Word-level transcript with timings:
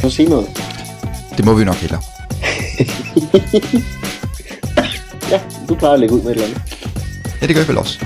Så 0.00 0.10
sig 0.10 0.28
noget. 0.28 0.48
Det 1.36 1.44
må 1.44 1.54
vi 1.54 1.64
nok 1.64 1.76
hellere. 1.76 2.02
Ja, 5.30 5.42
du 5.68 5.74
plejer 5.74 5.94
at 5.94 6.00
lægge 6.00 6.14
ud 6.14 6.22
med 6.22 6.30
et 6.30 6.34
eller 6.34 6.46
andet. 6.46 6.62
Ja, 7.40 7.46
det 7.46 7.54
gør 7.54 7.60
jeg 7.60 7.68
vel 7.68 7.78
også. 7.78 7.98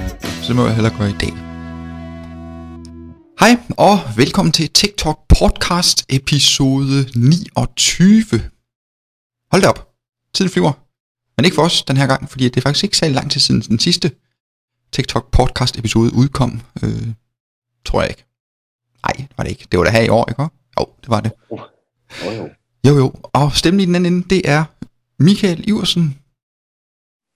Så 0.43 0.49
det 0.49 0.57
må 0.57 0.67
jeg 0.67 0.75
hellere 0.75 0.99
gøre 0.99 1.11
i 1.11 1.13
dag. 1.13 1.33
Hej, 3.41 3.57
og 3.77 3.99
velkommen 4.17 4.53
til 4.53 4.71
TikTok 4.71 5.19
podcast 5.29 6.05
episode 6.09 7.07
29. 7.15 8.25
Hold 9.53 9.63
da 9.63 9.69
op. 9.69 9.89
Tiden 10.35 10.51
flyver. 10.51 10.73
Men 11.37 11.45
ikke 11.45 11.55
for 11.55 11.63
os 11.63 11.83
den 11.83 11.97
her 11.97 12.07
gang, 12.07 12.31
fordi 12.31 12.45
det 12.45 12.57
er 12.57 12.61
faktisk 12.61 12.85
ikke 12.85 12.97
særlig 12.97 13.15
lang 13.15 13.31
tid 13.31 13.41
siden 13.41 13.61
den 13.61 13.79
sidste 13.79 14.11
TikTok 14.93 15.31
podcast 15.31 15.79
episode 15.79 16.15
udkom. 16.15 16.61
Øh, 16.83 17.07
tror 17.85 18.01
jeg 18.01 18.11
ikke. 18.11 18.25
Nej, 19.07 19.27
var 19.37 19.45
det 19.45 19.51
ikke. 19.51 19.67
Det 19.73 19.79
var 19.79 19.85
da 19.85 19.91
her 19.91 20.03
i 20.03 20.09
år, 20.09 20.27
ikke? 20.29 20.43
Jo, 20.81 20.87
det 21.01 21.09
var 21.09 21.21
det. 21.21 21.33
Oh, 22.27 22.37
jo. 22.39 22.49
Jo, 22.87 22.97
jo. 22.99 23.13
Og 23.33 23.53
stemmen 23.53 23.81
i 23.81 23.87
den 23.87 23.95
anden 23.95 24.13
ende, 24.13 24.29
det 24.29 24.49
er 24.49 24.65
Michael 25.19 25.69
Iversen, 25.69 26.19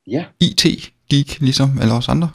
Ja, 0.07 0.25
IT-geek, 0.41 1.41
ligesom 1.41 1.69
alle 1.81 1.95
os 1.95 2.09
andre. 2.09 2.31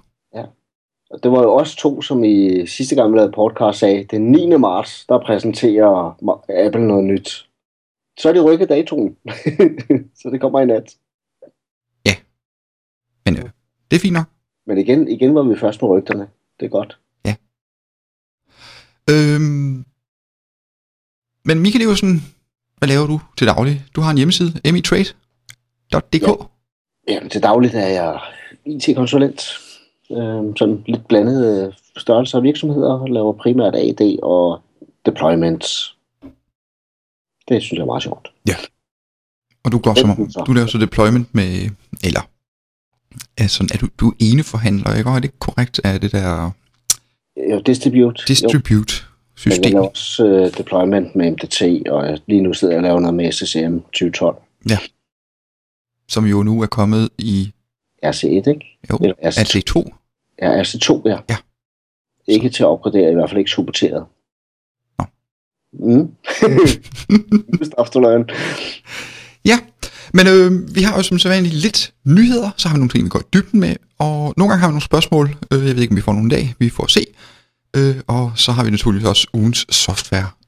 og 1.11 1.23
det 1.23 1.31
var 1.31 1.41
jo 1.41 1.53
os 1.53 1.75
to, 1.75 2.02
som 2.02 2.23
i 2.23 2.67
sidste 2.67 2.95
gang 2.95 3.11
vi 3.11 3.17
lavede 3.17 3.31
podcast 3.31 3.80
sagde, 3.80 4.03
den 4.03 4.31
9. 4.31 4.57
marts, 4.57 5.05
der 5.05 5.19
præsenterer 5.25 6.17
Apple 6.66 6.88
noget 6.88 7.03
nyt. 7.03 7.49
Så 8.19 8.30
er 8.30 8.33
det 8.33 8.44
rykket 8.44 8.69
datoen. 8.69 9.17
så 10.21 10.30
det 10.31 10.41
kommer 10.41 10.59
i 10.61 10.66
nat. 10.66 10.95
Men 13.25 13.38
øh, 13.38 13.49
det 13.91 13.97
er 13.97 14.02
fint 14.02 14.13
nok. 14.13 14.25
Men 14.67 14.77
igen, 14.77 15.08
igen 15.08 15.35
var 15.35 15.44
vi 15.44 15.55
først 15.59 15.81
med 15.81 15.89
rygterne. 15.89 16.27
Det 16.59 16.66
er 16.66 16.69
godt. 16.69 16.97
Øhm, 19.09 19.85
men 21.45 21.59
Michael 21.59 21.81
Iversen, 21.86 22.23
hvad 22.77 22.88
laver 22.90 23.08
du 23.08 23.22
til 23.38 23.48
daglig? 23.48 23.84
Du 23.95 24.02
har 24.02 24.12
en 24.12 24.18
hjemmeside, 24.18 24.54
emitrade.dk. 24.63 26.28
Ja. 26.28 27.14
Ja, 27.14 27.28
til 27.28 27.44
dagligt 27.44 27.73
er 27.75 27.88
jeg 27.88 28.20
IT-konsulent. 28.66 29.42
Øhm, 30.11 30.58
sådan 30.58 30.83
lidt 30.88 31.08
blandet 31.08 31.66
øh, 31.67 31.73
størrelser 31.98 32.38
af 32.38 32.44
virksomheder. 32.44 33.08
Laver 33.08 33.33
primært 33.33 33.75
AD 33.75 34.20
og 34.23 34.61
deployments. 35.06 35.95
Det 37.48 37.61
synes 37.61 37.72
jeg 37.78 37.81
er 37.81 37.86
meget 37.86 38.03
sjovt. 38.03 38.31
Og 39.64 39.72
du 39.72 39.78
går 39.78 39.94
som, 39.94 40.44
du 40.45 40.53
laver 40.53 40.67
så 40.67 40.78
deployment 40.78 41.36
med, 41.36 41.70
eller, 42.03 42.22
altså, 43.38 43.70
er 43.73 43.78
du, 43.78 43.88
du 44.00 44.09
er 44.09 44.14
ene 44.20 44.44
forhandler, 44.44 44.95
ikke? 44.98 45.09
Og 45.09 45.16
er 45.16 45.20
det 45.20 45.39
korrekt, 45.39 45.81
er 45.83 45.98
det 45.98 46.11
der 46.11 46.52
Jo, 47.52 47.59
distribute. 47.66 48.23
jo. 48.98 49.11
Men 49.45 49.51
jeg 49.51 49.53
system? 49.53 49.73
laver 49.73 49.87
også 49.87 50.25
uh, 50.25 50.57
deployment 50.57 51.15
med 51.15 51.31
MDT, 51.31 51.87
og 51.89 52.19
lige 52.27 52.41
nu 52.41 52.53
sidder 52.53 52.73
jeg 52.73 52.79
og 52.79 52.83
laver 52.83 52.99
noget 52.99 53.15
med 53.15 53.31
SSM 53.31 53.77
2012. 53.77 54.41
som 56.09 56.25
jo 56.25 56.43
nu 56.43 56.61
er 56.61 56.65
kommet 56.65 57.09
i 57.17 57.52
RC1, 58.05 58.27
ikke? 58.27 58.79
jo, 58.89 58.97
Eller 59.02 59.15
RC2. 59.15 59.79
RC2. 59.79 59.97
Ja, 60.41 60.61
RC2, 60.61 61.02
ja. 61.05 61.17
Ja. 61.29 61.37
Ikke 62.27 62.49
til 62.49 62.63
at 62.63 62.67
opgradere, 62.67 63.11
i 63.11 63.13
hvert 63.13 63.29
fald 63.29 63.39
ikke 63.39 63.52
supporteret. 63.52 64.05
Nå. 64.99 65.05
Mm. 65.73 66.11
Ja, 69.45 69.59
men 70.13 70.27
øh, 70.27 70.75
vi 70.75 70.81
har 70.81 70.95
jo 70.97 71.03
som 71.03 71.19
sædvanligt 71.19 71.55
lidt 71.55 71.93
nyheder, 72.05 72.49
så 72.57 72.67
har 72.67 72.75
vi 72.75 72.79
nogle 72.79 72.89
ting, 72.89 73.03
vi 73.03 73.09
går 73.09 73.19
i 73.19 73.29
dybden 73.33 73.59
med, 73.59 73.75
og 73.99 74.33
nogle 74.37 74.49
gange 74.49 74.59
har 74.61 74.67
vi 74.67 74.71
nogle 74.71 74.81
spørgsmål, 74.81 75.25
øh, 75.52 75.67
jeg 75.67 75.75
ved 75.75 75.81
ikke, 75.81 75.91
om 75.91 75.95
vi 75.95 76.02
får 76.02 76.13
nogle 76.13 76.29
dag, 76.29 76.53
vi 76.59 76.69
får 76.69 76.87
se, 76.87 77.05
øh, 77.77 77.95
og 78.08 78.31
så 78.36 78.52
har 78.52 78.64
vi 78.64 78.69
naturligvis 78.69 79.08
også 79.08 79.27
ugens 79.33 79.66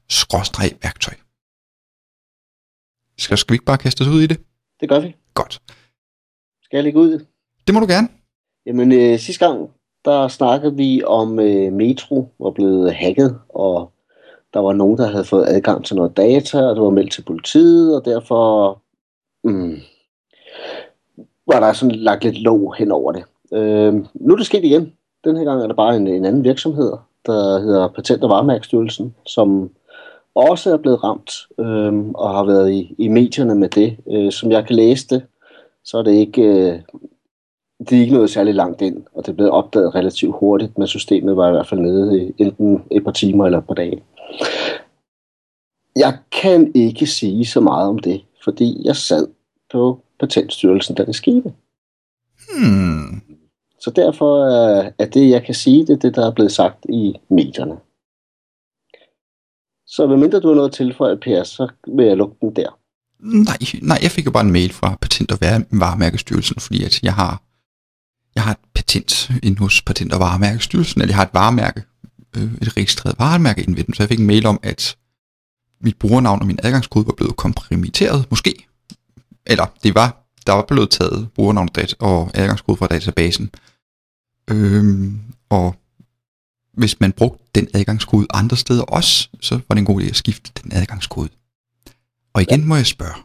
software-værktøj. 0.08 1.14
Skal, 3.18 3.38
skal 3.38 3.52
vi 3.52 3.54
ikke 3.54 3.64
bare 3.64 3.78
kaste 3.78 4.02
os 4.02 4.08
ud 4.08 4.22
i 4.22 4.26
det? 4.26 4.40
Det 4.80 4.88
gør 4.88 5.00
vi. 5.00 5.16
Godt. 5.34 5.62
Skal 6.62 6.76
jeg 6.76 6.84
lægge 6.84 7.00
ud? 7.00 7.26
Det 7.66 7.74
må 7.74 7.80
du 7.80 7.86
gerne. 7.86 8.08
Jamen, 8.66 8.92
øh, 8.92 9.18
sidste 9.18 9.46
gang, 9.46 9.70
der 10.04 10.28
snakkede 10.28 10.76
vi 10.76 11.02
om 11.06 11.38
øh, 11.40 11.72
Metro 11.72 12.34
var 12.38 12.50
blevet 12.50 12.94
hacket, 12.94 13.38
og 13.48 13.92
der 14.54 14.60
var 14.60 14.72
nogen, 14.72 14.98
der 14.98 15.06
havde 15.06 15.24
fået 15.24 15.48
adgang 15.48 15.84
til 15.84 15.96
noget 15.96 16.16
data, 16.16 16.58
og 16.58 16.76
det 16.76 16.82
var 16.82 16.90
meldt 16.90 17.12
til 17.12 17.22
politiet, 17.22 17.96
og 17.96 18.04
derfor 18.04 18.78
mm, 19.44 19.76
var 21.46 21.60
der 21.60 21.72
sådan 21.72 21.94
lagt 21.94 22.24
lidt 22.24 22.42
låg 22.42 22.74
hen 22.78 22.92
over 22.92 23.12
det. 23.12 23.24
Øh, 23.52 23.94
nu 24.14 24.32
er 24.32 24.36
det 24.36 24.46
sket 24.46 24.64
igen. 24.64 24.92
Den 25.24 25.36
her 25.36 25.44
gang 25.44 25.62
er 25.62 25.66
der 25.66 25.74
bare 25.74 25.96
en, 25.96 26.06
en 26.06 26.24
anden 26.24 26.44
virksomhed, 26.44 26.92
der 27.26 27.58
hedder 27.58 27.88
Patent- 27.88 28.22
og 28.22 28.30
Varemærkestyrelsen, 28.30 29.14
som 29.26 29.70
også 30.34 30.72
er 30.72 30.76
blevet 30.76 31.04
ramt 31.04 31.32
øh, 31.58 32.08
og 32.14 32.30
har 32.30 32.44
været 32.44 32.72
i, 32.72 32.94
i 32.98 33.08
medierne 33.08 33.54
med 33.54 33.68
det. 33.68 33.96
Øh, 34.10 34.32
som 34.32 34.50
jeg 34.50 34.66
kan 34.66 34.76
læse 34.76 35.08
det, 35.08 35.22
så 35.84 35.98
er 35.98 36.02
det 36.02 36.12
ikke... 36.12 36.42
Øh, 36.42 36.80
det 37.88 37.96
er 37.96 38.00
ikke 38.00 38.14
noget 38.14 38.30
særlig 38.30 38.54
langt 38.54 38.82
ind, 38.82 39.04
og 39.14 39.26
det 39.26 39.32
er 39.32 39.36
blevet 39.36 39.52
opdaget 39.52 39.94
relativt 39.94 40.36
hurtigt, 40.38 40.78
men 40.78 40.86
systemet 40.86 41.36
var 41.36 41.48
i 41.48 41.50
hvert 41.50 41.68
fald 41.68 41.80
nede 41.80 42.22
i 42.22 42.34
enten 42.38 42.82
et 42.90 43.04
par 43.04 43.12
timer 43.12 43.46
eller 43.46 43.58
et 43.58 43.66
par 43.66 43.74
dage. 43.74 44.02
Jeg 45.96 46.18
kan 46.32 46.72
ikke 46.74 47.06
sige 47.06 47.46
så 47.46 47.60
meget 47.60 47.88
om 47.88 47.98
det, 47.98 48.24
fordi 48.44 48.80
jeg 48.84 48.96
sad 48.96 49.28
på 49.72 50.00
Patentstyrelsen, 50.20 50.94
da 50.94 51.04
det 51.04 51.14
skete. 51.14 51.52
Hmm. 52.56 53.33
Så 53.84 53.90
derfor 53.90 54.32
øh, 54.44 54.92
er, 54.98 55.06
det, 55.06 55.30
jeg 55.30 55.44
kan 55.44 55.54
sige, 55.54 55.86
det 55.86 55.90
er 55.90 55.96
det, 55.96 56.14
der 56.14 56.26
er 56.26 56.34
blevet 56.34 56.52
sagt 56.52 56.86
i 56.88 57.14
medierne. 57.30 57.76
Så 59.86 60.06
medmindre 60.06 60.40
du 60.40 60.48
har 60.48 60.54
noget 60.54 60.72
til 60.72 60.94
for 60.96 61.18
Per, 61.22 61.44
så 61.44 61.68
vil 61.96 62.06
jeg 62.06 62.16
lukke 62.16 62.36
den 62.40 62.56
der. 62.56 62.70
Nej, 63.20 63.56
nej, 63.82 63.98
jeg 64.02 64.10
fik 64.10 64.26
jo 64.26 64.30
bare 64.30 64.44
en 64.44 64.52
mail 64.52 64.72
fra 64.72 64.98
Patent- 65.02 65.32
og 65.32 65.38
Varemærkestyrelsen, 65.70 66.60
fordi 66.60 66.84
at 66.84 67.02
jeg 67.02 67.14
har, 67.14 67.42
jeg 68.34 68.42
har 68.42 68.50
et 68.50 68.64
patent 68.74 69.30
inde 69.42 69.58
hos 69.58 69.82
Patent- 69.82 70.14
og 70.14 70.20
Varemærkestyrelsen, 70.20 71.00
eller 71.00 71.12
jeg 71.12 71.16
har 71.16 71.24
et 71.24 71.34
varemærke, 71.34 71.82
øh, 72.36 72.42
et 72.62 72.76
registreret 72.76 73.18
varemærke 73.18 73.62
inde 73.62 73.76
ved 73.76 73.84
dem, 73.84 73.94
så 73.94 74.02
jeg 74.02 74.08
fik 74.08 74.20
en 74.20 74.26
mail 74.26 74.46
om, 74.46 74.60
at 74.62 74.96
mit 75.80 75.98
brugernavn 75.98 76.40
og 76.40 76.46
min 76.46 76.58
adgangskode 76.62 77.06
var 77.06 77.14
blevet 77.16 77.36
kompromitteret, 77.36 78.26
måske. 78.30 78.66
Eller 79.46 79.66
det 79.82 79.94
var, 79.94 80.08
der 80.46 80.52
var 80.52 80.64
blevet 80.68 80.90
taget 80.90 81.28
brugernavn 81.34 81.68
og 81.98 82.30
adgangskode 82.34 82.76
fra 82.76 82.86
databasen. 82.86 83.50
Øhm, 84.50 85.20
og 85.50 85.74
hvis 86.72 87.00
man 87.00 87.12
brugte 87.12 87.44
den 87.54 87.68
adgangskode 87.74 88.26
andre 88.30 88.56
steder 88.56 88.82
også, 88.82 89.28
så 89.40 89.54
var 89.54 89.74
det 89.74 89.78
en 89.78 89.86
god 89.86 90.00
idé 90.00 90.08
at 90.08 90.16
skifte 90.16 90.62
den 90.62 90.72
adgangskode. 90.72 91.28
Og 92.34 92.42
igen 92.42 92.68
må 92.68 92.76
jeg 92.76 92.86
spørge, 92.86 93.18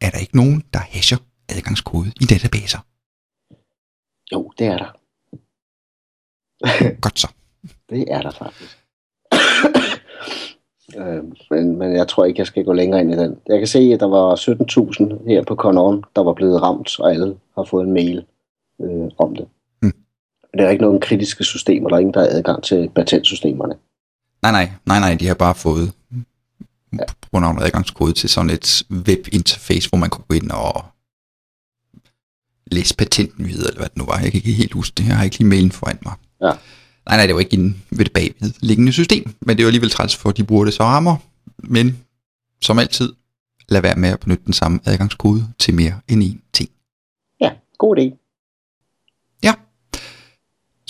er 0.00 0.10
der 0.10 0.18
ikke 0.18 0.36
nogen, 0.36 0.64
der 0.72 0.78
hasher 0.78 1.18
adgangskode 1.48 2.12
i 2.20 2.24
databaser? 2.24 2.78
Jo, 4.32 4.52
det 4.58 4.66
er 4.66 4.76
der. 4.76 4.92
Godt 7.04 7.18
så. 7.18 7.28
Det 7.90 8.12
er 8.12 8.22
der 8.22 8.30
faktisk. 8.30 8.78
øh, 10.98 11.24
men, 11.50 11.76
men 11.78 11.96
jeg 11.96 12.08
tror 12.08 12.24
ikke, 12.24 12.38
jeg 12.38 12.46
skal 12.46 12.64
gå 12.64 12.72
længere 12.72 13.00
ind 13.00 13.12
i 13.12 13.16
den. 13.16 13.40
Jeg 13.46 13.58
kan 13.58 13.66
se, 13.66 13.78
at 13.78 14.00
der 14.00 14.06
var 14.06 14.36
17.000 15.22 15.28
her 15.28 15.44
på 15.44 15.54
Conon, 15.54 16.04
der 16.16 16.22
var 16.22 16.32
blevet 16.32 16.62
ramt, 16.62 17.00
og 17.00 17.10
alle 17.10 17.38
har 17.54 17.64
fået 17.64 17.86
en 17.86 17.92
mail 17.92 18.24
øh, 18.80 19.10
om 19.18 19.36
det. 19.36 19.48
Det 20.52 20.60
er 20.60 20.70
ikke 20.70 20.82
nogen 20.82 21.00
kritiske 21.00 21.44
systemer, 21.44 21.88
der 21.88 21.96
er 21.96 22.00
ingen, 22.00 22.14
der 22.14 22.20
har 22.20 22.28
adgang 22.28 22.62
til 22.62 22.90
patentsystemerne. 22.94 23.74
Nej, 24.42 24.52
nej, 24.52 24.70
nej, 24.86 25.00
nej, 25.00 25.14
de 25.20 25.26
har 25.26 25.34
bare 25.34 25.54
fået 25.54 25.92
brugernavn 27.20 27.58
og 27.58 27.66
adgangskode 27.66 28.12
til 28.12 28.28
sådan 28.28 28.50
et 28.50 28.82
webinterface, 28.90 29.88
hvor 29.88 29.98
man 29.98 30.10
kunne 30.10 30.24
gå 30.28 30.34
ind 30.34 30.50
og 30.50 30.84
læse 32.66 32.96
patentnyheder, 32.96 33.68
eller 33.68 33.80
hvad 33.80 33.88
det 33.88 33.98
nu 33.98 34.04
var. 34.04 34.18
Jeg 34.18 34.32
kan 34.32 34.38
ikke 34.38 34.52
helt 34.52 34.72
huske 34.72 34.94
det. 34.96 35.06
Jeg 35.06 35.16
har 35.16 35.24
ikke 35.24 35.38
lige 35.38 35.48
mailen 35.48 35.72
foran 35.72 35.98
mig. 36.02 36.12
Ja. 36.40 36.52
Nej, 37.06 37.16
nej, 37.16 37.26
det 37.26 37.34
var 37.34 37.40
ikke 37.40 37.56
inde 37.56 37.74
ved 37.90 38.04
det 38.04 38.12
bagvedliggende 38.12 38.92
system, 38.92 39.34
men 39.40 39.56
det 39.56 39.64
var 39.64 39.68
alligevel 39.68 39.90
træls 39.90 40.16
for, 40.16 40.28
at 40.28 40.36
de 40.36 40.44
bruger 40.44 40.64
det 40.64 40.74
så 40.74 40.82
rammer. 40.82 41.16
Men 41.58 41.98
som 42.62 42.78
altid, 42.78 43.12
lad 43.68 43.80
være 43.80 43.96
med 43.96 44.08
at 44.08 44.20
benytte 44.20 44.44
den 44.44 44.52
samme 44.52 44.80
adgangskode 44.84 45.46
til 45.58 45.74
mere 45.74 46.00
end 46.08 46.22
én 46.22 46.50
ting. 46.52 46.70
Ja, 47.40 47.50
god 47.78 47.98
idé. 47.98 48.21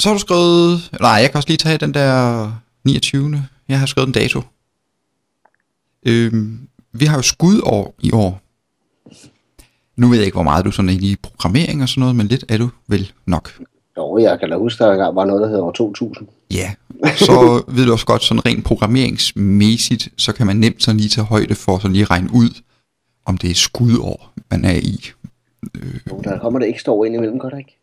Så 0.03 0.09
har 0.09 0.15
du 0.15 0.21
skrevet... 0.21 0.91
Nej, 1.01 1.11
jeg 1.11 1.31
kan 1.31 1.37
også 1.37 1.49
lige 1.49 1.57
tage 1.57 1.79
den 1.79 1.95
der 1.95 2.51
29. 2.85 3.47
Jeg 3.69 3.79
har 3.79 3.87
skrevet 3.87 4.07
en 4.07 4.13
dato. 4.13 4.41
Øhm, 6.07 6.69
vi 6.93 7.05
har 7.05 7.17
jo 7.17 7.23
skudår 7.23 7.95
i 7.99 8.11
år. 8.13 8.41
Nu 9.97 10.09
ved 10.09 10.17
jeg 10.17 10.27
ikke, 10.27 10.35
hvor 10.35 10.43
meget 10.43 10.65
du 10.65 10.71
sådan 10.71 10.89
er 10.89 10.93
i 10.93 11.17
programmering 11.23 11.83
og 11.83 11.89
sådan 11.89 12.01
noget, 12.01 12.17
men 12.17 12.27
lidt 12.27 12.45
er 12.49 12.59
du 12.59 12.69
vel 12.89 13.13
nok. 13.27 13.51
Jo, 13.97 14.19
jeg 14.19 14.41
kan 14.41 14.51
da 14.51 14.57
huske, 14.57 14.85
der 14.85 14.93
engang 14.93 15.17
var 15.17 15.25
noget, 15.25 15.43
der 15.43 15.49
hedder 15.49 15.63
år 15.63 15.73
2000. 15.73 16.29
Ja, 16.51 16.75
så 17.17 17.65
ved 17.69 17.87
du 17.87 17.93
også 17.93 18.07
godt, 18.07 18.23
sådan 18.23 18.47
rent 18.47 18.65
programmeringsmæssigt, 18.65 20.09
så 20.17 20.33
kan 20.33 20.47
man 20.47 20.57
nemt 20.57 20.83
sådan 20.83 20.97
lige 20.97 21.09
tage 21.09 21.25
højde 21.25 21.55
for 21.55 21.79
sådan 21.79 21.93
lige 21.93 22.05
regne 22.05 22.29
ud, 22.33 22.63
om 23.27 23.39
det 23.39 23.51
er 23.51 23.55
skudår, 23.55 24.33
man 24.51 24.65
er 24.65 24.77
i. 24.77 25.11
Jo, 26.11 26.21
der 26.25 26.39
kommer 26.39 26.59
der 26.59 26.67
ekstra 26.67 26.93
år 26.93 27.05
ind 27.05 27.15
imellem, 27.15 27.39
gør 27.39 27.49
der 27.49 27.59
ikke? 27.59 27.82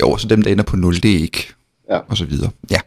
Jo, 0.00 0.16
så 0.16 0.28
dem, 0.28 0.42
der 0.42 0.52
ender 0.52 0.64
på 0.64 0.76
0, 0.76 1.02
det 1.02 1.16
er 1.16 1.18
ikke. 1.18 1.46
Ja. 1.90 1.98
Og 1.98 2.16
så 2.16 2.24
videre. 2.24 2.50
Ja. 2.70 2.78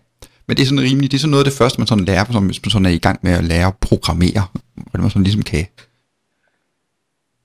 Men 0.47 0.57
det 0.57 0.63
er 0.63 0.67
sådan 0.67 0.83
rimeligt, 0.83 1.11
det 1.11 1.17
er 1.17 1.21
sådan 1.21 1.31
noget 1.31 1.45
af 1.45 1.51
det 1.51 1.57
første, 1.57 1.79
man 1.79 1.87
sådan 1.87 2.05
lærer, 2.05 2.25
som 2.31 2.45
hvis 2.45 2.65
man 2.65 2.69
sådan 2.71 2.85
er 2.85 2.89
i 2.89 2.97
gang 2.97 3.19
med 3.23 3.31
at 3.31 3.43
lære 3.43 3.67
at 3.67 3.77
programmere. 3.77 4.45
hvordan 4.73 5.01
man 5.01 5.09
sådan 5.09 5.23
ligesom 5.23 5.43
kan 5.43 5.65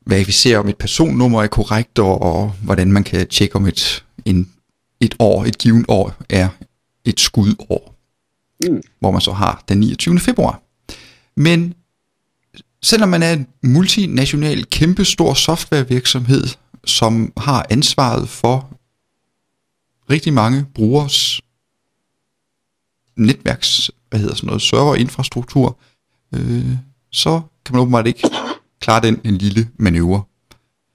verificere, 0.07 0.59
om 0.59 0.69
et 0.69 0.77
personnummer 0.77 1.43
er 1.43 1.47
korrekt, 1.47 1.99
og, 1.99 2.23
og 2.23 2.53
hvordan 2.63 2.93
man 2.93 3.05
kan 3.05 3.29
tjekke, 3.29 3.57
om 3.57 3.67
et, 3.67 4.05
en, 4.25 4.51
et 5.01 5.15
år, 5.19 5.45
et 5.45 5.59
givet 5.59 5.85
år, 5.89 6.15
er 6.29 6.49
et 7.05 7.21
skudår. 7.21 7.95
Mm. 8.69 8.83
Hvor 9.01 9.11
man 9.11 9.21
så 9.21 9.33
har 9.33 9.65
den 9.69 9.79
29. 9.79 10.19
februar. 10.19 10.63
Men 11.37 11.75
selvom 12.83 13.09
man 13.09 13.23
er 13.23 13.33
en 13.33 13.47
multinational, 13.63 14.67
kæmpestor 14.67 15.35
softwarevirksomhed, 15.35 16.47
som 16.85 17.33
har 17.37 17.67
ansvaret 17.71 18.29
for 18.29 18.78
rigtig 20.11 20.33
mange 20.33 20.67
brugers 20.75 21.41
netværks, 23.17 23.91
hvad 24.11 24.21
hedder 24.21 24.35
sådan 24.35 24.47
noget, 24.47 24.63
serverinfrastruktur, 24.63 25.79
øh, 26.35 26.77
så 27.11 27.41
kan 27.65 27.73
man 27.75 27.81
åbenbart 27.83 28.07
ikke 28.07 28.31
klare 28.81 29.03
den 29.03 29.21
en 29.25 29.37
lille 29.39 29.69
manøvre. 29.77 30.23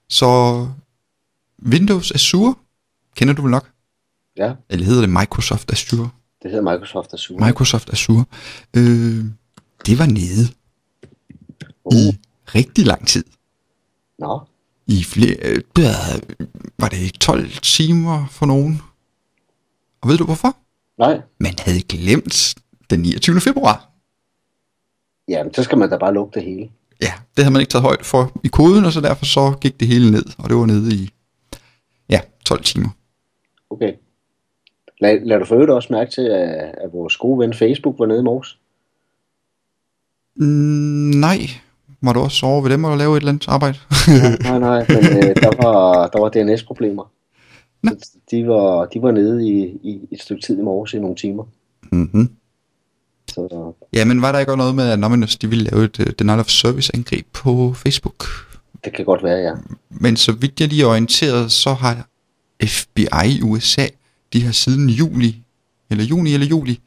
Så 0.10 0.68
Windows 1.66 2.12
Azure, 2.12 2.56
kender 3.16 3.34
du 3.34 3.42
vel 3.42 3.52
nok? 3.52 3.70
Ja, 4.38 4.54
Eller 4.70 4.86
hedder 4.86 5.02
det 5.02 5.10
Microsoft 5.10 5.72
Azure? 5.72 6.10
det 6.44 6.52
hedder 6.52 6.72
Microsoft 6.72 7.14
Azure. 7.14 7.46
Microsoft 7.46 7.90
Azure. 7.94 8.26
Øh, 8.78 9.26
det 9.86 10.00
var 10.00 10.06
nede 10.06 10.48
uh, 11.84 11.94
i 11.96 12.18
rigtig 12.56 12.86
lang 12.86 13.08
tid. 13.08 13.24
nå, 14.20 14.42
I 14.88 15.04
flere, 15.04 15.36
øh, 15.42 15.62
var 16.80 16.88
det 16.90 17.14
12 17.20 17.50
timer 17.62 18.28
for 18.32 18.46
nogen? 18.46 18.82
Og 20.04 20.10
ved 20.10 20.18
du 20.18 20.26
hvorfor? 20.26 20.56
nej. 20.98 21.22
Man 21.40 21.54
havde 21.60 21.82
glemt 21.82 22.56
den 22.90 23.00
29. 23.00 23.42
februar. 23.42 23.90
Jamen, 25.28 25.54
så 25.54 25.64
skal 25.64 25.78
man 25.78 25.90
da 25.90 25.98
bare 25.98 26.14
lukke 26.14 26.40
det 26.40 26.44
hele. 26.44 26.70
Ja, 27.02 27.14
det 27.36 27.44
havde 27.44 27.54
man 27.54 27.60
ikke 27.62 27.72
taget 27.72 27.84
højde 27.84 28.04
for 28.04 28.32
i 28.44 28.48
koden, 28.48 28.86
og 28.86 28.92
så 28.92 29.02
derfor 29.02 29.26
så 29.26 29.54
gik 29.62 29.80
det 29.80 29.88
hele 29.88 30.12
ned, 30.12 30.26
og 30.38 30.50
det 30.50 30.58
var 30.58 30.66
nede 30.66 30.96
i, 30.96 31.10
ja, 32.10 32.20
12 32.46 32.64
timer. 32.64 32.90
Okay. 33.70 33.94
Lad, 35.02 35.20
lad 35.20 35.40
du 35.40 35.46
for 35.46 35.56
øvrigt 35.56 35.72
også 35.72 35.94
mærke 35.94 36.12
til, 36.12 36.22
at, 36.22 36.76
at 36.84 36.94
vores 36.94 37.18
gode 37.18 37.40
ven 37.40 37.54
Facebook 37.54 37.96
var 38.00 38.06
nede 38.06 38.20
i 38.20 38.24
morges. 38.24 38.58
Mm, 40.36 41.20
nej, 41.20 41.38
var 42.02 42.14
du 42.14 42.20
også 42.20 42.46
over 42.46 42.62
ved 42.62 42.70
dem 42.70 42.84
og 42.84 42.98
lave 42.98 43.18
et 43.18 43.22
eller 43.22 43.32
andet 43.32 43.48
arbejde? 43.48 43.78
nej, 44.50 44.60
nej, 44.60 44.86
men 44.90 45.18
øh, 45.18 45.36
der 45.36 45.64
var, 45.64 46.08
der 46.08 46.20
var 46.20 46.30
DNS-problemer. 46.30 47.04
Nå. 47.84 47.92
De 48.32 48.48
var, 48.48 48.86
de 48.86 49.02
var 49.02 49.12
nede 49.12 49.48
i, 49.48 49.80
i 49.84 50.00
et 50.12 50.22
stykke 50.22 50.42
tid 50.42 50.60
i 50.60 50.62
morges 50.62 50.94
i 50.94 51.00
nogle 51.00 51.16
timer. 51.16 51.44
mm-hmm. 51.92 52.30
Så 53.28 53.74
Ja, 53.94 54.06
men 54.06 54.22
var 54.22 54.32
der 54.32 54.40
ikke 54.40 54.52
også 54.52 54.58
noget 54.58 54.76
med, 54.76 54.88
at 54.88 54.94
Anonymous, 54.94 55.36
de 55.36 55.50
ville 55.50 55.64
lave 55.72 55.84
et 55.86 56.00
uh, 56.00 56.06
Denial 56.20 56.40
of 56.40 56.48
Service 56.48 56.96
angreb 56.96 57.26
på 57.34 57.74
Facebook? 57.74 58.26
det 58.84 58.96
kan 58.96 59.06
godt 59.06 59.24
være, 59.24 59.38
ja. 59.38 59.54
Men 59.90 60.18
så 60.18 60.32
vidt 60.32 60.60
jeg 60.60 60.68
lige 60.70 60.84
er 60.84 60.88
orienteret, 60.88 61.52
så 61.52 61.74
har 61.74 62.08
FBI 62.66 63.38
i 63.40 63.42
USA, 63.42 63.88
de 64.34 64.42
har 64.44 64.52
siden 64.52 64.90
juli, 64.90 65.44
eller 65.90 66.04
juni 66.04 66.34
eller 66.34 66.48
juli, 66.48 66.80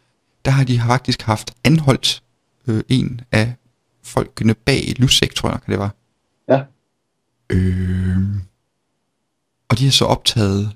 der 0.45 0.51
har 0.51 0.65
de 0.65 0.81
faktisk 0.87 1.23
haft 1.23 1.55
anholdt 1.65 2.23
øh, 2.67 2.83
en 2.89 3.21
af 3.33 3.55
folkene 4.03 4.55
bag 4.55 4.95
Lusek, 4.99 5.35
tror 5.35 5.49
jeg, 5.51 5.61
kan 5.65 5.73
det 5.73 5.79
var. 5.79 5.95
Ja, 6.49 6.63
Øh, 7.51 8.17
og 9.69 9.79
de 9.79 9.85
har 9.85 9.91
så 9.91 10.05
optaget 10.05 10.73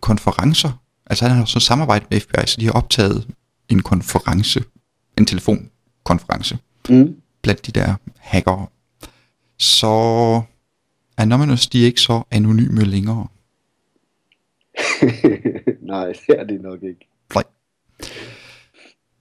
konferencer. 0.00 0.82
Altså 1.06 1.28
han 1.28 1.36
har 1.36 1.44
så 1.44 1.60
samarbejdet 1.60 2.10
med 2.10 2.20
FBI, 2.20 2.46
så 2.46 2.56
de 2.60 2.66
har 2.66 2.72
optaget 2.72 3.26
en 3.68 3.82
konference, 3.82 4.64
en 5.18 5.26
telefonkonference 5.26 6.58
mm. 6.88 7.14
blandt 7.42 7.66
de 7.66 7.72
der 7.72 7.94
hackere. 8.18 8.66
Så 9.58 10.42
Anonymous, 11.16 11.66
de 11.66 11.82
er 11.82 11.86
ikke 11.86 12.00
så 12.00 12.22
anonyme 12.30 12.84
længere. 12.84 13.26
nej, 15.92 16.06
det 16.06 16.38
er 16.38 16.44
det 16.44 16.60
nok 16.62 16.82
ikke. 16.82 17.08
Nej. 17.34 17.44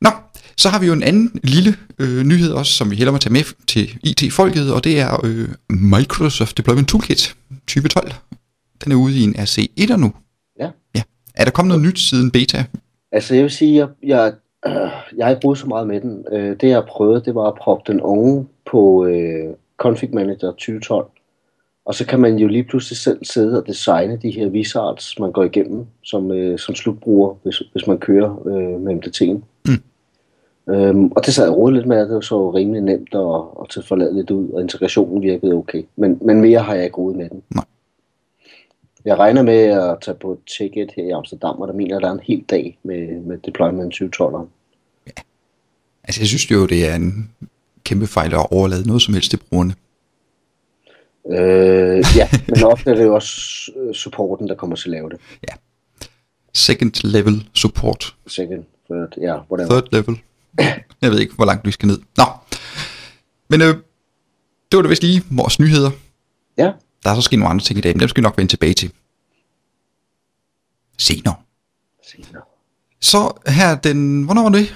Nå, 0.01 0.09
så 0.57 0.69
har 0.69 0.79
vi 0.79 0.85
jo 0.85 0.93
en 0.93 1.03
anden 1.03 1.39
lille 1.43 1.77
øh, 1.99 2.23
nyhed 2.23 2.51
også, 2.51 2.73
som 2.73 2.91
vi 2.91 2.95
hellere 2.95 3.11
må 3.11 3.17
tage 3.17 3.33
med 3.33 3.43
til 3.67 3.99
IT-folket, 4.03 4.73
og 4.73 4.83
det 4.83 4.99
er 4.99 5.25
øh, 5.25 5.49
Microsoft 5.69 6.57
Deployment 6.57 6.87
Toolkit 6.87 7.35
2012. 7.49 8.13
Den 8.83 8.91
er 8.91 8.95
ude 8.95 9.19
i 9.19 9.23
en 9.23 9.35
RC1'er 9.35 9.95
nu. 9.95 10.13
Er 11.39 11.43
der 11.43 11.51
kommet 11.51 11.69
noget 11.69 11.87
nyt 11.87 11.99
siden 11.99 12.31
beta? 12.31 12.65
Altså, 13.11 13.35
jeg 13.35 13.43
vil 13.43 13.51
sige, 13.51 13.75
jeg, 13.75 13.87
jeg, 14.03 14.33
øh, 14.67 14.91
jeg 15.17 15.25
har 15.25 15.29
ikke 15.29 15.41
brugt 15.41 15.59
så 15.59 15.67
meget 15.67 15.87
med 15.87 16.01
den. 16.01 16.25
Øh, 16.31 16.55
det, 16.61 16.69
jeg 16.69 16.83
prøvede, 16.87 17.25
det 17.25 17.35
var 17.35 17.47
at 17.47 17.55
proppe 17.55 17.91
den 17.91 18.01
oven 18.01 18.49
på 18.71 19.05
øh, 19.05 19.53
Config 19.77 20.09
Manager 20.13 20.51
2012. 20.51 21.07
Og 21.85 21.95
så 21.95 22.05
kan 22.05 22.19
man 22.19 22.35
jo 22.35 22.47
lige 22.47 22.63
pludselig 22.63 22.97
selv 22.97 23.25
sidde 23.25 23.61
og 23.61 23.67
designe 23.67 24.17
de 24.21 24.31
her 24.31 24.47
wizards, 24.47 25.19
man 25.19 25.31
går 25.31 25.43
igennem 25.43 25.85
som, 26.03 26.31
øh, 26.31 26.59
som 26.59 26.75
slutbruger, 26.75 27.35
hvis, 27.43 27.63
hvis 27.71 27.87
man 27.87 27.97
kører 27.97 28.47
øh, 28.47 28.81
med 28.81 28.93
MDT'en. 28.95 29.43
Mm. 29.65 30.73
Øhm, 30.73 31.07
og 31.07 31.25
det 31.25 31.33
sad 31.33 31.43
jeg 31.45 31.57
rodet 31.57 31.75
lidt 31.75 31.87
med, 31.87 32.09
det 32.09 32.25
så 32.25 32.51
rimelig 32.51 32.81
nemt 32.81 33.09
tage 33.69 33.85
forlade 33.85 34.15
lidt 34.15 34.31
ud, 34.31 34.49
og 34.49 34.61
integrationen 34.61 35.21
virkede 35.21 35.53
okay. 35.53 35.83
Men, 35.95 36.17
men 36.21 36.41
mere 36.41 36.59
har 36.59 36.73
jeg 36.73 36.83
ikke 36.83 36.97
rodet 36.97 37.17
med 37.17 37.29
den. 37.29 37.41
Nej. 37.55 37.65
Jeg 39.05 39.17
regner 39.17 39.41
med 39.41 39.57
at 39.57 39.97
tage 40.01 40.17
på 40.21 40.31
et 40.31 40.39
ticket 40.57 40.91
her 40.95 41.03
i 41.03 41.09
Amsterdam, 41.09 41.55
og 41.55 41.67
der 41.67 41.73
mener, 41.73 41.95
at 41.95 42.01
der 42.01 42.07
er 42.07 42.13
en 42.13 42.19
hel 42.23 42.45
dag 42.49 42.77
med, 42.83 43.21
med 43.21 43.37
deployment 43.37 43.93
2012'eren. 43.93 44.47
Altså 46.03 46.21
jeg 46.21 46.27
synes 46.27 46.51
jo, 46.51 46.65
det 46.65 46.87
er 46.87 46.95
en 46.95 47.31
kæmpe 47.83 48.07
fejl 48.07 48.33
at 48.33 48.47
overlade 48.51 48.87
noget 48.87 49.01
som 49.01 49.13
helst 49.13 49.29
til 49.29 49.37
brugerne. 49.37 49.73
Øh, 51.31 52.05
ja, 52.15 52.29
men 52.49 52.63
ofte 52.63 52.89
er 52.91 52.95
det 52.95 53.03
jo 53.03 53.15
også 53.15 53.71
øh, 53.75 53.93
supporten, 53.93 54.47
der 54.47 54.55
kommer 54.55 54.75
til 54.75 54.89
at 54.89 54.91
lave 54.91 55.09
det. 55.09 55.19
Second 56.53 57.07
level 57.07 57.49
support. 57.53 58.15
Second, 58.27 58.63
third, 58.89 59.17
ja, 59.17 59.37
whatever. 59.51 59.69
Third 59.69 59.87
level. 59.91 60.19
Jeg 61.01 61.11
ved 61.11 61.19
ikke, 61.19 61.35
hvor 61.35 61.45
langt 61.45 61.65
vi 61.65 61.71
skal 61.71 61.87
ned. 61.87 61.99
Nå. 62.17 62.23
Men 63.49 63.61
øh, 63.61 63.67
det 64.71 64.77
var 64.77 64.81
det 64.81 64.89
vist 64.89 65.03
lige 65.03 65.23
vores 65.31 65.59
nyheder. 65.59 65.91
Ja, 66.57 66.71
Der 67.03 67.09
er 67.09 67.15
så 67.15 67.21
sket 67.21 67.39
nogle 67.39 67.49
andre 67.49 67.65
ting 67.65 67.79
i 67.79 67.81
dag, 67.81 67.93
men 67.95 67.99
dem 67.99 68.09
skal 68.09 68.21
vi 68.21 68.23
nok 68.23 68.37
vende 68.37 68.51
tilbage 68.51 68.73
til. 68.73 68.91
Senere. 70.97 71.35
senere. 72.11 72.41
Så 73.01 73.31
her 73.47 73.75
den, 73.75 74.23
hvornår 74.23 74.41
var 74.43 74.49
det? 74.49 74.75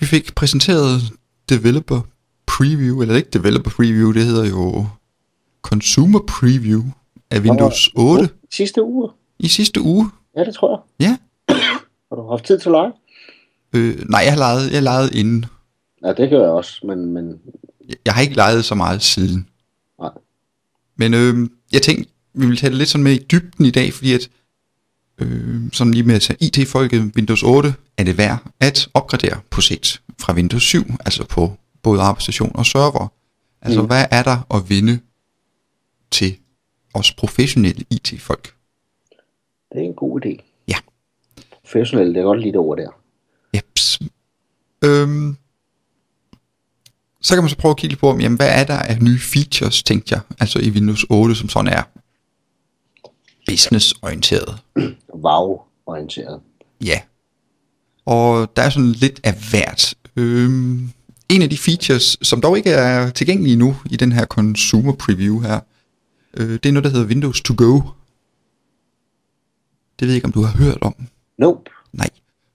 Vi 0.00 0.06
fik 0.06 0.34
præsenteret 0.34 1.00
Developer 1.48 2.00
Preview, 2.46 3.02
eller 3.02 3.16
ikke 3.16 3.30
Developer 3.30 3.70
Preview, 3.70 4.12
det 4.12 4.24
hedder 4.24 4.48
jo 4.48 4.86
Consumer 5.62 6.18
Preview 6.28 6.82
af 7.30 7.40
Windows 7.40 7.90
8 7.96 8.28
Sidste 8.52 8.82
uge? 8.82 9.10
i 9.38 9.48
sidste 9.48 9.80
uge. 9.80 10.10
Ja, 10.36 10.44
det 10.44 10.54
tror 10.54 10.84
jeg. 11.00 11.06
Ja. 11.06 11.16
Har 12.10 12.16
du 12.16 12.30
haft 12.30 12.44
tid 12.44 12.58
til 12.60 12.68
at 12.68 12.72
lege? 12.72 12.92
Øh, 13.72 14.08
nej, 14.10 14.20
jeg 14.20 14.32
har 14.32 14.38
leget, 14.38 14.72
jeg 14.72 14.82
legede 14.82 15.18
inden. 15.20 15.46
Ja, 16.04 16.12
det 16.12 16.30
gør 16.30 16.40
jeg 16.40 16.50
også, 16.50 16.86
men, 16.86 17.06
men 17.12 17.40
Jeg- 17.88 17.96
Jeg 18.04 18.14
har 18.14 18.22
ikke 18.22 18.34
leget 18.36 18.64
så 18.64 18.74
meget 18.74 19.02
siden. 19.02 19.48
Men 21.00 21.14
øh, 21.14 21.48
jeg 21.72 21.82
tænkte, 21.82 22.10
vi 22.34 22.46
vil 22.46 22.56
tage 22.56 22.70
det 22.70 22.78
lidt 22.78 22.88
sådan 22.88 23.04
med 23.04 23.12
i 23.12 23.24
dybden 23.32 23.64
i 23.66 23.70
dag, 23.70 23.92
fordi 23.92 24.12
at 24.12 24.28
øh, 25.18 25.60
sådan 25.72 25.94
lige 25.94 26.02
med 26.04 26.14
at 26.14 26.22
tage 26.22 26.36
IT-folket 26.40 27.12
Windows 27.16 27.42
8, 27.42 27.74
er 27.96 28.04
det 28.04 28.18
værd 28.18 28.38
at 28.60 28.88
opgradere 28.94 29.40
på 29.50 29.60
sigt 29.60 30.02
fra 30.20 30.32
Windows 30.34 30.62
7, 30.62 30.82
altså 31.04 31.24
på 31.26 31.52
både 31.82 32.00
arbejdsstation 32.00 32.52
og 32.54 32.66
server. 32.66 33.08
Altså, 33.62 33.80
Mm. 33.80 33.86
hvad 33.86 34.04
er 34.10 34.22
der 34.22 34.46
at 34.54 34.70
vinde 34.70 35.00
til 36.10 36.36
os 36.94 37.12
professionelle 37.12 37.84
IT-folk? 37.90 38.54
Det 39.72 39.78
er 39.80 39.84
en 39.86 39.94
god 39.94 40.20
idé. 40.26 40.62
Ja. 40.68 40.76
Professionelt, 41.64 42.14
det 42.14 42.20
er 42.20 42.24
godt 42.24 42.40
lige 42.40 42.52
det 42.52 42.60
ord 42.60 42.78
der. 42.78 42.90
Jeps. 43.56 43.98
Øhm, 44.84 45.36
så 47.22 47.34
kan 47.34 47.42
man 47.42 47.50
så 47.50 47.56
prøve 47.56 47.70
at 47.70 47.76
kigge 47.76 47.96
på, 47.96 48.18
jamen, 48.20 48.36
hvad 48.36 48.48
er 48.50 48.64
der 48.64 48.78
af 48.78 49.02
nye 49.02 49.18
features, 49.18 49.82
tænkte 49.82 50.14
jeg, 50.14 50.20
altså 50.40 50.58
i 50.58 50.70
Windows 50.70 51.06
8, 51.10 51.34
som 51.34 51.48
sådan 51.48 51.72
er 51.72 51.82
business-orienteret. 53.46 54.58
Wow-orienteret. 55.14 56.40
Ja. 56.84 57.00
Og 58.06 58.56
der 58.56 58.62
er 58.62 58.70
sådan 58.70 58.92
lidt 58.92 59.20
af 59.24 59.34
hvert. 59.50 59.94
Øhm, 60.16 60.90
en 61.28 61.42
af 61.42 61.50
de 61.50 61.58
features, 61.58 62.18
som 62.22 62.40
dog 62.40 62.56
ikke 62.56 62.70
er 62.70 63.10
tilgængelige 63.10 63.56
nu 63.56 63.76
i 63.90 63.96
den 63.96 64.12
her 64.12 64.26
consumer 64.26 64.92
preview 64.92 65.40
her, 65.40 65.60
øh, 66.34 66.50
det 66.52 66.66
er 66.66 66.72
noget, 66.72 66.84
der 66.84 66.90
hedder 66.90 67.06
Windows 67.06 67.40
to 67.40 67.54
go. 67.56 67.80
Det 69.98 70.06
ved 70.06 70.08
jeg 70.08 70.14
ikke, 70.14 70.24
om 70.24 70.32
du 70.32 70.42
har 70.42 70.58
hørt 70.58 70.78
om. 70.80 70.94
Nope. 71.38 71.70
Nej. 71.92 72.08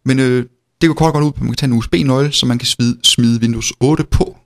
Men 0.04 0.20
øh, 0.20 0.46
det 0.82 0.90
går 0.90 0.94
kort 0.94 1.14
godt 1.14 1.26
ud 1.26 1.32
på, 1.32 1.38
at 1.38 1.42
man 1.42 1.50
kan 1.52 1.58
tage 1.58 1.72
en 1.72 1.78
USB-nøgle, 1.78 2.32
så 2.32 2.46
man 2.46 2.58
kan 2.58 2.66
smide, 2.66 2.98
smide 3.04 3.40
Windows 3.42 3.74
8 3.80 4.04
på. 4.04 4.38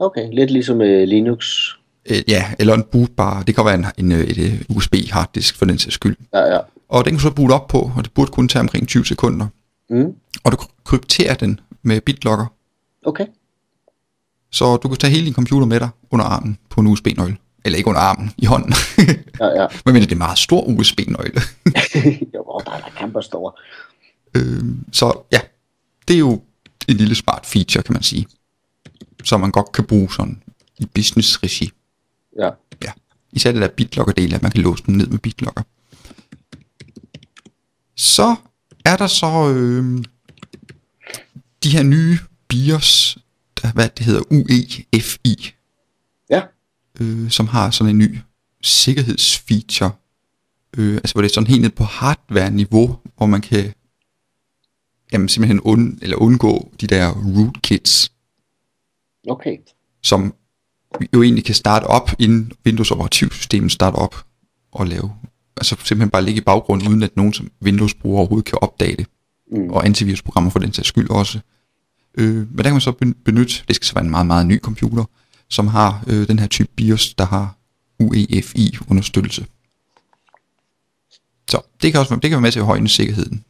Okay, 0.00 0.28
lidt 0.32 0.50
ligesom 0.50 0.76
med 0.76 1.06
Linux. 1.06 1.68
Øh, 2.10 2.22
ja, 2.28 2.44
eller 2.58 2.74
en 2.74 2.82
bootbar. 2.82 3.42
Det 3.42 3.54
kan 3.54 3.64
være 3.64 3.74
en, 3.74 3.86
en, 3.98 4.12
øh, 4.12 4.20
et, 4.20 4.38
et 4.38 4.66
USB 4.68 4.94
harddisk 5.10 5.56
for 5.56 5.64
den 5.64 5.78
sags 5.78 5.94
skyld. 5.94 6.16
Ja, 6.34 6.54
ja. 6.54 6.58
Og 6.88 7.04
den 7.04 7.12
kan 7.12 7.20
så 7.20 7.30
boot 7.30 7.50
op 7.50 7.68
på, 7.68 7.90
og 7.96 8.04
det 8.04 8.12
burde 8.12 8.30
kun 8.30 8.48
tage 8.48 8.60
omkring 8.60 8.88
20 8.88 9.06
sekunder. 9.06 9.46
Mm. 9.90 10.14
Og 10.44 10.52
du 10.52 10.56
krypterer 10.84 11.34
den 11.34 11.60
med 11.82 12.00
BitLocker. 12.00 12.46
Okay. 13.06 13.26
Så 14.52 14.76
du 14.76 14.88
kan 14.88 14.96
tage 14.96 15.10
hele 15.10 15.26
din 15.26 15.34
computer 15.34 15.66
med 15.66 15.80
dig 15.80 15.88
under 16.10 16.26
armen 16.26 16.58
på 16.70 16.80
en 16.80 16.86
USB-nøgle. 16.86 17.36
Eller 17.64 17.76
ikke 17.76 17.88
under 17.88 18.00
armen, 18.00 18.30
i 18.38 18.44
hånden. 18.46 18.72
Ja, 19.40 19.46
ja. 19.46 19.66
Men 19.84 19.94
det 19.94 20.06
er 20.06 20.12
en 20.12 20.18
meget 20.18 20.38
stor 20.38 20.64
USB-nøgle. 20.64 21.40
jo, 22.34 22.60
der 22.66 22.72
er 22.72 22.90
kæmpe 22.96 23.22
store. 23.22 23.52
Øh, 24.36 24.64
så 24.92 25.18
ja, 25.32 25.40
det 26.08 26.14
er 26.14 26.18
jo 26.18 26.40
en 26.88 26.96
lille 26.96 27.14
smart 27.14 27.46
feature, 27.46 27.82
kan 27.82 27.92
man 27.92 28.02
sige. 28.02 28.26
Som 29.24 29.40
man 29.40 29.50
godt 29.50 29.72
kan 29.72 29.84
bruge 29.86 30.12
sådan 30.12 30.42
i 30.78 30.86
business-regi. 30.86 31.70
Ja. 32.38 32.50
Ja. 32.84 32.92
Især 33.32 33.52
det 33.52 33.62
der 33.62 33.68
BitLocker-del, 33.68 34.34
at 34.34 34.42
man 34.42 34.50
kan 34.50 34.60
låse 34.62 34.82
den 34.86 34.96
ned 34.96 35.06
med 35.06 35.18
BitLocker. 35.18 35.62
Så 37.96 38.36
er 38.84 38.96
der 38.96 39.06
så 39.06 39.52
øh, 39.56 40.04
de 41.62 41.70
her 41.70 41.82
nye 41.82 42.18
BIOS, 42.48 43.18
der, 43.62 43.72
hvad 43.72 43.88
det 43.88 44.06
hedder, 44.06 44.22
UEFI, 44.30 45.54
Ja. 46.30 46.42
øh, 47.00 47.30
som 47.30 47.46
har 47.46 47.70
sådan 47.70 47.90
en 47.90 47.98
ny 47.98 48.18
sikkerhedsfeature, 48.62 49.90
øh, 50.76 50.94
altså 50.94 51.14
hvor 51.14 51.22
det 51.22 51.28
er 51.28 51.34
sådan 51.34 51.46
helt 51.46 51.62
ned 51.62 51.70
på 51.70 51.84
hardware-niveau, 51.84 52.98
hvor 53.16 53.26
man 53.26 53.40
kan 53.40 53.72
jamen, 55.12 55.28
simpelthen 55.28 55.60
und, 55.60 55.98
eller 56.02 56.16
undgå 56.16 56.72
de 56.80 56.86
der 56.86 57.10
rootkits, 57.10 58.12
Okay. 59.28 59.56
som 60.02 60.34
jo 61.14 61.22
egentlig 61.22 61.44
kan 61.44 61.54
starte 61.54 61.84
op, 61.84 62.10
inden 62.18 62.52
Windows 62.66 62.90
operativsystemet 62.90 63.72
starter 63.72 63.98
op 63.98 64.24
og 64.72 64.86
lave, 64.86 65.12
altså 65.56 65.76
simpelthen 65.84 66.10
bare 66.10 66.22
ligge 66.24 66.40
i 66.40 66.44
baggrunden, 66.44 66.88
uden 66.88 67.02
at 67.02 67.16
nogen 67.16 67.32
som 67.32 67.50
Windows-bruger 67.62 68.18
overhovedet 68.18 68.44
kan 68.46 68.58
opdage 68.62 68.96
det, 68.96 69.06
Mm. 69.52 69.70
og 69.70 69.84
antivirusprogrammer 69.86 70.50
for 70.50 70.58
den 70.58 70.72
sags 70.72 70.88
skyld 70.88 71.10
også. 71.10 71.40
Øh, 72.14 72.34
men 72.36 72.56
der 72.56 72.62
kan 72.62 72.72
man 72.72 72.80
så 72.80 72.90
ben- 73.04 73.22
benytte, 73.24 73.54
det 73.68 73.76
skal 73.76 73.86
så 73.86 73.94
være 73.94 74.04
en 74.04 74.10
meget, 74.10 74.26
meget 74.26 74.46
ny 74.46 74.60
computer, 74.60 75.04
som 75.48 75.66
har 75.66 76.04
øh, 76.06 76.28
den 76.28 76.38
her 76.38 76.46
type 76.46 76.68
BIOS, 76.76 77.14
der 77.14 77.24
har 77.26 77.56
UEFI-understøttelse. 77.98 79.46
Så 81.50 81.60
det 81.82 81.92
kan 81.92 82.00
også 82.00 82.14
det 82.14 82.22
kan 82.22 82.30
være 82.30 82.40
med 82.40 82.52
til 82.52 82.58
at 82.60 82.66
højne 82.66 82.88
sikkerheden. 82.88 83.44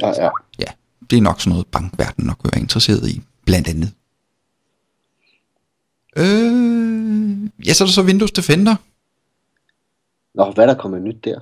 Ja, 0.00 0.08
ja. 0.24 0.28
Ja, 0.58 0.64
det 1.10 1.16
er 1.16 1.20
nok 1.22 1.40
sådan 1.40 1.50
noget, 1.50 1.66
bankverdenen 1.66 2.26
nok 2.26 2.38
vil 2.44 2.50
være 2.54 2.62
interesseret 2.62 3.08
i, 3.08 3.22
blandt 3.46 3.68
andet. 3.68 3.92
Øh, 6.16 7.50
ja, 7.66 7.72
så 7.74 7.84
er 7.84 7.86
der 7.86 7.92
så 7.92 8.02
Windows 8.02 8.32
Defender. 8.32 8.76
Nå, 10.34 10.52
hvad 10.52 10.64
er 10.64 10.68
der 10.74 10.80
kommet 10.80 11.02
nyt 11.02 11.24
der? 11.24 11.40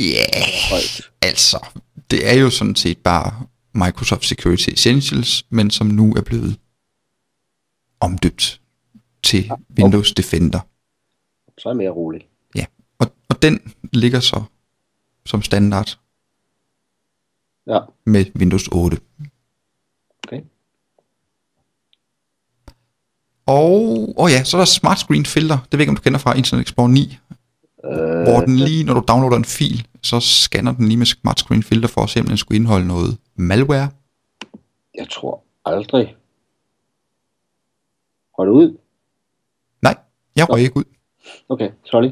Ja, 0.00 0.04
yeah, 0.04 0.82
altså, 1.22 1.66
det 2.10 2.28
er 2.28 2.34
jo 2.34 2.50
sådan 2.50 2.74
set 2.76 2.98
bare 2.98 3.46
Microsoft 3.74 4.24
Security 4.24 4.68
Essentials, 4.70 5.46
men 5.50 5.70
som 5.70 5.86
nu 5.86 6.14
er 6.14 6.22
blevet 6.22 6.58
omdøbt 8.00 8.60
til 9.22 9.50
Windows 9.78 10.12
Defender. 10.12 10.60
Så 11.58 11.68
er 11.68 11.72
jeg 11.72 11.76
mere 11.76 11.90
rolig. 11.90 12.28
Ja, 12.54 12.66
og, 12.98 13.06
og 13.28 13.42
den 13.42 13.74
ligger 13.92 14.20
så 14.20 14.42
som 15.26 15.42
standard 15.42 15.98
Ja. 17.66 17.80
med 18.04 18.24
Windows 18.36 18.68
8. 18.72 18.98
Okay. 20.26 20.42
Og, 23.46 24.14
og 24.18 24.30
ja, 24.30 24.44
så 24.44 24.56
er 24.56 24.60
der 24.60 24.66
Smart 24.66 24.98
Screen 24.98 25.26
Filter. 25.26 25.58
Det 25.58 25.72
ved 25.72 25.78
jeg 25.78 25.80
ikke, 25.80 25.90
om 25.90 25.96
du 25.96 26.02
kender 26.02 26.18
fra 26.18 26.34
Internet 26.34 26.62
Explorer 26.62 26.88
9. 26.88 27.18
Øh, 27.84 28.22
hvor 28.22 28.40
den 28.40 28.56
lige, 28.56 28.84
når 28.84 28.94
du 28.94 29.04
downloader 29.08 29.36
en 29.36 29.44
fil, 29.44 29.86
så 30.02 30.20
scanner 30.20 30.72
den 30.72 30.88
lige 30.88 30.96
med 30.96 31.06
Smart 31.06 31.38
Screen 31.38 31.62
Filter 31.62 31.88
for 31.88 32.00
at 32.00 32.10
se, 32.10 32.20
om 32.20 32.26
den 32.26 32.36
skulle 32.36 32.56
indeholde 32.56 32.86
noget 32.86 33.18
malware. 33.36 33.88
Jeg 34.94 35.06
tror 35.10 35.42
aldrig. 35.64 36.16
Hold 38.36 38.50
ud. 38.50 38.76
Nej, 39.82 39.96
jeg 40.36 40.50
røg 40.50 40.60
ikke 40.60 40.76
ud. 40.76 40.84
Okay, 41.48 41.70
sorry. 41.84 42.10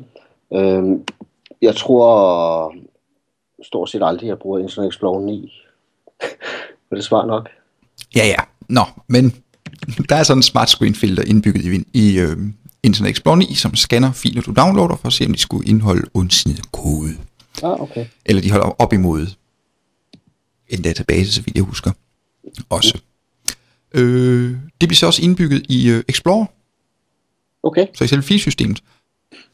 Øhm, 0.55 1.05
jeg 1.63 1.77
tror 1.77 2.75
stort 3.63 3.91
set 3.91 4.03
aldrig, 4.03 4.29
jeg 4.29 4.39
bruger 4.39 4.59
Internet 4.59 4.89
Explorer 4.89 5.21
9. 5.21 5.53
Var 6.91 6.97
det 6.97 7.05
svar 7.05 7.27
nok? 7.27 7.49
Ja, 8.17 8.27
ja. 8.27 8.37
Nå, 8.69 8.83
men 9.09 9.44
der 10.09 10.17
er 10.17 10.23
sådan 10.23 10.39
en 10.39 10.43
Smart 10.43 10.71
Screen 10.71 10.95
Filter 10.95 11.23
indbygget 11.23 11.65
i, 11.65 11.85
i 11.93 12.19
øh, 12.19 12.37
Internet 12.83 13.11
Explorer 13.11 13.37
9, 13.37 13.55
som 13.55 13.75
scanner 13.75 14.13
filer, 14.13 14.43
du 14.43 14.53
downloader, 14.53 14.97
for 14.97 15.07
at 15.07 15.13
se, 15.13 15.27
om 15.27 15.33
de 15.33 15.39
skulle 15.39 15.69
indeholde 15.69 16.09
ondsnede 16.15 16.63
kode. 16.73 17.17
Ah, 17.63 17.81
okay. 17.81 18.07
Eller 18.27 18.43
de 18.43 18.51
holder 18.51 18.67
op 18.67 18.93
imod 18.93 19.27
en 20.69 20.83
database, 20.83 21.33
så 21.33 21.43
vidt 21.43 21.57
jeg 21.57 21.65
husker. 21.65 21.91
Også. 22.69 22.99
Øh, 23.95 24.57
det 24.81 24.89
bliver 24.89 24.97
så 24.97 25.07
også 25.07 25.23
indbygget 25.23 25.67
i 25.69 25.89
øh, 25.91 26.05
Explorer, 26.09 26.47
Okay, 27.63 27.87
så 27.95 28.05
i 28.05 28.07
selve 28.07 28.23
filsystemet. 28.23 28.83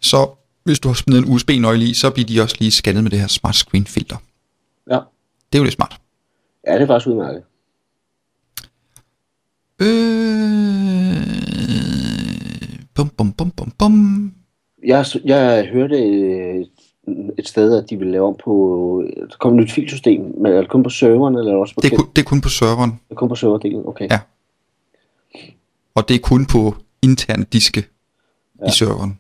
Så 0.00 0.30
hvis 0.64 0.80
du 0.80 0.88
har 0.88 0.94
smidt 0.94 1.18
en 1.18 1.32
USB-nøgle 1.34 1.84
i, 1.84 1.94
så 1.94 2.10
bliver 2.10 2.26
de 2.26 2.40
også 2.40 2.56
lige 2.58 2.70
scannet 2.70 3.02
med 3.02 3.10
det 3.10 3.20
her 3.20 3.26
Smart 3.26 3.54
Screen 3.54 3.86
Filter. 3.86 4.16
ja. 4.90 4.98
Det 5.52 5.58
er 5.58 5.60
jo 5.60 5.64
lidt 5.64 5.74
smart. 5.74 6.00
Ja, 6.66 6.74
det 6.74 6.82
er 6.82 6.86
faktisk 6.86 7.06
udmærket. 7.06 7.42
Øh, 9.80 11.16
bum, 12.94 13.08
bum, 13.08 13.32
bum, 13.32 13.50
bum, 13.50 13.72
bum. 13.78 14.34
Jeg, 14.84 15.04
jeg 15.24 15.66
hørte 15.72 15.96
øh, 15.96 16.64
et 17.38 17.48
sted, 17.48 17.76
at 17.82 17.90
de 17.90 17.96
ville 17.96 18.12
lave 18.12 18.26
om 18.26 18.36
på... 18.44 19.04
Der 19.16 19.36
kom 19.40 19.52
et 19.52 19.56
nyt 19.56 19.72
filsystem, 19.72 20.20
men 20.20 20.52
er 20.52 20.60
det 20.60 20.68
kun 20.68 20.82
på 20.82 20.90
serveren, 20.90 21.36
eller 21.36 21.52
er 21.52 21.56
også 21.56 21.74
på, 21.74 21.80
Det 21.80 21.92
er, 21.92 21.96
kun, 21.96 22.06
det 22.16 22.22
er 22.22 22.26
kun 22.26 22.40
på 22.40 22.48
serveren, 22.48 22.90
det 22.90 23.10
er 23.10 23.14
kun 23.14 23.28
på 23.28 23.34
serverdelen? 23.34 23.82
Okay. 23.86 24.08
Ja. 24.10 24.18
og 25.94 26.08
det 26.08 26.14
er 26.14 26.20
kun 26.20 26.46
på 26.46 26.74
interne 27.02 27.44
diske 27.52 27.84
ja. 28.60 28.66
I 28.66 28.70
serveren. 28.70 29.18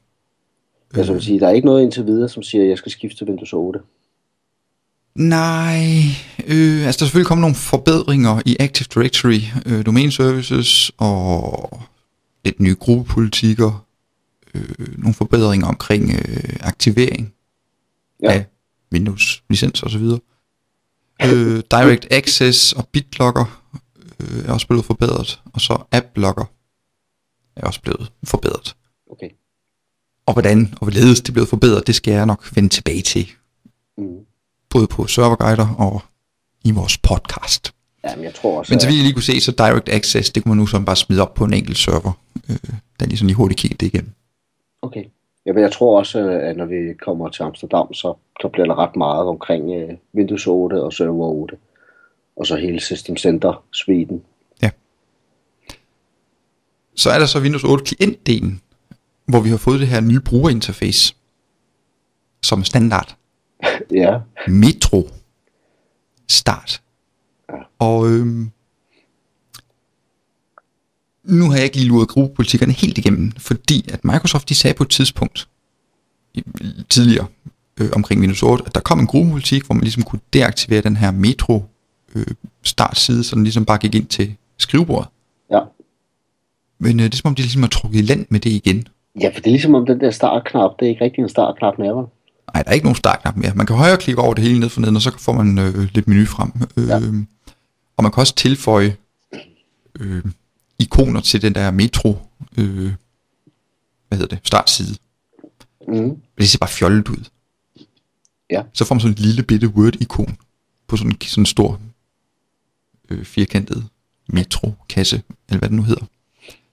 Jeg 0.96 1.08
vil 1.08 1.22
sige, 1.22 1.40
der 1.40 1.46
er 1.46 1.52
ikke 1.52 1.66
noget 1.66 1.82
indtil 1.82 2.06
videre, 2.06 2.28
som 2.28 2.42
siger, 2.42 2.64
at 2.64 2.70
jeg 2.70 2.78
skal 2.78 2.92
skifte 2.92 3.16
til 3.18 3.26
Windows 3.26 3.52
8. 3.52 3.80
Nej, 5.14 5.78
øh, 6.46 6.86
altså 6.86 6.98
der 6.98 7.04
er 7.04 7.06
selvfølgelig 7.06 7.26
kommet 7.26 7.40
nogle 7.40 7.56
forbedringer 7.56 8.42
i 8.46 8.56
Active 8.60 8.86
Directory, 8.94 9.40
øh, 9.66 9.86
domain 9.86 10.10
services 10.10 10.92
og 10.98 11.82
lidt 12.44 12.60
nye 12.60 12.74
gruppepolitikker, 12.74 13.86
øh, 14.54 14.98
nogle 14.98 15.14
forbedringer 15.14 15.66
omkring 15.66 16.10
øh, 16.10 16.56
aktivering 16.60 17.32
Ja. 18.22 18.32
af 18.32 18.46
Windows 18.92 19.42
licens 19.50 19.82
og 19.82 19.90
så 19.90 19.98
videre. 19.98 20.20
Øh, 21.24 21.62
Direct 21.70 22.06
Access 22.10 22.72
og 22.72 22.88
BitLocker 22.88 23.62
øh, 24.20 24.44
er 24.44 24.52
også 24.52 24.66
blevet 24.66 24.84
forbedret, 24.84 25.40
og 25.52 25.60
så 25.60 25.82
AppLocker 25.92 26.44
er 27.56 27.66
også 27.66 27.80
blevet 27.80 28.12
forbedret. 28.24 28.76
Okay. 29.12 29.28
Og 30.26 30.32
hvordan 30.32 30.68
og 30.72 30.78
hvorledes 30.78 31.20
det 31.20 31.34
blevet 31.34 31.48
forbedret, 31.48 31.86
det 31.86 31.94
skal 31.94 32.12
jeg 32.14 32.26
nok 32.26 32.56
vende 32.56 32.68
tilbage 32.68 33.02
til, 33.02 33.28
Mm. 33.98 34.04
Både 34.70 34.86
på 34.86 35.06
serverguider 35.06 35.74
og 35.78 36.02
i 36.64 36.70
vores 36.70 36.98
podcast. 36.98 37.74
Ja, 38.04 38.16
men 38.16 38.24
jeg 38.24 38.34
tror 38.34 38.58
også, 38.58 38.72
Men 38.72 38.80
så 38.80 38.86
vidt 38.86 38.96
jeg 38.96 39.04
lige 39.04 39.14
kunne 39.14 39.22
se, 39.22 39.40
så 39.40 39.52
Direct 39.52 39.88
Access, 39.88 40.30
det 40.30 40.42
kunne 40.42 40.50
man 40.50 40.58
nu 40.58 40.66
sådan 40.66 40.84
bare 40.84 40.96
smide 40.96 41.22
op 41.22 41.34
på 41.34 41.44
en 41.44 41.52
enkelt 41.54 41.78
server, 41.78 42.12
øh, 42.50 42.56
der 43.00 43.06
lige 43.06 43.16
sådan 43.16 43.26
lige 43.26 43.36
hurtigt 43.36 43.60
kigge 43.60 43.76
det 43.80 43.86
igennem. 43.86 44.10
Okay. 44.82 45.04
Ja, 45.46 45.52
men 45.52 45.62
jeg 45.62 45.72
tror 45.72 45.98
også, 45.98 46.18
at 46.18 46.56
når 46.56 46.64
vi 46.64 46.94
kommer 47.04 47.28
til 47.28 47.42
Amsterdam, 47.42 47.94
så, 47.94 48.14
så 48.40 48.48
bliver 48.48 48.66
der 48.66 48.78
ret 48.78 48.96
meget 48.96 49.26
omkring 49.26 49.70
øh, 49.74 49.96
Windows 50.14 50.46
8 50.46 50.82
og 50.82 50.92
Server 50.92 51.26
8. 51.26 51.56
Og 52.36 52.46
så 52.46 52.56
hele 52.56 52.80
System 52.80 53.16
Center 53.16 53.64
Sweden. 53.72 54.22
Så 57.00 57.10
er 57.10 57.18
der 57.18 57.26
så 57.26 57.40
Windows 57.40 57.64
8 57.64 57.84
klientdelen, 57.84 58.60
hvor 59.26 59.40
vi 59.40 59.48
har 59.48 59.56
fået 59.56 59.80
det 59.80 59.88
her 59.88 60.00
nye 60.00 60.20
brugerinterface, 60.20 61.14
som 62.42 62.64
standard. 62.64 63.16
Ja, 64.02 64.18
Metro 64.48 65.08
Start. 66.28 66.82
Og 67.78 68.08
øhm, 68.10 68.50
nu 71.24 71.44
har 71.50 71.56
jeg 71.56 71.64
ikke 71.64 71.76
lige 71.76 71.88
luret 71.88 72.08
gruppepolitikkerne 72.08 72.72
helt 72.72 72.98
igennem, 72.98 73.32
fordi 73.32 73.90
at 73.92 74.04
Microsoft 74.04 74.48
de 74.48 74.54
sagde 74.54 74.74
på 74.74 74.82
et 74.82 74.90
tidspunkt 74.90 75.48
tidligere 76.88 77.26
øh, 77.80 77.88
omkring 77.94 78.20
Windows 78.20 78.42
8, 78.42 78.64
at 78.66 78.74
der 78.74 78.80
kom 78.80 79.00
en 79.00 79.06
gruppepolitik, 79.06 79.66
hvor 79.66 79.74
man 79.74 79.82
ligesom 79.82 80.02
kunne 80.02 80.20
deaktivere 80.32 80.80
den 80.80 80.96
her 80.96 81.10
Metro 81.10 81.64
øh, 82.14 82.26
startside, 82.62 83.24
så 83.24 83.36
den 83.36 83.44
ligesom 83.44 83.64
bare 83.64 83.78
gik 83.78 83.94
ind 83.94 84.06
til 84.06 84.36
skrivebordet. 84.58 85.08
ja. 85.50 85.60
Men 86.78 87.00
øh, 87.00 87.04
det 87.04 87.14
er 87.14 87.16
som 87.16 87.28
om, 87.28 87.34
de 87.34 87.42
ligesom 87.42 87.62
har 87.62 87.68
trukket 87.68 87.98
i 87.98 88.02
land 88.02 88.26
med 88.28 88.40
det 88.40 88.50
igen. 88.50 88.88
Ja, 89.20 89.28
for 89.28 89.40
det 89.40 89.46
er 89.46 89.50
ligesom 89.50 89.74
om 89.74 89.86
den 89.86 90.00
der 90.00 90.10
startknap, 90.10 90.70
det 90.78 90.86
er 90.86 90.90
ikke 90.90 91.04
rigtig 91.04 91.22
en 91.22 91.28
startknap 91.28 91.78
mere? 91.78 92.06
Nej, 92.54 92.62
der 92.62 92.70
er 92.70 92.74
ikke 92.74 92.84
nogen 92.84 92.96
startknap 92.96 93.36
mere. 93.36 93.54
Man 93.54 93.66
kan 93.66 93.76
højreklikke 93.76 94.22
over 94.22 94.34
det 94.34 94.44
hele 94.44 94.60
ned 94.60 94.68
for 94.68 94.80
neden, 94.80 94.96
og 94.96 95.02
så 95.02 95.18
får 95.18 95.32
man 95.32 95.58
øh, 95.58 95.88
lidt 95.94 96.08
menu 96.08 96.26
frem. 96.26 96.52
Øh, 96.76 96.88
Ja. 96.88 97.00
Og 97.96 98.02
man 98.02 98.12
kan 98.12 98.20
også 98.20 98.34
tilføje 98.34 98.96
øh, 100.00 100.24
ikoner 100.78 101.20
til 101.20 101.42
den 101.42 101.54
der 101.54 101.70
metro, 101.70 102.18
øh, 102.58 102.92
hvad 104.08 104.18
hedder 104.18 104.36
det, 104.36 104.46
startside. 104.46 104.96
Mm. 105.88 106.16
Det 106.38 106.48
ser 106.48 106.58
bare 106.58 106.70
fjollet 106.70 107.08
ud. 107.08 107.24
Ja. 108.50 108.62
Så 108.72 108.84
får 108.84 108.94
man 108.94 109.00
sådan 109.00 109.12
et 109.12 109.18
lille 109.20 109.42
bitte 109.42 109.68
Word-ikon 109.68 110.36
på 110.86 110.96
sådan, 110.96 111.16
sådan 111.22 111.42
en 111.42 111.46
stor 111.46 111.80
øh, 113.10 113.24
firkantet 113.24 113.86
metro-kasse, 114.28 115.22
eller 115.48 115.58
hvad 115.58 115.68
det 115.68 115.76
nu 115.76 115.82
hedder. 115.82 116.04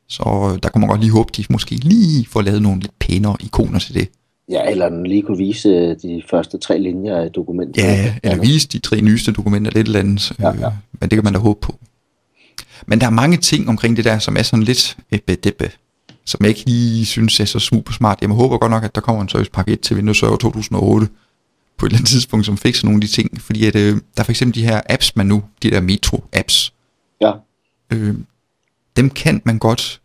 Så 0.07 0.23
der 0.63 0.69
kunne 0.69 0.79
man 0.79 0.89
godt 0.89 1.01
lige 1.01 1.11
håbe, 1.11 1.31
de 1.37 1.45
måske 1.49 1.75
lige 1.75 2.25
får 2.25 2.41
lavet 2.41 2.61
nogle 2.61 2.81
lidt 2.81 2.99
pænere 2.99 3.37
ikoner 3.39 3.79
til 3.79 3.93
det. 3.93 4.09
Ja, 4.49 4.71
eller 4.71 4.89
den 4.89 5.07
lige 5.07 5.21
kunne 5.21 5.37
vise 5.37 5.69
øh, 5.69 5.95
de 6.01 6.23
første 6.29 6.57
tre 6.57 6.79
linjer 6.79 7.17
af 7.17 7.31
dokumentet. 7.31 7.83
Ja, 7.83 8.15
eller 8.23 8.41
vise 8.41 8.67
de 8.67 8.79
tre 8.79 9.01
nyeste 9.01 9.31
dokumenter 9.31 9.71
lidt 9.71 9.87
eller 9.87 9.99
andet. 9.99 10.31
Ja, 10.39 10.47
ja. 10.47 10.71
Men 10.99 11.09
det 11.09 11.17
kan 11.17 11.23
man 11.23 11.33
da 11.33 11.39
håbe 11.39 11.59
på. 11.61 11.75
Men 12.85 12.99
der 12.99 13.05
er 13.05 13.11
mange 13.11 13.37
ting 13.37 13.69
omkring 13.69 13.97
det 13.97 14.05
der, 14.05 14.19
som 14.19 14.37
er 14.37 14.41
sådan 14.41 14.63
lidt 14.63 14.97
ebbe 15.11 15.71
som 16.27 16.39
jeg 16.41 16.49
ikke 16.49 16.65
lige 16.65 17.05
synes 17.05 17.39
er 17.39 17.45
så 17.45 17.59
super 17.59 17.93
smart. 17.93 18.21
Jeg 18.21 18.29
håber 18.29 18.57
godt 18.57 18.69
nok, 18.69 18.83
at 18.83 18.95
der 18.95 19.01
kommer 19.01 19.21
en 19.21 19.29
service 19.29 19.51
pakke 19.51 19.71
1 19.71 19.79
til 19.79 19.95
Windows 19.95 20.19
Server 20.19 20.37
2008 20.37 21.07
på 21.77 21.85
et 21.85 21.89
eller 21.89 21.97
andet 21.97 22.09
tidspunkt, 22.09 22.45
som 22.45 22.57
fikser 22.57 22.85
nogle 22.85 22.97
af 22.97 23.01
de 23.01 23.07
ting. 23.07 23.41
Fordi 23.41 23.65
at, 23.65 23.75
øh, 23.75 23.93
der 23.93 23.99
er 24.17 24.23
for 24.23 24.31
eksempel 24.31 24.55
de 24.55 24.65
her 24.65 24.81
apps, 24.89 25.15
man 25.15 25.25
nu, 25.25 25.43
de 25.63 25.71
der 25.71 25.81
Metro-apps. 25.81 26.73
Ja. 27.21 27.31
Øh, 27.93 28.15
dem 28.97 29.09
kan 29.09 29.41
man 29.45 29.59
godt 29.59 30.01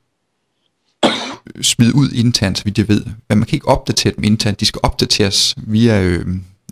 smide 1.63 1.95
ud 1.95 2.11
internt, 2.11 2.59
så 2.59 2.65
vidt 2.65 2.79
jeg 2.79 2.89
ved. 2.89 3.05
Men 3.05 3.39
man 3.39 3.47
kan 3.47 3.57
ikke 3.57 3.69
opdatere 3.69 4.13
dem 4.17 4.25
internt. 4.25 4.61
De 4.61 4.67
skal 4.67 4.81
opdateres 4.83 5.55
via 5.57 6.03
øh, 6.03 6.27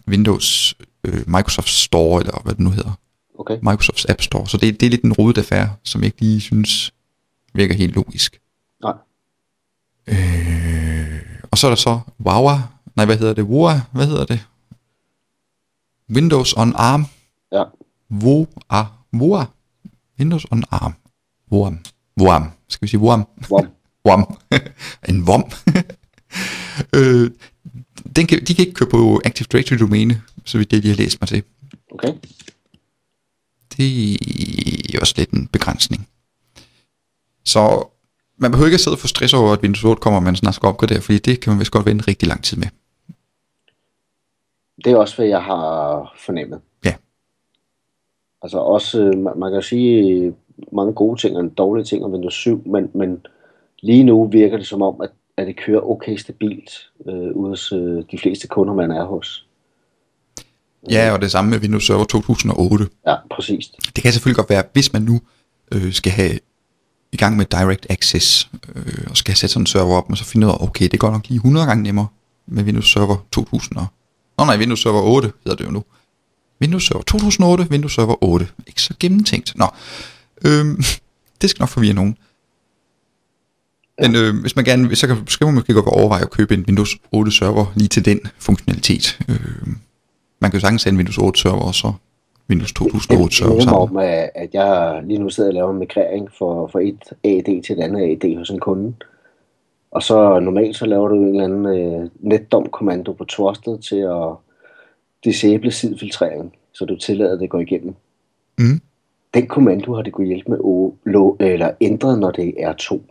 Windows, 0.08 0.74
øh, 1.04 1.22
Microsoft 1.26 1.68
Store, 1.68 2.20
eller 2.20 2.42
hvad 2.42 2.54
det 2.54 2.60
nu 2.60 2.70
hedder. 2.70 2.98
Okay. 3.38 3.58
Microsofts 3.62 4.06
App 4.08 4.20
Store. 4.22 4.48
Så 4.48 4.56
det, 4.56 4.80
det 4.80 4.86
er 4.86 4.90
lidt 4.90 5.02
en 5.02 5.12
rodet 5.12 5.38
affære, 5.38 5.74
som 5.84 6.00
jeg 6.00 6.06
ikke 6.06 6.20
lige 6.20 6.40
synes 6.40 6.94
virker 7.54 7.74
helt 7.74 7.94
logisk. 7.94 8.40
Nej. 8.82 8.94
Øh, 10.06 11.20
og 11.50 11.58
så 11.58 11.66
er 11.66 11.70
der 11.70 11.76
så 11.76 12.00
Wawa. 12.26 12.62
Nej, 12.96 13.06
hvad 13.06 13.18
hedder 13.18 13.34
det? 13.34 13.44
Woa? 13.44 13.80
Hvad 13.92 14.06
hedder 14.06 14.24
det? 14.24 14.46
Windows 16.14 16.54
on 16.56 16.72
ARM. 16.76 17.06
Ja. 17.52 17.64
Woa. 18.10 18.84
Woa. 19.14 19.44
Windows 20.18 20.46
on 20.50 20.64
ARM. 20.70 20.94
Woam. 21.52 21.78
Woam. 22.20 22.50
Skal 22.68 22.86
vi 22.86 22.90
sige 22.90 23.00
Woam? 23.00 23.28
Wow. 23.50 23.66
WOM. 24.08 24.38
en 25.08 25.28
WOM. 25.28 25.44
øh, 26.96 27.30
den 28.16 28.26
kan, 28.26 28.44
de 28.46 28.54
kan 28.54 28.66
ikke 28.66 28.74
køre 28.74 28.88
på 28.88 29.20
Active 29.24 29.46
Directory 29.52 29.78
domæne, 29.78 30.22
så 30.44 30.58
vidt 30.58 30.70
det, 30.70 30.82
de 30.82 30.88
har 30.88 30.96
læst 30.96 31.20
mig 31.20 31.28
til. 31.28 31.42
Okay. 31.90 32.12
Det 33.76 34.14
er 34.94 35.00
også 35.00 35.14
lidt 35.16 35.30
en 35.30 35.46
begrænsning. 35.46 36.08
Så 37.44 37.88
man 38.36 38.50
behøver 38.50 38.66
ikke 38.66 38.74
at 38.74 38.80
sidde 38.80 38.94
og 38.94 38.98
få 38.98 39.06
stress 39.06 39.34
over, 39.34 39.52
at 39.52 39.62
Windows 39.62 39.84
8 39.84 40.00
kommer, 40.00 40.20
man 40.20 40.36
snart 40.36 40.54
skal 40.54 40.66
opgradere, 40.66 41.00
fordi 41.00 41.18
det 41.18 41.40
kan 41.40 41.52
man 41.52 41.60
vist 41.60 41.70
godt 41.70 41.86
vente 41.86 42.08
rigtig 42.08 42.28
lang 42.28 42.44
tid 42.44 42.56
med. 42.56 42.66
Det 44.84 44.92
er 44.92 44.96
også, 44.96 45.16
hvad 45.16 45.26
jeg 45.26 45.42
har 45.42 46.14
fornemmet. 46.18 46.60
Ja. 46.84 46.94
Altså 48.42 48.58
også, 48.58 49.00
øh, 49.00 49.18
man, 49.18 49.38
man 49.38 49.52
kan 49.52 49.62
sige 49.62 50.34
mange 50.72 50.92
gode 50.92 51.20
ting 51.20 51.36
og 51.36 51.58
dårlige 51.58 51.84
ting 51.84 52.04
om 52.04 52.12
Windows 52.12 52.34
7, 52.34 52.62
men, 52.66 52.90
men 52.94 53.26
lige 53.82 54.04
nu 54.04 54.28
virker 54.28 54.56
det 54.56 54.66
som 54.66 54.82
om, 54.82 55.00
at, 55.02 55.10
at 55.36 55.46
det 55.46 55.56
kører 55.56 55.90
okay 55.90 56.16
stabilt 56.16 56.70
øh, 57.08 57.36
ude 57.36 57.48
hos 57.48 57.72
øh, 57.72 58.02
de 58.10 58.18
fleste 58.18 58.48
kunder, 58.48 58.74
man 58.74 58.90
er 58.90 59.04
hos. 59.04 59.46
Ja, 60.90 61.12
og 61.12 61.22
det 61.22 61.30
samme 61.30 61.50
med 61.50 61.58
Windows 61.58 61.86
Server 61.86 62.04
2008. 62.04 62.88
Ja, 63.06 63.14
præcis. 63.30 63.68
Det 63.96 64.02
kan 64.02 64.12
selvfølgelig 64.12 64.36
godt 64.36 64.50
være, 64.50 64.64
hvis 64.72 64.92
man 64.92 65.02
nu 65.02 65.20
øh, 65.72 65.92
skal 65.92 66.12
have 66.12 66.38
i 67.12 67.16
gang 67.16 67.36
med 67.36 67.44
Direct 67.44 67.86
Access, 67.90 68.50
øh, 68.74 69.06
og 69.10 69.16
skal 69.16 69.36
sat 69.36 69.50
sådan 69.50 69.62
en 69.62 69.66
server 69.66 69.96
op, 69.96 70.10
og 70.10 70.16
så 70.16 70.24
finder 70.24 70.48
ud 70.48 70.52
af, 70.52 70.62
okay, 70.62 70.88
det 70.88 71.00
går 71.00 71.10
nok 71.10 71.28
lige 71.28 71.36
100 71.36 71.66
gange 71.66 71.82
nemmere 71.82 72.06
med 72.46 72.64
Windows 72.64 72.92
Server 72.92 73.16
2000. 73.32 73.78
Og, 73.78 73.86
nå 74.38 74.44
nej, 74.44 74.58
Windows 74.58 74.82
Server 74.82 75.02
8 75.02 75.32
hedder 75.44 75.56
det 75.56 75.64
jo 75.64 75.70
nu. 75.70 75.84
Windows 76.60 76.86
Server 76.86 77.02
2008, 77.02 77.66
Windows 77.70 77.94
Server 77.94 78.24
8. 78.24 78.48
Ikke 78.66 78.82
så 78.82 78.94
gennemtænkt. 79.00 79.52
Nå, 79.56 79.66
øh, 80.44 80.66
det 81.40 81.50
skal 81.50 81.62
nok 81.62 81.68
forvirre 81.68 81.94
nogen. 81.94 82.16
Men 84.00 84.16
øh, 84.16 84.40
hvis 84.40 84.56
man 84.56 84.64
gerne, 84.64 84.96
så 84.96 85.06
kan, 85.06 85.16
skal 85.26 85.44
man 85.44 85.54
måske 85.54 85.74
godt 85.74 85.86
overveje 85.86 86.22
at 86.22 86.30
købe 86.30 86.54
en 86.54 86.64
Windows 86.66 86.96
8 87.12 87.32
server 87.32 87.66
lige 87.76 87.88
til 87.88 88.04
den 88.04 88.20
funktionalitet. 88.38 89.18
Øh, 89.28 89.66
man 90.40 90.50
kan 90.50 90.58
jo 90.58 90.60
sagtens 90.60 90.84
have 90.84 90.90
en 90.92 90.96
Windows 90.96 91.18
8 91.18 91.40
server 91.40 91.62
og 91.62 91.74
så 91.74 91.92
Windows 92.50 92.72
2008 92.72 93.36
server 93.36 93.54
Jeg 93.54 93.62
sammen. 93.62 93.82
om, 93.82 93.96
at 94.34 94.54
jeg 94.54 95.00
lige 95.04 95.18
nu 95.18 95.30
sidder 95.30 95.50
og 95.50 95.54
laver 95.54 95.70
en 95.72 95.78
migrering 95.78 96.28
for, 96.38 96.66
for 96.66 96.78
et 96.78 97.00
AD 97.24 97.62
til 97.62 97.78
et 97.78 97.82
andet 97.82 98.00
AD 98.24 98.36
hos 98.38 98.50
en 98.50 98.58
kunde. 98.60 98.94
Og 99.90 100.02
så 100.02 100.40
normalt 100.40 100.76
så 100.76 100.86
laver 100.86 101.08
du 101.08 101.14
en 101.14 101.28
eller 101.28 101.44
anden 101.44 101.66
øh, 101.66 102.08
netdom-kommando 102.20 103.12
på 103.12 103.24
Trusted 103.24 103.78
til 103.78 103.96
at 103.96 104.36
disable 105.24 105.70
sidefiltrering, 105.70 106.52
så 106.72 106.84
du 106.84 106.96
tillader, 106.96 107.34
at 107.34 107.40
det 107.40 107.50
går 107.50 107.60
igennem. 107.60 107.94
Mm. 108.58 108.80
Den 109.34 109.46
kommando 109.46 109.94
har 109.94 110.02
det 110.02 110.12
kunne 110.12 110.26
hjælpe 110.26 110.50
med 110.50 110.58
at 110.58 111.12
lo- 111.12 111.36
eller 111.40 111.70
ændre, 111.80 112.16
når 112.18 112.30
det 112.30 112.54
er 112.58 112.72
to. 112.72 113.02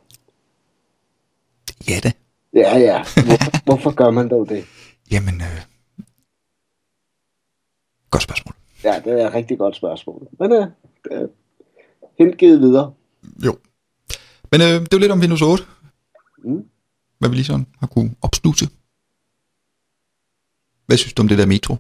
Ja 1.88 2.00
da. 2.04 2.12
Ja, 2.54 2.78
ja. 2.78 3.04
Hvorfor, 3.26 3.63
hvorfor 3.65 3.92
gør 3.92 4.10
man 4.10 4.30
dog 4.30 4.50
det? 4.50 4.65
Jamen, 5.12 5.42
øh, 5.42 5.62
godt 8.10 8.24
spørgsmål. 8.24 8.56
Ja, 8.84 9.02
det 9.06 9.22
er 9.22 9.28
et 9.28 9.34
rigtig 9.34 9.58
godt 9.58 9.76
spørgsmål. 9.76 10.28
Men 10.39 10.52
øh, 10.52 10.68
det 11.04 11.12
er 11.12 11.28
hengivet 12.18 12.60
videre. 12.60 12.94
Jo. 13.46 13.58
Men 14.52 14.62
øh, 14.62 14.68
det 14.68 14.94
er 14.94 14.98
jo 14.98 15.00
lidt 15.00 15.12
om 15.12 15.20
Windows 15.20 15.42
8. 15.42 15.63
Mm. 16.44 16.65
Hvad 17.20 17.30
vi 17.30 17.36
lige 17.36 17.46
sådan 17.46 17.65
har 17.80 17.88
kunne 17.88 18.15
opsnuse. 18.22 18.65
Hvad 20.86 20.98
synes 20.98 21.13
du 21.13 21.22
om 21.22 21.28
det 21.28 21.38
der 21.38 21.46
metro? 21.46 21.76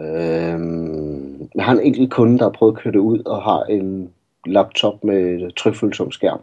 Øhm, 0.00 1.50
jeg 1.54 1.64
har 1.64 1.72
en 1.72 1.80
enkelt 1.80 2.12
kunde, 2.12 2.38
der 2.38 2.44
har 2.44 2.50
prøvet 2.50 2.76
at 2.76 2.82
køre 2.82 2.92
det 2.92 2.98
ud 2.98 3.18
og 3.26 3.42
har 3.42 3.62
en 3.62 4.12
laptop 4.46 5.04
med 5.04 5.52
trykfølsom 5.56 6.12
skærm. 6.12 6.40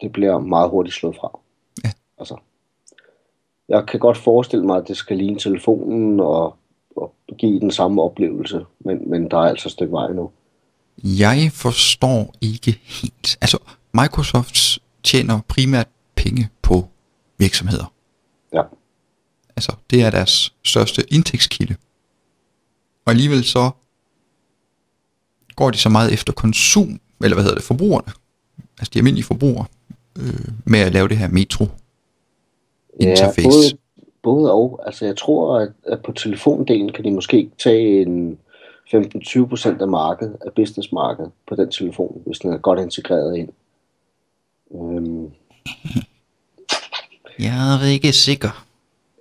Det 0.00 0.12
bliver 0.12 0.38
meget 0.38 0.70
hurtigt 0.70 0.94
slået 0.94 1.16
fra. 1.16 1.38
Ja. 1.84 1.90
Altså, 2.18 2.36
jeg 3.68 3.86
kan 3.86 4.00
godt 4.00 4.16
forestille 4.16 4.66
mig, 4.66 4.76
at 4.76 4.88
det 4.88 4.96
skal 4.96 5.16
ligne 5.16 5.38
telefonen 5.38 6.20
og, 6.20 6.56
og 6.96 7.14
give 7.38 7.60
den 7.60 7.70
samme 7.70 8.02
oplevelse, 8.02 8.64
men, 8.80 9.10
men 9.10 9.30
der 9.30 9.36
er 9.36 9.48
altså 9.48 9.68
et 9.68 9.72
stykke 9.72 9.92
vej 9.92 10.12
nu. 10.12 10.30
Jeg 11.04 11.50
forstår 11.52 12.34
ikke 12.40 12.80
helt. 12.82 13.38
Altså, 13.40 13.58
Microsoft 13.94 14.78
tjener 15.02 15.40
primært 15.48 15.88
penge 16.14 16.48
på 16.62 16.88
virksomheder. 17.38 17.92
Ja. 18.52 18.62
Altså, 19.56 19.72
det 19.90 20.02
er 20.02 20.10
deres 20.10 20.54
største 20.64 21.14
indtægtskilde. 21.14 21.76
Og 23.04 23.10
alligevel 23.10 23.44
så 23.44 23.70
går 25.56 25.70
de 25.70 25.78
så 25.78 25.88
meget 25.88 26.12
efter 26.12 26.32
konsum, 26.32 27.00
eller 27.22 27.34
hvad 27.34 27.44
hedder 27.44 27.58
det, 27.58 27.64
forbrugerne. 27.64 28.12
Altså 28.78 28.90
de 28.94 28.98
almindelige 28.98 29.24
forbrugere, 29.24 29.66
øh, 30.18 30.48
med 30.64 30.78
at 30.80 30.92
lave 30.92 31.08
det 31.08 31.16
her 31.16 31.28
metro 31.28 31.64
interface. 33.00 33.40
Ja, 33.40 33.48
både, 33.48 33.78
både 34.22 34.52
og. 34.52 34.80
Altså 34.86 35.06
jeg 35.06 35.16
tror, 35.16 35.58
at, 35.58 35.72
at 35.86 36.02
på 36.02 36.12
telefondelen 36.12 36.92
kan 36.92 37.04
de 37.04 37.10
måske 37.10 37.50
tage 37.58 38.02
en 38.02 38.38
15-20% 38.94 39.82
af 39.82 39.88
markedet, 39.88 40.36
af 40.46 40.52
businessmarkedet 40.52 41.30
på 41.48 41.54
den 41.54 41.70
telefon, 41.70 42.22
hvis 42.26 42.38
den 42.38 42.52
er 42.52 42.58
godt 42.58 42.80
integreret 42.80 43.36
ind. 43.36 43.48
Øhm, 44.74 45.30
Jeg 47.38 47.74
er 47.84 47.92
ikke 47.92 48.12
sikker. 48.12 48.66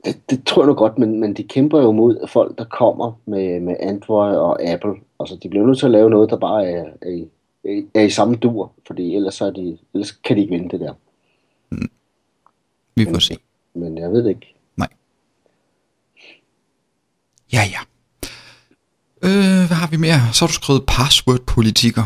det, 0.05 0.29
det 0.29 0.43
tror 0.45 0.62
jeg 0.62 0.67
nu 0.67 0.73
godt, 0.73 0.97
men, 0.97 1.19
men 1.19 1.34
de 1.34 1.43
kæmper 1.43 1.81
jo 1.81 1.91
mod 1.91 2.27
folk, 2.27 2.58
der 2.58 2.63
kommer 2.63 3.19
med, 3.25 3.60
med 3.60 3.75
Android 3.79 4.36
og 4.36 4.63
Apple. 4.63 4.93
Altså, 5.19 5.36
de 5.43 5.49
bliver 5.49 5.65
nødt 5.65 5.79
til 5.79 5.86
at 5.86 5.91
lave 5.91 6.10
noget, 6.10 6.29
der 6.29 6.38
bare 6.38 6.69
er, 6.69 6.86
er, 7.01 7.10
i, 7.10 7.27
er 7.93 8.01
i 8.01 8.10
samme 8.10 8.36
dur, 8.36 8.71
fordi 8.88 9.15
ellers, 9.15 9.36
så 9.36 9.45
er 9.45 9.51
de, 9.51 9.78
ellers 9.93 10.12
kan 10.12 10.36
de 10.36 10.41
ikke 10.41 10.54
vinde 10.54 10.69
det 10.69 10.80
der. 10.80 10.93
Vi 12.95 13.06
får 13.06 13.19
se. 13.19 13.38
Men 13.73 13.97
jeg 13.97 14.12
ved 14.12 14.23
det 14.23 14.30
ikke. 14.30 14.56
Ja, 17.54 17.63
ja. 17.75 17.80
Øh, 19.21 19.67
hvad 19.67 19.78
har 19.78 19.88
vi 19.88 19.97
mere? 19.97 20.19
Så 20.34 20.45
har 20.45 20.47
du 20.47 20.54
skrevet 20.54 20.84
password-politikker. 20.88 22.04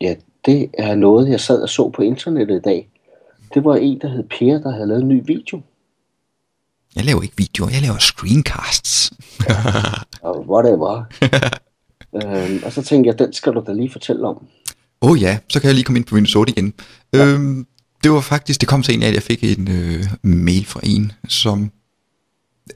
Ja, 0.00 0.14
det 0.46 0.70
er 0.78 0.94
noget, 0.94 1.28
jeg 1.28 1.40
sad 1.40 1.62
og 1.62 1.68
så 1.68 1.88
på 1.88 2.02
internettet 2.02 2.56
i 2.56 2.60
dag. 2.60 2.88
Det 3.54 3.64
var 3.64 3.76
en, 3.76 4.00
der 4.00 4.08
hed 4.08 4.22
Per, 4.22 4.58
der 4.58 4.70
havde 4.70 4.86
lavet 4.86 5.02
en 5.02 5.08
ny 5.08 5.22
video. 5.24 5.62
Jeg 6.96 7.04
laver 7.04 7.22
ikke 7.22 7.34
videoer, 7.36 7.70
jeg 7.70 7.82
laver 7.82 7.98
screencasts. 7.98 9.12
Whatever. 10.52 11.04
øhm, 12.14 12.62
og 12.64 12.72
så 12.72 12.82
tænkte 12.82 13.08
jeg, 13.08 13.18
den 13.18 13.32
skal 13.32 13.52
du 13.52 13.64
da 13.66 13.72
lige 13.72 13.90
fortælle 13.90 14.26
om. 14.26 14.36
Åh 15.02 15.10
oh 15.10 15.22
ja, 15.22 15.38
så 15.48 15.60
kan 15.60 15.66
jeg 15.66 15.74
lige 15.74 15.84
komme 15.84 15.98
ind 15.98 16.06
på 16.34 16.38
8 16.38 16.52
igen. 16.52 16.74
Ja. 17.12 17.26
Øhm, 17.26 17.66
det 18.04 18.10
var 18.10 18.20
faktisk, 18.20 18.60
det 18.60 18.68
kom 18.68 18.82
så 18.82 18.92
en 18.92 19.02
af, 19.02 19.08
at 19.08 19.14
jeg 19.14 19.22
fik 19.22 19.44
en 19.44 19.68
øh, 19.70 20.04
mail 20.22 20.64
fra 20.66 20.80
en, 20.82 21.12
som 21.28 21.70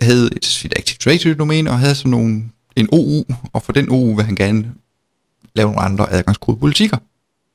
havde 0.01 0.31
et, 0.37 0.45
sit 0.45 0.73
Active 0.77 0.99
Directory 1.05 1.35
domæne 1.39 1.71
og 1.71 1.79
havde 1.79 1.95
sådan 1.95 2.11
nogle, 2.11 2.43
en 2.77 2.89
OU, 2.93 3.25
og 3.53 3.63
for 3.63 3.73
den 3.73 3.91
OU 3.91 4.15
vil 4.15 4.25
han 4.25 4.35
gerne 4.35 4.75
lave 5.55 5.67
nogle 5.67 5.81
andre 5.81 6.13
adgangskodepolitikker. 6.13 6.97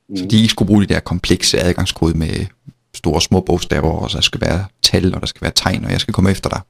Mm. 0.08 0.16
Så 0.16 0.26
de 0.26 0.36
ikke 0.36 0.48
skulle 0.48 0.66
bruge 0.66 0.82
de 0.82 0.94
der 0.94 1.00
komplekse 1.00 1.60
adgangskode 1.60 2.18
med 2.18 2.46
store 2.94 3.20
små 3.20 3.40
bogstaver, 3.40 3.90
og 3.90 4.10
så 4.10 4.16
der 4.16 4.22
skal 4.22 4.40
være 4.40 4.64
tal, 4.82 5.14
og 5.14 5.20
der 5.20 5.26
skal 5.26 5.42
være 5.42 5.52
tegn, 5.54 5.84
og 5.84 5.90
jeg 5.90 6.00
skal 6.00 6.14
komme 6.14 6.30
efter 6.30 6.50
dig. 6.50 6.60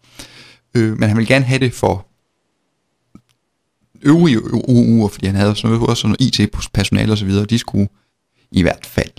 Øh, 0.75 0.99
men 0.99 1.09
han 1.09 1.19
vil 1.19 1.27
gerne 1.27 1.45
have 1.45 1.59
det 1.59 1.73
for 1.73 2.07
øvrige 4.03 4.39
UU'er, 4.39 5.09
fordi 5.09 5.27
han 5.27 5.35
havde 5.35 5.57
sådan 5.57 5.71
noget, 5.71 5.89
også 5.89 6.01
sådan 6.01 6.17
noget 6.21 6.39
IT-personale 6.39 7.13
og 7.13 7.19
så 7.19 7.25
videre, 7.25 7.45
de 7.45 7.59
skulle 7.59 7.89
i 8.51 8.63
hvert 8.63 8.87
fald 8.87 9.13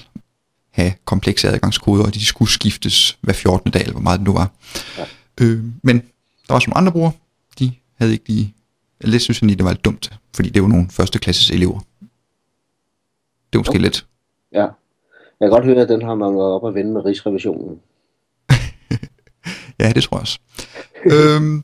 have 0.72 0.94
komplekse 1.06 1.50
adgangskoder, 1.50 2.06
og 2.06 2.14
de 2.14 2.26
skulle 2.26 2.52
skiftes 2.52 3.18
hver 3.22 3.34
14. 3.34 3.72
dag, 3.72 3.82
eller 3.82 3.92
hvor 3.92 4.02
meget 4.02 4.20
det 4.20 4.28
nu 4.28 4.34
var. 4.34 4.52
Ja. 4.98 5.06
Øh, 5.42 5.64
men 5.84 6.00
der 6.48 6.54
var 6.54 6.60
som 6.60 6.74
andre 6.76 6.92
brugere, 6.92 7.12
de 7.60 7.72
havde 7.96 8.12
ikke 8.12 8.28
lige, 8.28 8.54
eller 9.02 9.12
det 9.12 9.22
synes 9.22 9.42
jeg 9.42 9.48
lige, 9.48 9.58
det 9.58 9.66
var 9.66 9.72
lidt 9.72 9.86
dumt, 9.86 10.12
fordi 10.36 10.50
det 10.50 10.62
var 10.62 10.68
nogle 10.68 10.88
førsteklasses 10.90 11.52
elever. 11.52 11.80
Det 12.00 13.58
var 13.58 13.60
måske 13.60 13.70
okay. 13.70 13.80
lidt. 13.80 14.06
Ja. 14.52 14.68
Jeg 15.40 15.50
kan 15.50 15.50
godt 15.50 15.66
høre, 15.66 15.82
at 15.82 15.90
den 15.90 16.02
har 16.02 16.16
man 16.16 16.36
været 16.36 16.52
op 16.52 16.64
og 16.64 16.76
vende 16.76 16.92
med 16.92 17.06
Rigsrevisionen. 17.06 17.80
ja, 19.80 19.92
det 19.92 20.04
tror 20.04 20.18
jeg 20.18 20.22
også. 20.22 20.40
øhm, 21.06 21.64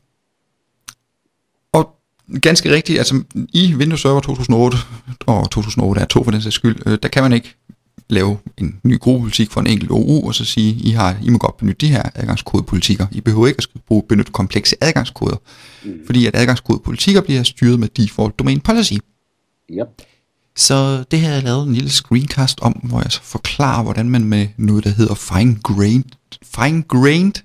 ganske 2.42 2.72
rigtigt, 2.72 2.98
altså 2.98 3.22
i 3.52 3.74
Windows 3.74 4.00
Server 4.00 4.20
2008, 4.20 4.76
og 5.26 5.50
2008 5.50 6.00
er 6.00 6.04
to 6.04 6.24
for 6.24 6.30
den 6.30 6.42
sags 6.42 6.54
skyld, 6.54 6.76
øh, 6.86 6.98
der 7.02 7.08
kan 7.08 7.22
man 7.22 7.32
ikke 7.32 7.56
lave 8.08 8.38
en 8.58 8.80
ny 8.82 8.98
gruppepolitik 8.98 9.50
for 9.50 9.60
en 9.60 9.66
enkelt 9.66 9.90
OU, 9.90 10.26
og 10.26 10.34
så 10.34 10.44
sige, 10.44 10.72
I, 10.72 10.90
har, 10.90 11.16
I 11.22 11.30
må 11.30 11.38
godt 11.38 11.56
benytte 11.56 11.86
de 11.86 11.92
her 11.92 12.02
adgangskodepolitikker. 12.14 13.06
I 13.12 13.20
behøver 13.20 13.46
ikke 13.46 13.66
at 13.74 13.80
bruge, 13.86 14.02
benytte 14.08 14.32
komplekse 14.32 14.76
adgangskoder, 14.80 15.36
mm. 15.84 15.92
fordi 16.06 16.26
at 16.26 16.36
adgangskodepolitikker 16.36 17.20
bliver 17.20 17.42
styret 17.42 17.80
med 17.80 17.88
default 17.88 18.38
domain 18.38 18.60
policy. 18.60 18.92
Yep. 19.70 19.86
Så 20.56 21.04
det 21.10 21.20
har 21.20 21.32
jeg 21.32 21.42
lavet 21.42 21.66
en 21.66 21.74
lille 21.74 21.90
screencast 21.90 22.60
om, 22.60 22.72
hvor 22.72 23.00
jeg 23.02 23.12
så 23.12 23.22
forklarer, 23.22 23.82
hvordan 23.82 24.10
man 24.10 24.24
med 24.24 24.48
noget, 24.56 24.84
der 24.84 24.90
hedder 24.90 25.14
fine-grained, 25.14 26.10
fine-grained 26.44 27.42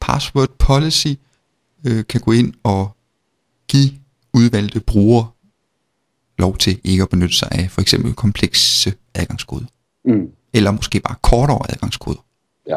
password 0.00 0.48
policy, 0.58 1.08
øh, 1.84 2.04
kan 2.08 2.20
gå 2.20 2.32
ind 2.32 2.54
og 2.62 2.96
give 3.68 3.90
udvalgte 4.34 4.80
brugere 4.80 5.26
lov 6.38 6.56
til 6.56 6.80
ikke 6.84 7.02
at 7.02 7.08
benytte 7.08 7.34
sig 7.34 7.48
af 7.52 7.70
for 7.70 7.80
eksempel 7.80 8.14
komplekse 8.14 8.92
adgangskoder. 9.14 9.66
Mm. 10.04 10.32
Eller 10.54 10.70
måske 10.70 11.00
bare 11.00 11.16
kortere 11.22 11.60
adgangskoder. 11.68 12.24
Ja. 12.66 12.76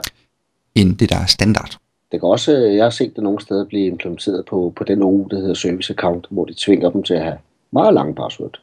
End 0.75 0.97
det, 0.97 1.09
der 1.09 1.17
er 1.17 1.25
standard. 1.25 1.77
Det 2.11 2.19
kan 2.19 2.29
også, 2.29 2.51
jeg 2.51 2.85
har 2.85 2.89
set 2.89 3.15
det 3.15 3.23
nogle 3.23 3.41
steder 3.41 3.65
blive 3.65 3.85
implementeret 3.85 4.45
på, 4.45 4.73
på 4.75 4.83
den 4.83 5.03
uge, 5.03 5.29
der 5.29 5.39
hedder 5.39 5.53
service 5.53 5.93
account, 5.93 6.27
hvor 6.29 6.45
de 6.45 6.53
tvinger 6.57 6.89
dem 6.89 7.03
til 7.03 7.13
at 7.13 7.23
have 7.23 7.37
meget 7.71 7.93
lange 7.93 8.15
password. 8.15 8.61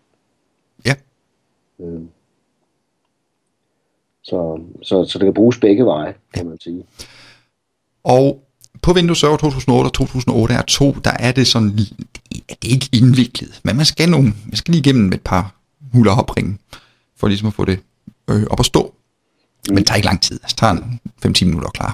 Ja. 0.86 0.94
Øh. 1.80 2.00
Så, 4.22 4.60
så, 4.82 5.04
så 5.04 5.18
det 5.18 5.26
kan 5.26 5.34
bruges 5.34 5.58
begge 5.58 5.86
veje, 5.86 6.14
kan 6.34 6.46
man 6.46 6.60
sige. 6.60 6.86
Og 8.04 8.42
på 8.82 8.92
Windows 8.92 9.18
Server 9.18 9.36
2008 9.36 9.86
og 9.88 9.92
2008 9.92 10.54
R2, 10.54 11.00
der 11.00 11.10
er 11.10 11.32
det 11.32 11.46
sådan, 11.46 11.78
ja, 11.78 12.54
det 12.62 12.68
er 12.68 12.74
ikke 12.74 12.88
indviklet, 12.92 13.60
men 13.64 13.76
man 13.76 13.86
skal, 13.86 14.10
nogle, 14.10 14.34
man 14.46 14.56
skal 14.56 14.72
lige 14.72 14.80
igennem 14.80 15.12
et 15.12 15.20
par 15.20 15.54
huller 15.92 16.12
opringe, 16.12 16.58
for 17.16 17.28
ligesom 17.28 17.48
at 17.48 17.54
få 17.54 17.64
det 17.64 17.80
øh, 18.30 18.46
op 18.50 18.60
at 18.60 18.66
stå. 18.66 18.94
Men 19.68 19.76
det 19.76 19.86
tager 19.86 19.96
ikke 19.96 20.06
lang 20.06 20.22
tid, 20.22 20.40
altså, 20.42 20.56
det 21.22 21.30
tager 21.30 21.44
5-10 21.44 21.44
minutter 21.44 21.68
at 21.68 21.72
klare. 21.74 21.92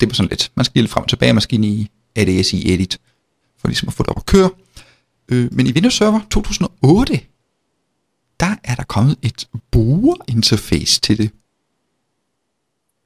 Det 0.00 0.10
er 0.10 0.14
sådan 0.14 0.30
lidt, 0.30 0.52
man 0.54 0.64
skal 0.64 0.82
lige 0.82 0.90
frem 0.90 1.02
og 1.02 1.08
tilbage, 1.08 1.32
man 1.32 1.40
skal 1.40 1.54
ind 1.54 1.64
i 1.64 1.90
ADS 2.16 2.52
i 2.52 2.74
Edit, 2.74 2.98
for 3.58 3.68
ligesom 3.68 3.88
at 3.88 3.94
få 3.94 4.02
det 4.02 4.10
op 4.10 4.16
at 4.16 4.26
køre. 4.26 4.50
Øh, 5.28 5.48
men 5.52 5.66
i 5.66 5.72
Windows 5.72 5.94
Server 5.94 6.20
2008, 6.30 7.20
der 8.40 8.54
er 8.64 8.74
der 8.74 8.84
kommet 8.84 9.16
et 9.22 9.48
brugerinterface 9.70 11.00
til 11.00 11.18
det. 11.18 11.30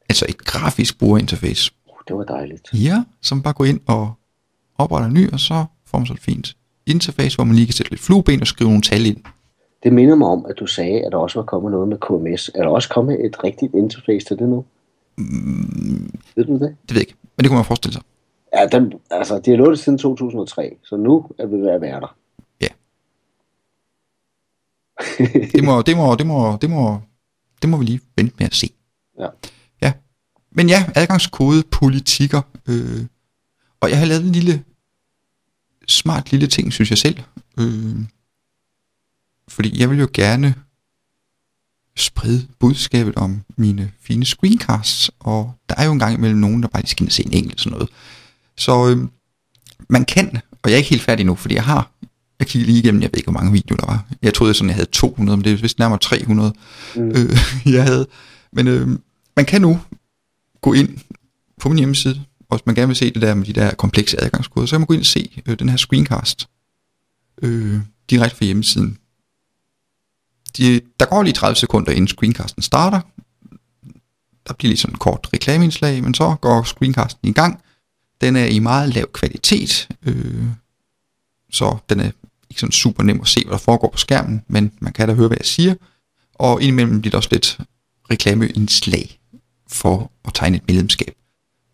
Altså 0.09 0.27
et 0.29 0.38
grafisk 0.38 0.99
brugerinterface. 0.99 1.73
Det 2.09 2.16
var 2.16 2.25
dejligt. 2.25 2.68
Ja, 2.73 3.05
som 3.23 3.42
bare 3.42 3.55
går 3.55 3.64
ind 3.64 3.81
og 3.87 4.12
opretter 4.79 5.09
en 5.09 5.14
ny, 5.14 5.33
og 5.33 5.40
så 5.40 5.64
får 5.87 5.99
man 5.99 6.07
så 6.07 6.12
et 6.12 6.21
fint 6.21 6.57
interface, 6.87 7.37
hvor 7.37 7.44
man 7.44 7.57
lige 7.57 7.66
kan 7.66 7.73
sætte 7.73 7.92
lidt 7.92 8.01
flueben 8.01 8.40
og 8.40 8.47
skrive 8.47 8.71
nogle 8.71 8.83
tal 8.83 9.07
ind. 9.07 9.16
Det 9.83 9.92
minder 9.92 10.14
mig 10.14 10.29
om, 10.29 10.47
at 10.49 10.59
du 10.59 10.66
sagde, 10.66 11.05
at 11.05 11.12
der 11.12 11.18
også 11.18 11.38
var 11.38 11.47
kommet 11.47 11.73
noget 11.73 11.88
med 11.88 11.99
KMS. 11.99 12.51
Er 12.55 12.62
der 12.62 12.71
også 12.71 12.88
kommet 12.88 13.25
et 13.25 13.44
rigtigt 13.44 13.75
interface 13.75 14.27
til 14.27 14.38
det 14.38 14.49
nu? 14.49 14.64
Mm, 15.18 16.11
ved 16.37 16.44
du 16.44 16.53
det? 16.53 16.61
Det 16.61 16.94
ved 16.94 16.97
jeg 16.97 17.01
ikke, 17.01 17.14
men 17.37 17.44
det 17.44 17.49
kunne 17.49 17.57
man 17.57 17.64
forestille 17.64 17.92
sig. 17.92 18.03
Ja, 18.55 18.66
den, 18.66 18.92
altså, 19.11 19.38
de 19.38 19.51
har 19.51 19.57
lovet 19.57 19.71
det 19.71 19.79
siden 19.79 19.99
2003, 19.99 20.77
så 20.83 20.97
nu 20.97 21.27
er 21.38 21.47
vi 21.47 21.57
ved 21.57 21.68
at 21.68 21.81
være 21.81 22.01
der. 22.01 22.16
Ja. 22.61 22.68
det, 25.55 25.64
må, 25.64 25.83
det, 25.83 25.97
må, 25.97 26.14
det, 26.14 26.27
må, 26.27 26.57
det, 26.61 26.71
må, 26.71 27.01
det 27.62 27.71
må 27.71 27.77
vi 27.77 27.85
lige 27.85 28.01
vente 28.16 28.35
med 28.38 28.47
at 28.47 28.55
se. 28.55 28.71
Ja. 29.18 29.27
Men 30.59 30.68
ja, 30.68 30.85
adgangskode, 30.94 31.62
politikker. 31.71 32.42
Øh, 32.68 33.07
og 33.81 33.90
jeg 33.90 33.99
har 33.99 34.07
lavet 34.07 34.25
en 34.25 34.33
lille, 34.33 34.64
smart 35.88 36.31
lille 36.31 36.47
ting, 36.47 36.73
synes 36.73 36.90
jeg 36.90 36.99
selv. 36.99 37.18
Øh, 37.59 37.97
fordi 39.49 39.81
jeg 39.81 39.90
vil 39.90 39.99
jo 39.99 40.09
gerne 40.14 40.55
sprede 41.97 42.47
budskabet 42.59 43.14
om 43.16 43.40
mine 43.57 43.92
fine 44.01 44.25
screencasts, 44.25 45.11
og 45.21 45.55
der 45.68 45.75
er 45.79 45.85
jo 45.85 45.92
en 45.92 45.99
gang 45.99 46.14
imellem 46.14 46.38
nogen, 46.38 46.62
der 46.62 46.68
bare 46.68 46.83
lige 46.83 46.90
skal 46.90 47.11
se 47.11 47.27
en 47.27 47.33
enkelt 47.33 47.61
sådan 47.61 47.73
noget. 47.73 47.88
Så 48.57 48.88
øh, 48.90 49.09
man 49.88 50.05
kan, 50.05 50.40
og 50.62 50.71
jeg 50.71 50.73
er 50.73 50.79
ikke 50.79 50.90
helt 50.90 51.03
færdig 51.03 51.27
nu, 51.27 51.35
fordi 51.35 51.55
jeg 51.55 51.64
har, 51.64 51.90
jeg 52.38 52.47
kigger 52.47 52.66
lige 52.66 52.79
igennem, 52.79 53.03
jeg 53.03 53.11
ved 53.12 53.18
ikke, 53.18 53.31
hvor 53.31 53.40
mange 53.40 53.53
videoer 53.53 53.77
der 53.77 53.87
var. 53.87 54.07
Jeg 54.23 54.35
troede 54.35 54.55
sådan, 54.55 54.68
jeg 54.68 54.77
havde 54.77 54.90
200, 54.90 55.37
men 55.37 55.44
det 55.44 55.53
er 55.53 55.57
vist 55.57 55.79
nærmere 55.79 55.99
300, 55.99 56.53
mm. 56.97 57.03
øh, 57.03 57.38
jeg 57.77 57.85
havde. 57.85 58.07
Men 58.53 58.68
øh, 58.68 58.88
man 59.37 59.44
kan 59.44 59.62
nu 59.62 59.81
gå 60.61 60.73
ind 60.73 60.99
på 61.61 61.68
min 61.68 61.79
hjemmeside, 61.79 62.25
og 62.49 62.59
hvis 62.59 62.66
man 62.66 62.75
gerne 62.75 62.87
vil 62.87 62.97
se 62.97 63.11
det 63.11 63.23
der 63.23 63.35
med 63.35 63.47
de 63.47 63.53
der 63.53 63.75
komplekse 63.75 64.25
adgangskoder, 64.25 64.66
så 64.66 64.71
kan 64.71 64.81
man 64.81 64.87
gå 64.87 64.94
ind 64.94 65.01
og 65.01 65.07
se 65.07 65.42
øh, 65.47 65.59
den 65.59 65.68
her 65.68 65.77
screencast 65.77 66.49
øh, 67.42 67.81
direkte 68.11 68.37
fra 68.37 68.44
hjemmesiden 68.44 68.99
de, 70.59 70.81
der 71.01 71.07
går 71.07 71.23
lige 71.23 71.35
30 71.35 71.57
sekunder 71.57 71.92
inden 71.92 72.09
screencasten 72.09 72.62
starter. 72.62 73.01
Der 74.49 74.55
bliver 74.55 74.68
lige 74.68 74.79
sådan 74.79 74.94
en 74.94 74.99
kort 74.99 75.29
reklameindslag, 75.33 76.03
men 76.03 76.14
så 76.14 76.37
går 76.40 76.62
screencasten 76.62 77.29
i 77.29 77.33
gang. 77.33 77.61
Den 78.21 78.37
er 78.37 78.47
i 78.47 78.59
meget 78.59 78.94
lav 78.94 79.07
kvalitet, 79.12 79.88
øh, 80.03 80.44
så 81.51 81.77
den 81.88 82.01
er 82.01 82.11
ikke 82.51 82.61
sådan 82.61 82.73
super 82.73 83.03
nem 83.03 83.21
at 83.21 83.29
se, 83.29 83.42
hvad 83.44 83.53
der 83.53 83.59
foregår 83.59 83.90
på 83.90 83.99
skærmen, 83.99 84.42
men 84.49 84.73
man 84.81 84.92
kan 84.92 85.09
da 85.09 85.14
høre, 85.14 85.29
hvad 85.29 85.37
jeg 85.40 85.47
siger. 85.47 85.75
Og 86.35 86.62
indimellem 86.62 87.01
bliver 87.01 87.11
der 87.11 87.18
også 87.18 87.29
lidt 87.33 87.59
reklameindslag 88.11 89.17
for 89.68 90.11
at 90.24 90.35
tegne 90.35 90.57
et 90.57 90.62
medlemskab. 90.68 91.14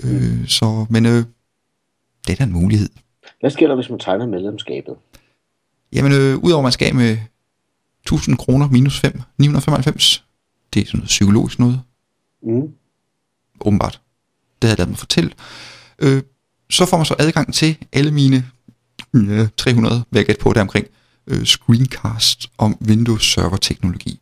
Øh, 0.05 0.49
så, 0.49 0.87
men 0.91 1.07
øh, 1.07 1.25
det 2.27 2.33
er 2.33 2.37
da 2.37 2.45
en 2.45 2.53
mulighed. 2.53 2.89
Hvad 3.41 3.51
sker 3.51 3.69
der, 3.69 3.75
hvis 3.75 3.91
man 3.91 3.99
tegner 3.99 4.27
medlemskabet? 4.27 4.97
Jamen, 5.93 6.13
øh, 6.13 6.39
udover 6.39 6.63
man 6.63 6.73
skal 6.73 6.95
med 6.95 7.19
1000 8.03 8.37
kroner 8.37 8.69
minus 8.69 9.01
5, 9.01 9.21
995. 9.39 10.25
Det 10.75 10.83
er 10.83 10.87
sådan 10.87 10.99
noget 10.99 11.09
psykologisk 11.09 11.59
noget. 11.59 11.81
Mm. 12.43 12.73
Åbenbart. 13.61 14.01
Det 14.63 14.69
havde 14.69 14.73
jeg 14.73 14.79
lavet 14.79 14.89
mig 14.89 14.99
fortælle. 14.99 15.31
Øh, 15.99 16.23
så 16.71 16.87
får 16.87 16.97
man 16.97 17.07
så 17.07 17.15
adgang 17.19 17.55
til 17.55 17.77
alle 17.93 18.11
mine 18.11 18.45
ja, 19.15 19.47
300, 19.57 20.05
hvad 20.11 20.25
jeg 20.29 20.37
på 20.41 20.53
deromkring, 20.53 20.87
øh, 21.27 21.45
screencast 21.45 22.51
om 22.59 22.77
Windows 22.87 23.33
Server 23.33 23.57
teknologi. 23.57 24.21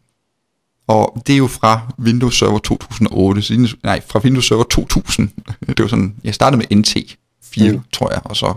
Og 0.87 1.23
det 1.27 1.33
er 1.33 1.37
jo 1.37 1.47
fra 1.47 1.81
Windows 1.99 2.39
Server 2.39 2.59
2008, 2.59 3.43
så, 3.43 3.77
nej, 3.83 4.01
fra 4.07 4.19
Windows 4.19 4.47
Server 4.47 4.65
2000. 4.65 5.31
Det 5.67 5.81
var 5.81 5.87
sådan, 5.87 6.15
jeg 6.25 6.35
startede 6.35 6.59
med 6.59 6.77
NT 6.77 6.97
4, 7.45 7.73
mm. 7.73 7.81
tror 7.93 8.13
jeg, 8.13 8.21
og 8.25 8.37
så, 8.37 8.55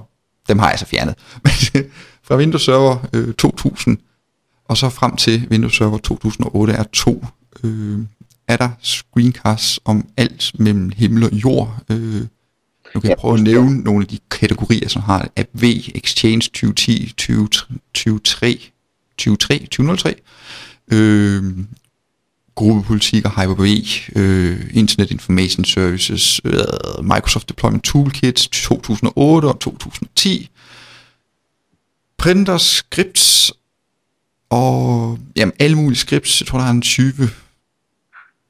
dem 0.47 0.59
har 0.59 0.69
jeg 0.69 0.79
så 0.79 0.85
fjernet. 0.85 1.15
Men 1.43 1.83
fra 2.23 2.37
Windows 2.37 2.63
Server 2.65 2.97
øh, 3.13 3.33
2000 3.33 3.97
og 4.67 4.77
så 4.77 4.89
frem 4.89 5.15
til 5.15 5.47
Windows 5.51 5.77
Server 5.77 5.97
2008 5.97 6.73
er 6.73 6.83
2 6.83 7.25
øh, 7.63 7.99
er 8.47 8.57
der 8.57 8.69
screencasts 8.81 9.79
om 9.85 10.07
alt 10.17 10.51
mellem 10.59 10.91
himmel 10.95 11.23
og 11.23 11.33
jord. 11.33 11.77
Øh, 11.89 12.21
nu 12.95 13.01
kan 13.01 13.09
jeg 13.09 13.17
prøve 13.17 13.33
at 13.33 13.43
nævne 13.43 13.77
nogle 13.77 14.01
af 14.01 14.07
de 14.07 14.19
kategorier, 14.31 14.87
som 14.89 15.01
har 15.01 15.29
AV, 15.35 15.63
Exchange 15.95 16.41
2010, 16.41 17.13
2023, 17.17 18.19
2003, 19.17 19.59
2003, 19.59 20.15
øh, 20.91 21.43
gruppepolitikker, 22.55 23.29
Hyper-V, 23.29 23.65
øh, 24.15 24.69
Internet 24.73 25.11
Information 25.11 25.65
Services, 25.65 26.41
øh, 26.45 27.03
Microsoft 27.03 27.49
Deployment 27.49 27.83
Toolkit 27.83 28.49
2008 28.51 29.45
og 29.45 29.59
2010, 29.59 30.49
Printer 32.17 32.57
Scripts 32.57 33.53
og 34.49 35.17
jamen, 35.35 35.53
alle 35.59 35.75
mulige 35.75 35.97
scripts. 35.97 36.41
Jeg 36.41 36.47
tror, 36.47 36.59
der 36.59 36.65
er 36.65 36.71
en 36.71 36.81
20 36.81 37.13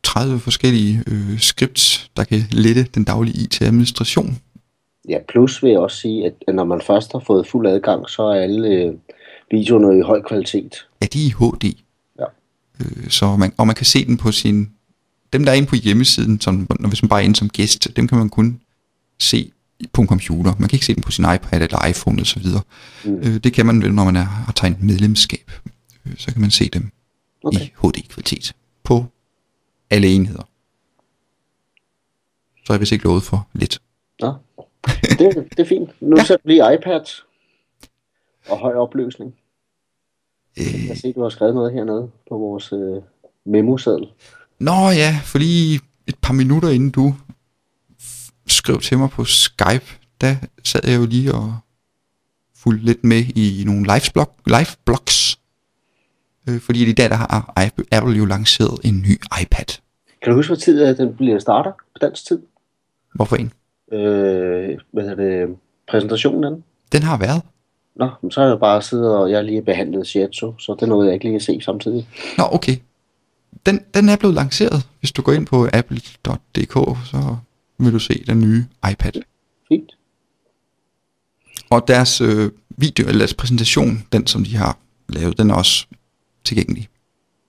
30 0.03 0.39
forskellige 0.39 1.03
øh, 1.07 1.39
scripts, 1.39 2.11
der 2.17 2.23
kan 2.23 2.41
lette 2.51 2.83
den 2.83 3.03
daglige 3.03 3.43
IT-administration. 3.43 4.37
Ja, 5.09 5.17
plus 5.29 5.63
vil 5.63 5.71
jeg 5.71 5.79
også 5.79 5.97
sige, 5.97 6.25
at 6.25 6.55
når 6.55 6.63
man 6.63 6.81
først 6.81 7.11
har 7.11 7.19
fået 7.19 7.47
fuld 7.47 7.67
adgang, 7.67 8.09
så 8.09 8.23
er 8.23 8.41
alle 8.41 8.67
øh, 8.67 8.93
videoerne 9.51 9.99
i 9.99 10.01
høj 10.01 10.21
kvalitet. 10.21 10.87
Ja, 11.01 11.07
de 11.13 11.25
er 11.25 11.27
i 11.27 11.33
HD. 11.39 11.84
Ja. 12.79 12.85
Øh, 12.85 13.09
så 13.09 13.35
man, 13.35 13.53
og 13.57 13.67
man 13.67 13.75
kan 13.75 13.85
se 13.85 14.05
den 14.05 14.17
på 14.17 14.31
sin... 14.31 14.71
Dem, 15.33 15.45
der 15.45 15.51
er 15.51 15.55
inde 15.55 15.67
på 15.67 15.75
hjemmesiden, 15.75 16.41
som, 16.41 16.67
når, 16.79 16.87
hvis 16.87 17.03
man 17.03 17.09
bare 17.09 17.21
er 17.21 17.23
inde 17.23 17.35
som 17.35 17.49
gæst, 17.49 17.87
dem 17.95 18.07
kan 18.07 18.17
man 18.17 18.29
kun 18.29 18.61
se 19.19 19.51
på 19.93 20.01
en 20.01 20.07
computer. 20.07 20.53
Man 20.59 20.69
kan 20.69 20.75
ikke 20.75 20.85
se 20.85 20.95
dem 20.95 21.03
på 21.03 21.11
sin 21.11 21.25
iPad 21.35 21.61
eller 21.61 21.85
iPhone 21.87 22.21
osv. 22.21 22.45
Mm. 23.05 23.15
Øh, 23.15 23.37
det 23.43 23.53
kan 23.53 23.65
man 23.65 23.81
vel, 23.81 23.93
når 23.93 24.03
man 24.03 24.15
er, 24.15 24.23
har 24.23 24.53
tegnet 24.53 24.83
medlemskab. 24.83 25.51
Øh, 26.05 26.13
så 26.17 26.31
kan 26.31 26.41
man 26.41 26.51
se 26.51 26.69
dem 26.69 26.91
okay. 27.43 27.59
i 27.59 27.71
HD-kvalitet 27.83 28.53
på 28.83 29.05
alle 29.89 30.07
enheder. 30.07 30.43
så 32.65 32.73
er 32.73 32.75
jeg 32.75 32.79
vist 32.81 32.91
ikke 32.91 33.05
lovet 33.05 33.23
for 33.23 33.47
lidt. 33.53 33.81
Nå, 34.19 34.33
det, 35.19 35.47
det 35.51 35.59
er 35.59 35.65
fint. 35.65 36.01
Nu 36.01 36.15
Ja. 36.15 36.21
ja. 36.21 36.25
sætter 36.25 36.47
vi 36.47 36.75
iPad 36.75 37.05
og 38.49 38.57
høj 38.57 38.73
opløsning. 38.73 39.35
Øh, 40.59 40.87
Jeg 40.87 40.97
ser, 40.97 41.13
du 41.13 41.21
har 41.21 41.29
skrevet 41.29 41.55
noget 41.55 41.73
hernede 41.73 42.09
på 42.29 42.37
vores 42.37 42.73
øh, 42.73 43.01
memoseddel. 43.45 44.07
Nå 44.59 44.89
ja, 44.89 45.19
for 45.23 45.37
lige 45.37 45.79
et 46.07 46.15
par 46.21 46.33
minutter 46.33 46.69
inden 46.69 46.89
du 46.89 47.13
skrev 48.47 48.79
til 48.79 48.97
mig 48.97 49.09
på 49.09 49.25
Skype, 49.25 49.85
der 50.21 50.35
sad 50.63 50.81
jeg 50.83 50.99
jo 50.99 51.05
lige 51.05 51.33
og 51.33 51.55
fulgte 52.55 52.85
lidt 52.85 53.03
med 53.03 53.23
i 53.35 53.63
nogle 53.65 53.81
live-blog, 53.83 54.29
live-blogs. 54.47 55.39
Øh, 56.49 56.59
fordi 56.59 56.89
i 56.89 56.93
dag 56.93 57.09
der 57.09 57.15
har 57.15 57.53
Apple 57.91 58.17
jo 58.17 58.25
lanceret 58.25 58.79
en 58.83 59.01
ny 59.01 59.19
iPad. 59.41 59.65
Kan 60.21 60.31
du 60.31 60.35
huske, 60.35 60.49
hvad 60.49 60.57
tid 60.57 60.87
øh, 60.87 60.97
den 60.97 61.15
bliver 61.15 61.39
starter 61.39 61.71
på 61.71 61.97
dansk 62.01 62.27
tid? 62.27 62.39
Hvorfor 63.15 63.35
en? 63.35 63.51
Øh, 63.91 64.79
hvad 64.91 65.03
hedder 65.03 65.45
det? 65.45 65.55
Præsentationen 65.89 66.43
af 66.43 66.51
den? 66.51 66.63
Den 66.91 67.03
har 67.03 67.17
været. 67.17 67.41
Nå, 67.95 68.09
men 68.21 68.31
så 68.31 68.41
har 68.41 68.47
jeg 68.47 68.59
bare 68.59 68.81
siddet 68.81 69.15
og 69.15 69.31
jeg 69.31 69.43
lige 69.43 69.61
behandlet 69.61 70.07
Shiatsu, 70.07 70.53
så 70.57 70.75
det 70.79 70.89
nåede 70.89 71.05
jeg 71.05 71.13
ikke 71.13 71.25
lige 71.25 71.35
at 71.35 71.41
se 71.41 71.61
samtidig. 71.61 72.07
Nå, 72.37 72.43
okay. 72.51 72.75
Den, 73.65 73.79
den 73.93 74.09
er 74.09 74.15
blevet 74.15 74.35
lanceret. 74.35 74.87
Hvis 74.99 75.11
du 75.11 75.21
går 75.21 75.31
ind 75.31 75.45
på 75.45 75.67
apple.dk, 75.73 76.73
så 77.05 77.35
vil 77.77 77.93
du 77.93 77.99
se 77.99 78.23
den 78.27 78.39
nye 78.39 78.63
iPad. 78.91 79.11
Fint. 79.67 79.91
Og 81.69 81.87
deres 81.87 82.21
øh, 82.21 82.51
video, 82.69 83.07
eller 83.07 83.19
deres 83.19 83.33
præsentation, 83.33 84.03
den 84.11 84.27
som 84.27 84.43
de 84.43 84.55
har 84.55 84.77
lavet, 85.09 85.37
den 85.37 85.49
er 85.49 85.55
også 85.55 85.87
tilgængelig. 86.43 86.87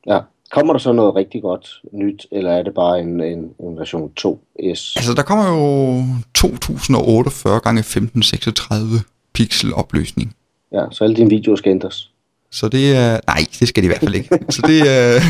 Ja. 0.06 0.20
Kommer 0.52 0.72
der 0.72 0.80
så 0.80 0.92
noget 0.92 1.14
rigtig 1.14 1.42
godt 1.42 1.82
nyt, 1.92 2.26
eller 2.32 2.50
er 2.50 2.62
det 2.62 2.74
bare 2.74 3.00
en, 3.00 3.20
en, 3.20 3.50
en 3.60 3.78
version 3.78 4.12
2S? 4.20 4.92
Altså, 4.96 5.14
der 5.16 5.22
kommer 5.22 5.48
jo 5.48 6.02
2048 6.34 7.60
gange 7.60 7.78
1536 7.78 9.00
pixel 9.36 9.74
opløsning. 9.74 10.34
Ja, 10.72 10.84
så 10.92 11.04
alle 11.04 11.16
dine 11.16 11.30
videoer 11.30 11.56
skal 11.56 11.70
ændres. 11.70 12.10
Så 12.50 12.68
det 12.68 12.96
er... 12.96 13.20
Nej, 13.26 13.46
det 13.60 13.68
skal 13.68 13.82
de 13.82 13.86
i 13.86 13.88
hvert 13.88 14.00
fald 14.00 14.14
ikke. 14.14 14.28
Så 14.56 14.62
det 14.66 14.80
er... 14.80 15.20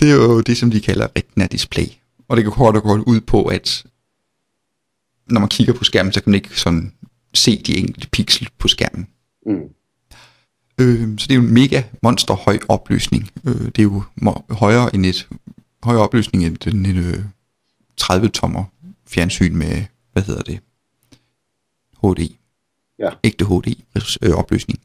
det 0.00 0.10
er 0.10 0.14
jo 0.14 0.40
det, 0.40 0.56
som 0.56 0.70
de 0.70 0.80
kalder 0.80 1.06
retina 1.16 1.46
display. 1.46 1.86
Og 2.28 2.36
det 2.36 2.44
kan 2.44 2.52
kort 2.52 2.76
og 2.76 2.82
godt 2.82 3.02
ud 3.06 3.20
på, 3.20 3.44
at 3.44 3.84
når 5.26 5.40
man 5.40 5.48
kigger 5.48 5.74
på 5.74 5.84
skærmen, 5.84 6.12
så 6.12 6.22
kan 6.22 6.30
man 6.30 6.34
ikke 6.34 6.60
sådan 6.60 6.92
se 7.34 7.62
de 7.62 7.76
enkelte 7.76 8.08
pixel 8.08 8.48
på 8.58 8.68
skærmen. 8.68 9.06
Mm. 9.46 9.62
Øh, 10.80 11.18
så 11.18 11.26
det 11.26 11.30
er 11.30 11.34
jo 11.34 11.42
en 11.42 11.54
mega 11.54 11.82
monster 12.02 12.34
høj 12.34 12.58
opløsning. 12.68 13.30
Øh, 13.44 13.66
det 13.66 13.78
er 13.78 13.82
jo 13.82 14.02
højere 14.50 14.94
end 14.94 15.06
et 15.06 15.28
højere 15.82 16.02
opløsning 16.02 16.44
end 16.44 16.56
den 16.56 16.86
øh, 16.86 17.24
30 17.96 18.28
tommer 18.28 18.64
fjernsyn 19.06 19.56
med, 19.56 19.84
hvad 20.12 20.22
hedder 20.22 20.42
det? 20.42 20.60
HD. 22.02 22.37
Ja. 22.98 23.10
Ægte 23.24 23.44
HD 23.44 23.74
øh, 24.22 24.34
opløsning. 24.34 24.80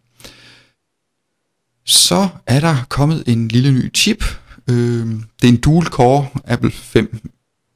Så 1.86 2.28
er 2.48 2.60
der 2.60 2.76
kommet 2.90 3.24
en 3.28 3.48
lille 3.48 3.72
ny 3.72 3.96
chip. 3.96 4.24
Øh, 4.70 5.08
det 5.42 5.44
er 5.44 5.48
en 5.48 5.62
dual 5.62 5.86
core 5.86 6.28
Apple 6.46 6.72
5 6.72 7.30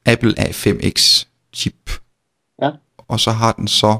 Apple 0.06 0.40
A5X 0.40 1.26
chip. 1.52 1.90
Ja. 2.62 2.70
Og 2.98 3.20
så 3.20 3.30
har 3.30 3.52
den 3.52 3.68
så 3.68 3.98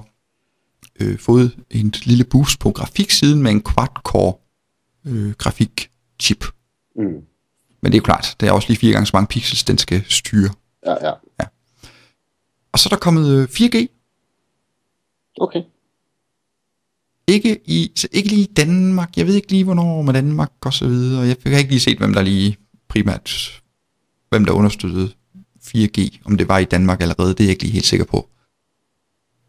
øh, 1.00 1.18
fået 1.18 1.56
en 1.70 1.94
lille 2.04 2.24
boost 2.24 2.60
på 2.60 2.70
grafiksiden 2.70 3.42
med 3.42 3.50
en 3.50 3.62
quad-core 3.62 4.34
øh, 5.06 5.32
grafikchip. 5.32 6.44
Mm. 6.96 7.02
Men 7.82 7.92
det 7.92 7.94
er 7.94 7.98
jo 7.98 8.02
klart, 8.02 8.36
det 8.40 8.48
er 8.48 8.52
også 8.52 8.68
lige 8.68 8.78
fire 8.78 8.92
gange 8.92 9.06
så 9.06 9.10
mange 9.14 9.26
pixels, 9.26 9.64
den 9.64 9.78
skal 9.78 10.04
styre. 10.08 10.50
Ja, 10.86 10.94
ja. 11.40 11.44
Og 12.72 12.78
så 12.78 12.88
er 12.88 12.90
der 12.90 12.96
kommet 12.96 13.28
øh, 13.28 13.44
4G. 13.44 13.86
Okay. 15.40 15.62
Ikke, 17.28 17.60
i, 17.64 17.92
så 17.96 18.08
ikke 18.12 18.28
lige 18.28 18.42
i 18.42 18.52
Danmark. 18.56 19.16
Jeg 19.16 19.26
ved 19.26 19.34
ikke 19.34 19.50
lige, 19.52 19.64
hvornår 19.64 20.02
med 20.02 20.14
Danmark 20.14 20.52
og 20.64 20.72
så 20.72 20.88
videre. 20.88 21.22
Jeg 21.22 21.36
har 21.46 21.58
ikke 21.58 21.70
lige 21.70 21.80
set, 21.80 21.98
hvem 21.98 22.12
der 22.12 22.22
lige 22.22 22.56
primært, 22.88 23.60
hvem 24.30 24.44
der 24.44 24.52
understøttede 24.52 25.10
4G. 25.62 26.18
Om 26.24 26.36
det 26.36 26.48
var 26.48 26.58
i 26.58 26.64
Danmark 26.64 27.00
allerede, 27.02 27.28
det 27.34 27.40
er 27.40 27.44
jeg 27.44 27.50
ikke 27.50 27.62
lige 27.62 27.72
helt 27.72 27.86
sikker 27.86 28.06
på. 28.06 28.28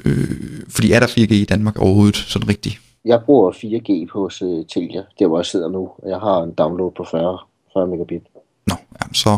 Øh, 0.05 0.61
fordi 0.69 0.91
er 0.91 0.99
der 0.99 1.07
4G 1.07 1.33
i 1.33 1.45
Danmark 1.45 1.79
overhovedet, 1.79 2.15
sådan 2.15 2.47
rigtigt? 2.49 2.81
Jeg 3.05 3.21
bruger 3.25 3.51
4G 3.51 4.11
hos 4.11 4.41
uh, 4.41 4.65
Telia, 4.65 5.03
der 5.19 5.27
hvor 5.27 5.37
jeg 5.39 5.45
sidder 5.45 5.69
nu. 5.69 5.79
og 5.97 6.09
Jeg 6.09 6.19
har 6.19 6.43
en 6.43 6.53
download 6.53 6.91
på 6.97 7.05
40, 7.11 7.39
40 7.73 7.87
megabit. 7.87 8.21
Nå, 8.67 8.75
jamen 9.01 9.13
så 9.13 9.37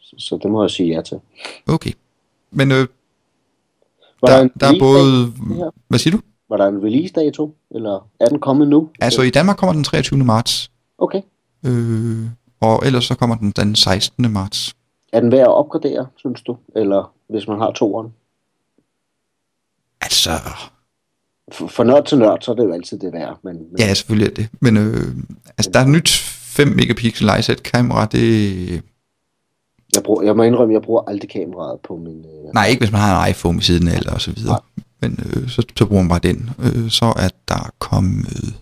Så, 0.00 0.16
så 0.18 0.38
det 0.42 0.50
må 0.50 0.62
jeg 0.62 0.70
sige 0.70 0.94
ja 0.94 1.02
til. 1.02 1.18
okay. 1.66 1.92
Men 2.50 2.72
øh, 2.72 2.86
der, 4.26 4.48
der 4.60 4.66
er 4.66 4.78
både... 4.78 5.32
Hvad 5.88 5.98
siger 5.98 6.16
du? 6.16 6.22
Var 6.52 6.58
der 6.58 6.66
en 6.66 6.84
release 6.84 7.12
dato, 7.12 7.54
eller 7.70 8.08
er 8.20 8.28
den 8.28 8.40
kommet 8.40 8.68
nu? 8.68 8.88
Altså 9.00 9.22
i 9.22 9.30
Danmark 9.30 9.56
kommer 9.56 9.72
den 9.72 9.84
23. 9.84 10.24
marts. 10.24 10.70
Okay. 10.98 11.22
Øh, 11.66 12.26
og 12.60 12.82
ellers 12.86 13.04
så 13.04 13.14
kommer 13.14 13.36
den 13.36 13.50
den 13.50 13.74
16. 13.74 14.32
marts. 14.32 14.76
Er 15.12 15.20
den 15.20 15.32
værd 15.32 15.40
at 15.40 15.54
opgradere, 15.54 16.06
synes 16.16 16.42
du? 16.42 16.56
Eller 16.76 17.12
hvis 17.28 17.48
man 17.48 17.58
har 17.58 17.72
toeren? 17.72 18.12
Altså, 20.00 20.30
For, 21.52 21.66
for 21.66 21.84
nørd 21.84 22.04
til 22.04 22.18
nørd, 22.18 22.40
så 22.40 22.50
er 22.50 22.54
det 22.54 22.64
jo 22.64 22.72
altid 22.72 22.98
det 22.98 23.12
værd. 23.12 23.38
Men, 23.42 23.56
men 23.56 23.78
ja, 23.78 23.94
selvfølgelig 23.94 24.30
er 24.30 24.34
det. 24.34 24.48
Men 24.60 24.76
øh, 24.76 25.16
altså, 25.58 25.70
der 25.74 25.80
er 25.80 25.84
et 25.84 25.90
nyt 25.90 26.10
5 26.10 26.68
megapixel 26.68 27.30
iSet 27.38 27.62
kamera. 27.62 28.06
Det, 28.06 28.82
jeg, 29.94 30.02
bruger, 30.02 30.22
jeg 30.22 30.36
må 30.36 30.42
indrømme, 30.42 30.74
jeg 30.74 30.82
bruger 30.82 31.02
aldrig 31.06 31.30
kameraet 31.30 31.80
på 31.80 31.96
min... 31.96 32.18
Øh, 32.18 32.54
nej, 32.54 32.66
ikke 32.66 32.80
hvis 32.80 32.92
man 32.92 33.00
har 33.00 33.24
en 33.24 33.30
iPhone 33.30 33.56
ved 33.56 33.62
siden 33.62 33.88
af, 33.88 33.96
eller 33.96 34.12
og 34.12 34.20
så 34.20 34.32
videre. 34.32 34.58
Men 35.02 35.18
øh, 35.26 35.48
så, 35.48 35.66
så 35.76 35.86
bruger 35.86 36.02
man 36.02 36.08
bare 36.08 36.18
den. 36.18 36.50
Øh, 36.58 36.90
så 36.90 37.04
er 37.04 37.28
der 37.48 37.74
kommet 37.78 38.60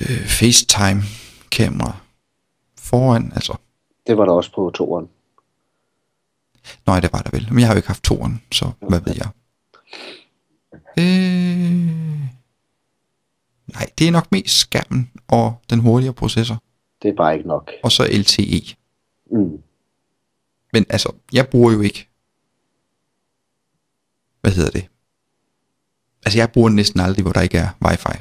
øh, 0.00 0.26
FaceTime 0.26 1.02
kamera 1.50 1.96
foran. 2.78 3.32
Altså, 3.34 3.56
det 4.06 4.18
var 4.18 4.24
der 4.24 4.32
også 4.32 4.52
på 4.54 4.70
toeren. 4.74 5.08
nej, 6.86 7.00
det 7.00 7.12
var 7.12 7.22
der 7.22 7.30
vel. 7.32 7.46
Men 7.50 7.58
jeg 7.58 7.66
har 7.68 7.74
jo 7.74 7.76
ikke 7.76 7.88
haft 7.88 8.02
toren, 8.04 8.42
så 8.52 8.70
hvad 8.88 9.00
ved 9.00 9.14
jeg. 9.16 9.28
Øh, 10.98 12.24
nej, 13.74 13.90
det 13.98 14.08
er 14.08 14.10
nok 14.10 14.32
mest 14.32 14.58
skærmen 14.58 15.10
og 15.28 15.54
den 15.70 15.80
hurtigere 15.80 16.14
processor. 16.14 16.62
Det 17.02 17.08
er 17.10 17.14
bare 17.16 17.36
ikke 17.36 17.48
nok. 17.48 17.70
Og 17.82 17.92
så 17.92 18.08
LTE. 18.12 18.76
Mm. 19.30 19.62
Men 20.72 20.86
altså, 20.88 21.12
jeg 21.32 21.48
bruger 21.48 21.72
jo 21.72 21.80
ikke... 21.80 22.08
Hvad 24.44 24.52
hedder 24.52 24.70
det? 24.70 24.84
Altså, 26.24 26.38
jeg 26.38 26.50
bruger 26.52 26.68
næsten 26.68 27.00
aldrig, 27.00 27.22
hvor 27.22 27.32
der 27.32 27.40
ikke 27.40 27.58
er 27.58 27.68
wifi. 27.84 28.18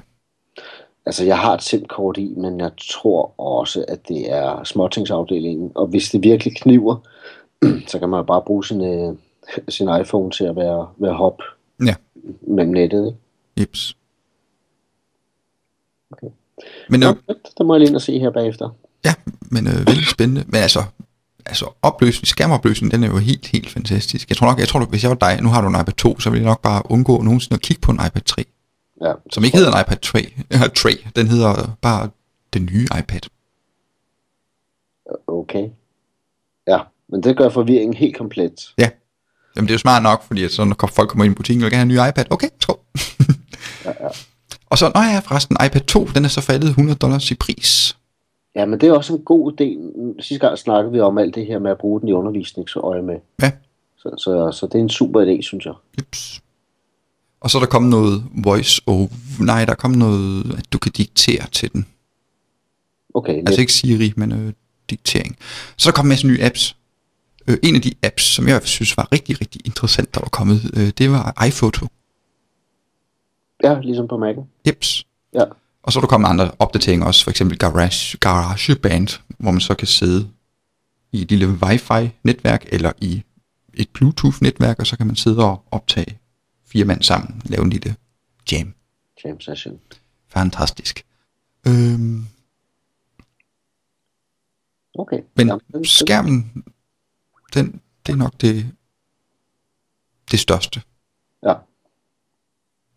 Altså, 1.06 1.24
jeg 1.26 1.38
har 1.40 1.54
et 1.54 1.62
SIM-kort 1.64 2.18
i, 2.18 2.34
men 2.38 2.60
jeg 2.60 2.72
tror 2.92 3.40
også, 3.40 3.86
at 3.88 4.08
det 4.08 4.32
er 4.32 4.64
småtingsafdelingen. 4.64 5.72
Og 5.76 5.88
hvis 5.88 6.10
det 6.10 6.24
virkelig 6.24 6.56
kniver, 6.62 6.96
så 7.92 8.00
kan 8.00 8.10
man 8.10 8.18
jo 8.18 8.24
bare 8.24 8.42
bruge 8.42 8.66
sin, 8.66 8.82
øh, 8.84 9.16
sin 9.76 9.90
iPhone 10.02 10.32
til 10.32 10.44
at 10.44 10.56
være, 10.56 10.90
være 10.98 11.14
hop 11.14 11.38
Ja. 11.86 11.96
mellem 12.42 12.74
nettet. 12.74 13.06
Ikke? 13.08 13.18
Jeps. 13.62 13.98
Okay. 16.12 16.28
Men, 16.90 17.04
øh, 17.04 17.10
Nå, 17.28 17.34
det 17.58 17.66
må 17.66 17.74
jeg 17.74 17.80
lige 17.80 17.88
ind 17.90 17.96
og 17.96 18.02
se 18.02 18.20
her 18.20 18.30
bagefter. 18.32 18.70
ja, 19.06 19.14
men 19.52 19.68
øh, 19.68 19.88
vældig 19.88 20.08
spændende. 20.08 20.44
Men 20.48 20.56
altså, 20.56 20.80
altså 21.46 21.74
opløsning, 21.82 22.28
skærmopløsning, 22.28 22.92
den 22.92 23.04
er 23.04 23.08
jo 23.08 23.18
helt, 23.18 23.48
helt 23.48 23.70
fantastisk. 23.70 24.30
Jeg 24.30 24.38
tror 24.38 24.48
nok, 24.48 24.60
jeg 24.60 24.68
tror, 24.68 24.86
hvis 24.86 25.04
jeg 25.04 25.10
var 25.10 25.16
dig, 25.16 25.42
nu 25.42 25.50
har 25.50 25.62
du 25.62 25.68
en 25.68 25.76
iPad 25.82 25.94
2, 25.94 26.20
så 26.20 26.30
ville 26.30 26.44
jeg 26.44 26.52
nok 26.52 26.62
bare 26.62 26.82
undgå 26.86 27.22
nogensinde 27.22 27.54
at 27.54 27.62
kigge 27.62 27.82
på 27.82 27.92
en 27.92 28.00
iPad 28.08 28.22
3. 28.22 28.46
Ja. 29.02 29.14
Som 29.32 29.44
ikke 29.44 29.58
hedder 29.58 29.72
en 29.72 29.82
iPad 29.82 29.98
3. 29.98 30.34
Ja, 30.52 30.58
3. 30.76 30.90
Den 31.16 31.28
hedder 31.28 31.78
bare 31.82 32.10
den 32.54 32.66
nye 32.66 32.88
iPad. 33.00 33.20
Okay. 35.28 35.70
Ja, 36.68 36.80
men 37.10 37.24
det 37.24 37.38
gør 37.38 37.50
forvirringen 37.50 37.94
helt 37.94 38.18
komplet. 38.18 38.74
Ja. 38.78 38.90
Jamen 39.56 39.68
det 39.68 39.72
er 39.72 39.76
jo 39.76 39.80
smart 39.80 40.04
nok, 40.04 40.24
fordi 40.28 40.44
at 40.44 40.52
så 40.52 40.64
når 40.64 40.90
folk 40.94 41.10
kommer 41.10 41.26
ind 41.26 41.34
i 41.34 41.36
butikken 41.36 41.64
og 41.66 41.72
gerne 41.72 41.94
have 41.94 42.02
en 42.02 42.08
ny 42.08 42.10
iPad, 42.10 42.26
okay, 42.30 42.50
skål. 42.60 42.80
Ja, 43.86 43.92
ja. 44.02 44.08
Og 44.70 44.78
så, 44.78 44.92
nå 44.96 45.02
ja, 45.02 45.20
forresten, 45.20 45.58
iPad 45.66 45.82
2, 45.82 46.06
den 46.16 46.26
er 46.26 46.30
så 46.30 46.42
faldet 46.42 46.70
100 46.70 46.98
dollars 47.00 47.32
i 47.32 47.36
pris. 47.36 47.98
Ja, 48.56 48.66
men 48.66 48.80
det 48.80 48.90
er 48.90 48.94
også 48.94 49.14
en 49.14 49.24
god 49.24 49.52
idé. 49.52 49.78
Sidste 50.22 50.48
gang 50.48 50.58
snakkede 50.58 50.92
vi 50.92 51.00
om 51.00 51.18
alt 51.18 51.36
det 51.36 51.46
her 51.46 51.60
med 51.60 51.72
at 51.72 51.78
bruge 51.78 52.02
den 52.02 52.10
i 52.10 52.12
undervisningsøje 52.12 53.02
med. 53.02 53.16
Ja. 53.42 53.52
Så, 53.98 54.10
så, 54.18 54.52
så 54.52 54.68
det 54.68 54.76
er 54.76 54.80
en 54.80 54.90
super 54.90 55.22
idé, 55.26 55.42
synes 55.42 55.66
jeg. 55.66 55.74
Jeps. 56.00 56.42
Og 57.40 57.50
så 57.50 57.58
er 57.58 57.60
der 57.60 57.68
kommet 57.68 57.92
noget 57.92 58.24
voice 58.44 58.82
over, 58.88 59.08
nej, 59.44 59.66
der 59.66 59.72
er 59.72 59.76
kommet 59.76 60.00
noget, 60.00 60.56
at 60.58 60.74
du 60.74 60.78
kan 60.78 60.92
diktere 60.92 61.48
til 61.52 61.74
den. 61.74 61.86
Okay, 63.14 63.38
Altså 63.38 63.62
ikke 63.62 63.74
Siri, 63.74 64.14
men 64.18 64.32
øh, 64.32 64.54
diktering. 64.90 65.38
Så 65.78 65.90
er 65.90 65.92
der 65.92 65.96
kommet 65.96 66.10
en 66.10 66.14
masse 66.14 66.28
nye 66.28 66.42
apps. 66.42 66.76
Øh, 67.48 67.58
en 67.64 67.76
af 67.76 67.82
de 67.82 67.92
apps, 68.04 68.24
som 68.24 68.48
jeg 68.48 68.62
synes 68.64 68.98
var 68.98 69.08
rigtig, 69.12 69.42
rigtig 69.42 69.62
interessant, 69.66 70.16
der 70.16 70.20
var 70.20 70.30
kommet, 70.30 70.72
øh, 70.78 70.92
det 70.98 71.12
var 71.12 71.46
iPhoto. 71.48 71.88
ja, 73.64 73.80
ligesom 73.80 74.08
på 74.08 74.16
Mac'en. 74.16 74.44
Jeps. 74.68 75.06
Ja. 75.34 75.44
Og 75.84 75.94
så 75.94 76.00
er 76.00 76.02
der 76.02 76.08
kommet 76.08 76.30
andre 76.30 76.52
opdateringer 76.60 77.06
også, 77.06 77.24
for 77.24 77.32
eksempel 77.32 77.58
Garage, 77.58 78.18
GarageBand, 78.18 79.08
hvor 79.38 79.52
man 79.52 79.62
så 79.62 79.76
kan 79.76 79.88
sidde 79.88 80.30
i 81.12 81.22
et 81.22 81.30
lille 81.30 81.48
wifi-netværk, 81.48 82.66
eller 82.72 82.92
i 83.02 83.24
et 83.74 83.90
Bluetooth-netværk, 83.90 84.80
og 84.80 84.88
så 84.88 84.98
kan 84.98 85.08
man 85.08 85.16
sidde 85.16 85.46
og 85.46 85.64
optage 85.72 86.20
fire 86.66 86.86
mand 86.86 87.02
sammen, 87.02 87.42
lave 87.46 87.64
en 87.64 87.70
lille 87.70 87.96
jam. 88.52 88.74
Jam 89.26 89.42
session. 89.42 89.80
Fantastisk. 90.28 91.06
Øhm, 91.68 92.26
Okay. 94.96 95.22
men 95.36 95.48
Jamen, 95.48 95.86
skærmen, 95.86 96.64
den, 97.54 97.82
det 98.06 98.12
er 98.14 98.16
nok 98.16 98.42
det, 98.42 98.72
det 100.32 100.40
største. 100.40 100.82
Ja. 101.44 101.54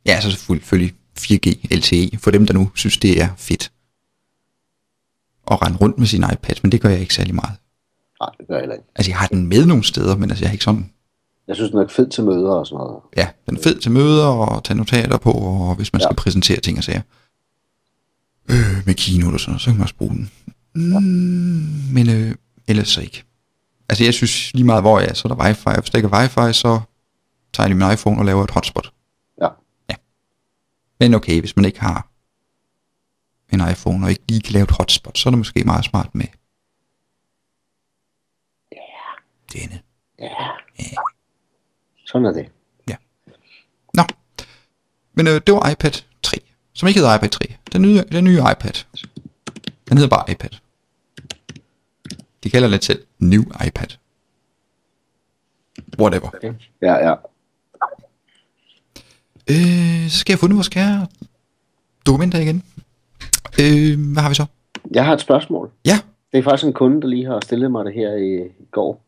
Ja, 0.07 0.20
så 0.20 0.31
selvfølgelig 0.31 0.94
4G 1.18 1.76
LTE, 1.76 2.18
for 2.18 2.31
dem, 2.31 2.46
der 2.46 2.55
nu 2.55 2.70
synes, 2.74 2.98
det 2.98 3.22
er 3.22 3.29
fedt 3.37 3.72
at 5.50 5.62
rende 5.62 5.79
rundt 5.79 5.98
med 5.98 6.07
sin 6.07 6.24
iPad, 6.33 6.55
men 6.62 6.72
det 6.72 6.81
gør 6.81 6.88
jeg 6.88 7.00
ikke 7.00 7.14
særlig 7.14 7.35
meget. 7.35 7.52
Nej, 8.20 8.31
det 8.38 8.46
gør 8.48 8.55
jeg 8.55 8.62
heller 8.62 8.74
ikke. 8.74 8.88
Altså, 8.96 9.11
jeg 9.11 9.18
har 9.18 9.26
den 9.26 9.46
med 9.46 9.66
nogle 9.66 9.85
steder, 9.85 10.16
men 10.16 10.31
altså, 10.31 10.44
jeg 10.44 10.48
har 10.50 10.52
ikke 10.52 10.64
sådan... 10.64 10.90
Jeg 11.48 11.57
synes, 11.57 11.70
den 11.70 11.79
er 11.81 11.88
fed 11.88 12.11
til 12.11 12.24
møder 12.24 12.50
og 12.50 12.66
sådan 12.66 12.76
noget. 12.79 13.00
Ja, 13.16 13.29
den 13.46 13.57
er 13.57 13.62
fed 13.62 13.79
til 13.81 13.90
møder 13.90 14.26
og 14.26 14.64
tage 14.64 14.76
notater 14.76 15.18
på, 15.18 15.31
og 15.33 15.74
hvis 15.74 15.92
man 15.92 16.00
Ja. 16.00 16.07
skal 16.07 16.16
præsentere 16.16 16.61
ting 16.61 16.79
og 16.79 16.85
sager. 16.85 17.00
Øh, 18.50 18.83
med 18.87 18.94
keynote 18.94 19.35
og 19.35 19.40
sådan 19.40 19.50
noget, 19.52 19.62
så 19.62 19.66
kan 19.70 19.74
man 19.76 19.83
også 19.83 19.94
bruge 19.94 20.11
den. 20.11 20.31
Mm, 20.74 20.92
men 21.92 22.11
øh, 22.11 22.35
ellers 22.68 22.88
så 22.88 23.00
ikke. 23.00 23.24
Altså, 23.88 24.05
jeg 24.05 24.14
synes 24.14 24.55
lige 24.55 24.64
meget, 24.66 24.83
hvor 24.83 24.98
jeg 25.00 25.09
er, 25.09 25.14
så 25.14 25.29
er 25.29 25.35
der 25.35 25.44
wifi. 25.44 25.81
Hvis 25.81 25.90
der 25.90 25.98
ikke 25.98 26.09
er 26.12 26.20
wifi, 26.20 26.52
så 26.52 26.81
tager 27.52 27.66
jeg 27.68 27.76
lige 27.76 27.85
min 27.87 27.92
iPhone 27.94 28.18
og 28.18 28.24
laver 28.24 28.44
et 28.44 28.50
hotspot. 28.50 28.92
Ja. 31.00 31.04
Ja. 31.04 31.11
Men 31.11 31.14
okay, 31.14 31.40
hvis 31.40 31.56
man 31.56 31.64
ikke 31.64 31.80
har 31.80 32.09
en 33.52 33.70
iPhone 33.70 34.06
og 34.06 34.11
ikke 34.11 34.22
lige 34.28 34.40
kan 34.40 34.52
lave 34.52 34.64
et 34.64 34.70
hotspot, 34.70 35.18
så 35.18 35.28
er 35.28 35.30
det 35.30 35.38
måske 35.38 35.64
meget 35.64 35.85
smart 35.85 36.14
med 36.14 36.26
denne. 39.52 39.80
Ja. 40.18 40.96
Sådan 42.06 42.26
er 42.26 42.32
det. 42.32 42.48
Nå, 43.94 44.02
men 45.14 45.26
øh, 45.26 45.40
det 45.46 45.54
var 45.54 45.70
iPad 45.70 46.02
3, 46.22 46.37
som 46.72 46.88
ikke 46.88 47.00
hedder 47.00 47.16
iPad 47.16 47.28
3. 47.28 47.56
Den 47.72 47.82
nye, 47.82 48.02
den 48.12 48.24
nye 48.24 48.38
iPad. 48.38 48.85
Den 49.88 49.98
hedder 49.98 50.16
bare 50.16 50.30
iPad. 50.32 50.50
De 52.44 52.50
kalder 52.50 52.68
det 52.68 52.85
selv 52.85 53.06
New 53.18 53.42
iPad. 53.66 53.88
Whatever. 55.98 56.28
Okay. 56.35 56.54
Ja, 56.82 57.09
ja. 57.09 57.14
Øh, 59.50 60.09
så 60.09 60.18
skal 60.18 60.32
jeg 60.32 60.38
finde 60.38 60.54
vores 60.54 60.68
kære 60.68 61.06
dokumenter 62.06 62.38
igen. 62.38 62.62
Øh, 63.61 64.12
hvad 64.12 64.22
har 64.22 64.28
vi 64.28 64.35
så? 64.35 64.46
Jeg 64.90 65.04
har 65.04 65.12
et 65.14 65.20
spørgsmål. 65.20 65.70
Ja, 65.87 65.98
Det 66.32 66.38
er 66.38 66.42
faktisk 66.42 66.66
en 66.66 66.72
kunde, 66.72 67.00
der 67.02 67.09
lige 67.09 67.26
har 67.26 67.40
stillet 67.40 67.70
mig 67.70 67.85
det 67.85 67.94
her 67.94 68.12
i, 68.14 68.46
i 68.46 68.66
går. 68.70 69.02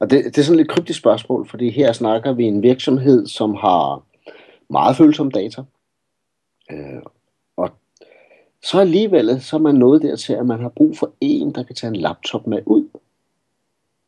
Og 0.00 0.10
det, 0.10 0.24
det 0.24 0.38
er 0.38 0.42
sådan 0.42 0.54
et 0.54 0.56
lidt 0.56 0.68
kryptisk 0.68 0.98
spørgsmål, 0.98 1.48
fordi 1.48 1.70
her 1.70 1.92
snakker 1.92 2.32
vi 2.32 2.44
en 2.44 2.62
virksomhed, 2.62 3.26
som 3.26 3.54
har 3.54 4.02
meget 4.70 4.96
følsomme 4.96 5.32
data. 5.32 5.62
Øh, 6.70 7.02
og 7.56 7.70
så 8.62 8.80
alligevel, 8.80 9.42
så 9.42 9.56
er 9.56 9.60
man 9.60 9.74
nået 9.74 10.02
dertil, 10.02 10.32
at 10.32 10.46
man 10.46 10.60
har 10.60 10.68
brug 10.68 10.98
for 10.98 11.12
en, 11.20 11.54
der 11.54 11.62
kan 11.62 11.74
tage 11.74 11.88
en 11.88 11.96
laptop 11.96 12.46
med 12.46 12.62
ud. 12.66 12.88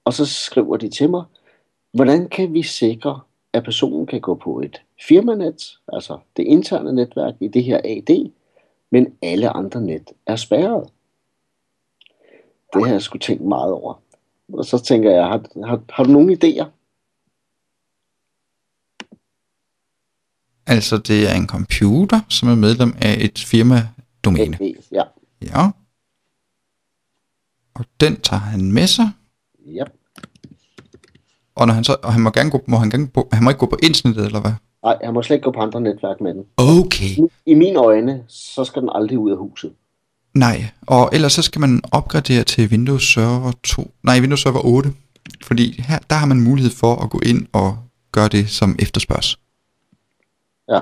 Og 0.05 0.13
så 0.13 0.27
skriver 0.27 0.77
de 0.77 0.89
til 0.89 1.11
mig, 1.11 1.25
hvordan 1.93 2.29
kan 2.29 2.55
vi 2.55 2.63
sikre, 2.63 3.21
at 3.53 3.65
personen 3.65 4.07
kan 4.07 4.21
gå 4.21 4.35
på 4.35 4.61
et 4.61 4.83
firmanet, 5.09 5.79
altså 5.93 6.19
det 6.37 6.43
interne 6.43 6.93
netværk 6.93 7.35
i 7.41 7.49
det 7.49 7.65
her 7.65 7.81
AD, 7.85 8.31
men 8.91 9.15
alle 9.23 9.49
andre 9.49 9.81
net 9.81 10.11
er 10.27 10.37
spærret. 10.37 10.89
Det 12.75 12.87
har 12.87 12.93
jeg 12.93 13.03
sgu 13.03 13.19
tænkt 13.19 13.45
meget 13.45 13.73
over. 13.73 14.03
Og 14.53 14.65
så 14.65 14.85
tænker 14.85 15.11
jeg, 15.11 15.25
har, 15.25 15.67
har, 15.67 15.81
har 15.91 16.05
du 16.05 16.11
nogle 16.11 16.39
idéer? 16.45 16.67
altså 20.67 20.99
det 20.99 21.31
er 21.31 21.35
en 21.35 21.47
computer, 21.47 22.21
som 22.29 22.49
er 22.49 22.55
medlem 22.55 22.95
af 23.01 23.17
et 23.21 23.39
firma-domæne. 23.39 24.59
AD, 24.61 24.75
Ja. 24.93 25.03
Ja. 25.43 25.71
Og 27.75 27.85
den 28.01 28.21
tager 28.21 28.41
han 28.41 28.73
med 28.73 28.87
sig, 28.87 29.11
ja. 29.67 29.85
Og, 31.55 31.67
når 31.67 31.75
han, 31.75 31.85
så, 31.85 31.97
og 32.03 32.13
han 32.13 32.23
må 32.23 32.31
gerne 32.31 32.51
gå, 32.51 32.61
må 32.67 32.77
han, 32.77 32.91
gerne 32.91 33.09
på, 33.09 33.29
han 33.33 33.45
må 33.45 33.51
ikke 33.51 33.59
gå 33.59 33.67
på 33.67 33.79
internettet, 33.83 34.27
eller 34.27 34.41
hvad? 34.41 34.53
Nej, 34.85 34.99
jeg 35.03 35.13
må 35.13 35.23
slet 35.23 35.37
ikke 35.37 35.45
gå 35.45 35.51
på 35.51 35.61
andre 35.61 35.81
netværk 35.81 36.21
med 36.21 36.35
den. 36.35 36.45
Okay. 36.57 37.29
I 37.47 37.55
mine 37.55 37.79
øjne, 37.79 38.23
så 38.29 38.65
skal 38.65 38.83
den 38.83 38.91
aldrig 38.95 39.19
ud 39.19 39.31
af 39.31 39.37
huset. 39.37 39.73
Nej, 40.35 40.65
og 40.87 41.11
ellers 41.13 41.33
så 41.33 41.43
skal 41.43 41.61
man 41.61 41.83
opgradere 41.93 42.45
til 42.45 42.69
Windows 42.69 43.13
Server 43.13 43.53
2, 43.63 43.91
nej, 44.03 44.21
Windows 44.21 44.41
Server 44.41 44.65
8, 44.65 44.91
fordi 45.45 45.83
her, 45.89 45.99
der 46.11 46.17
har 46.17 46.27
man 46.27 46.41
mulighed 46.41 46.71
for 46.71 46.95
at 47.05 47.11
gå 47.11 47.21
ind 47.27 47.47
og 47.53 47.77
gøre 48.13 48.29
det, 48.29 48.49
som 48.49 48.77
efterspørges. 48.79 49.39
Ja. 50.69 50.81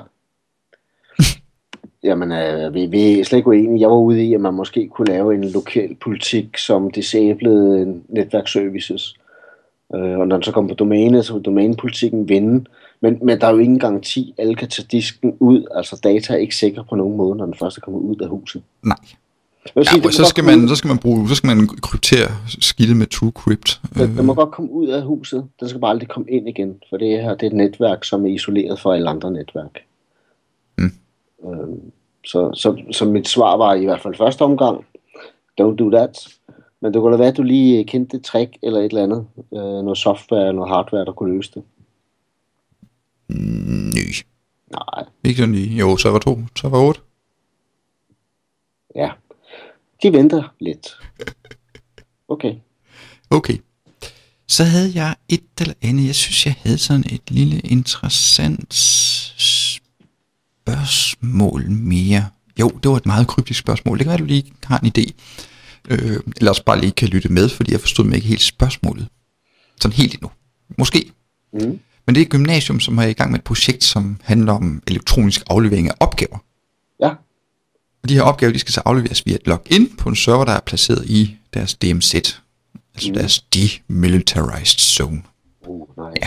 Jamen, 2.08 2.32
øh, 2.32 2.74
vi, 2.74 2.86
vi 2.86 3.20
er 3.20 3.24
slet 3.24 3.38
ikke 3.38 3.48
uenige. 3.48 3.80
Jeg 3.80 3.88
var 3.88 3.96
ude 3.96 4.24
i, 4.24 4.34
at 4.34 4.40
man 4.40 4.54
måske 4.54 4.88
kunne 4.88 5.06
lave 5.06 5.34
en 5.34 5.50
lokal 5.50 5.96
politik, 6.02 6.58
som 6.58 6.90
disablede 6.90 8.00
netværksservices. 8.08 9.14
Øh, 9.94 10.18
og 10.18 10.28
når 10.28 10.36
den 10.36 10.42
så 10.42 10.52
kommer 10.52 10.68
på 10.68 10.74
domæne, 10.74 11.22
så 11.22 11.32
vil 11.32 11.42
domænepolitikken 11.42 12.28
vinde. 12.28 12.64
Men, 13.00 13.18
men 13.22 13.40
der 13.40 13.46
er 13.46 13.50
jo 13.50 13.58
ingen 13.58 13.78
garanti. 13.78 14.34
Alle 14.38 14.54
kan 14.54 14.68
tage 14.68 14.88
disken 14.90 15.36
ud. 15.40 15.64
Altså, 15.74 16.00
data 16.04 16.32
er 16.32 16.38
ikke 16.38 16.56
sikre 16.56 16.84
på 16.84 16.96
nogen 16.96 17.16
måde, 17.16 17.36
når 17.36 17.44
den 17.44 17.54
først 17.54 17.76
er 17.76 17.80
kommet 17.80 18.00
ud 18.00 18.16
af 18.16 18.28
huset. 18.28 18.62
Nej. 18.82 18.96
Ja, 19.76 19.82
sige, 19.82 20.02
det 20.02 20.14
så 20.14 20.24
skal 20.24 20.44
man, 20.44 20.60
ud- 20.64 20.68
så 20.68 20.74
skal 20.76 20.88
man 20.88 20.98
bruge, 20.98 21.28
så 21.28 21.34
skal 21.34 21.56
man 21.56 21.66
kryptere 21.66 22.28
skidtet 22.60 22.96
med 22.96 23.06
TrueCrypt. 23.06 23.80
Den, 23.94 24.16
den 24.16 24.26
må 24.26 24.34
godt 24.34 24.50
komme 24.50 24.70
ud 24.72 24.88
af 24.88 25.02
huset. 25.02 25.44
Den 25.60 25.68
skal 25.68 25.80
bare 25.80 25.90
aldrig 25.90 26.08
komme 26.08 26.30
ind 26.30 26.48
igen. 26.48 26.74
For 26.90 26.96
det 26.96 27.22
her 27.22 27.34
det 27.34 27.42
er 27.42 27.46
et 27.46 27.56
netværk, 27.56 28.04
som 28.04 28.24
er 28.26 28.30
isoleret 28.30 28.80
fra 28.80 28.94
alle 28.94 29.10
andre 29.10 29.30
netværk. 29.30 29.78
Mm. 30.78 30.92
Øhm, 31.46 31.80
så, 32.26 32.50
så, 32.54 32.82
så 32.92 33.04
mit 33.04 33.28
svar 33.28 33.56
var 33.56 33.74
i 33.74 33.84
hvert 33.84 34.00
fald 34.00 34.14
første 34.14 34.42
omgang, 34.42 34.84
don't 35.60 35.76
do 35.76 35.90
that. 35.90 36.28
Men 36.82 36.94
det 36.94 37.00
kunne 37.00 37.12
da 37.12 37.18
være, 37.18 37.28
at 37.28 37.36
du 37.36 37.42
lige 37.42 37.84
kendte 37.84 38.16
et 38.16 38.24
trick 38.24 38.56
eller 38.62 38.80
et 38.80 38.84
eller 38.84 39.02
andet. 39.02 39.26
Øh, 39.52 39.58
noget 39.84 39.98
software 39.98 40.40
eller 40.40 40.52
noget 40.52 40.70
hardware, 40.70 41.04
der 41.04 41.12
kunne 41.12 41.34
løse 41.36 41.52
det. 41.54 41.62
Ny. 43.94 44.04
Nej, 44.70 45.04
Ikke 45.24 45.40
så 45.40 45.46
ny. 45.46 45.80
Jo, 45.80 45.96
server 45.96 46.18
2, 46.18 46.38
server 46.56 46.78
8. 46.78 47.00
ja. 48.96 49.10
De 50.02 50.12
venter 50.12 50.54
lidt. 50.60 50.88
Okay. 52.28 52.54
Okay. 53.30 53.58
Så 54.48 54.64
havde 54.64 54.90
jeg 54.94 55.16
et 55.28 55.44
eller 55.60 55.74
andet. 55.82 56.06
Jeg 56.06 56.14
synes, 56.14 56.46
jeg 56.46 56.54
havde 56.62 56.78
sådan 56.78 57.04
et 57.12 57.30
lille 57.30 57.60
interessant 57.60 58.74
spørgsmål 60.66 61.70
mere. 61.70 62.24
Jo, 62.60 62.68
det 62.68 62.90
var 62.90 62.96
et 62.96 63.06
meget 63.06 63.26
kryptisk 63.26 63.60
spørgsmål. 63.60 63.98
Det 63.98 64.04
kan 64.04 64.10
være, 64.10 64.18
du 64.18 64.24
lige 64.24 64.52
har 64.64 64.78
en 64.78 64.92
idé. 64.98 65.12
Øh, 65.88 66.16
eller 66.36 66.50
også 66.50 66.64
bare 66.64 66.80
lige 66.80 66.92
kan 66.92 67.08
lytte 67.08 67.28
med, 67.28 67.48
fordi 67.48 67.72
jeg 67.72 67.80
forstod 67.80 68.04
mig 68.04 68.16
ikke 68.16 68.28
helt 68.28 68.40
spørgsmålet. 68.42 69.08
Sådan 69.80 69.96
helt 69.96 70.14
endnu. 70.14 70.30
Måske. 70.78 71.12
Mm. 71.52 71.78
Men 72.06 72.14
det 72.14 72.16
er 72.20 72.24
et 72.24 72.30
gymnasium, 72.30 72.80
som 72.80 72.98
er 72.98 73.02
i 73.02 73.12
gang 73.12 73.30
med 73.30 73.38
et 73.38 73.44
projekt, 73.44 73.84
som 73.84 74.20
handler 74.22 74.52
om 74.52 74.82
elektronisk 74.86 75.42
aflevering 75.50 75.88
af 75.88 75.94
opgaver. 76.00 76.38
Ja, 77.02 77.08
Og 78.02 78.08
de 78.08 78.14
her 78.14 78.22
opgaver, 78.22 78.52
de 78.52 78.58
skal 78.58 78.72
så 78.72 78.82
afleveres 78.84 79.26
via 79.26 79.34
et 79.34 79.46
login 79.46 79.96
på 79.98 80.08
en 80.08 80.16
server, 80.16 80.44
der 80.44 80.52
er 80.52 80.60
placeret 80.60 81.06
i 81.06 81.36
deres 81.54 81.74
DMZ. 81.74 82.14
Altså 82.14 83.08
Mm. 83.08 83.14
deres 83.14 83.40
demilitarized 83.40 84.78
zone. 84.78 85.22
uh, 85.66 85.88
nice. 85.88 86.18
Ja. 86.22 86.26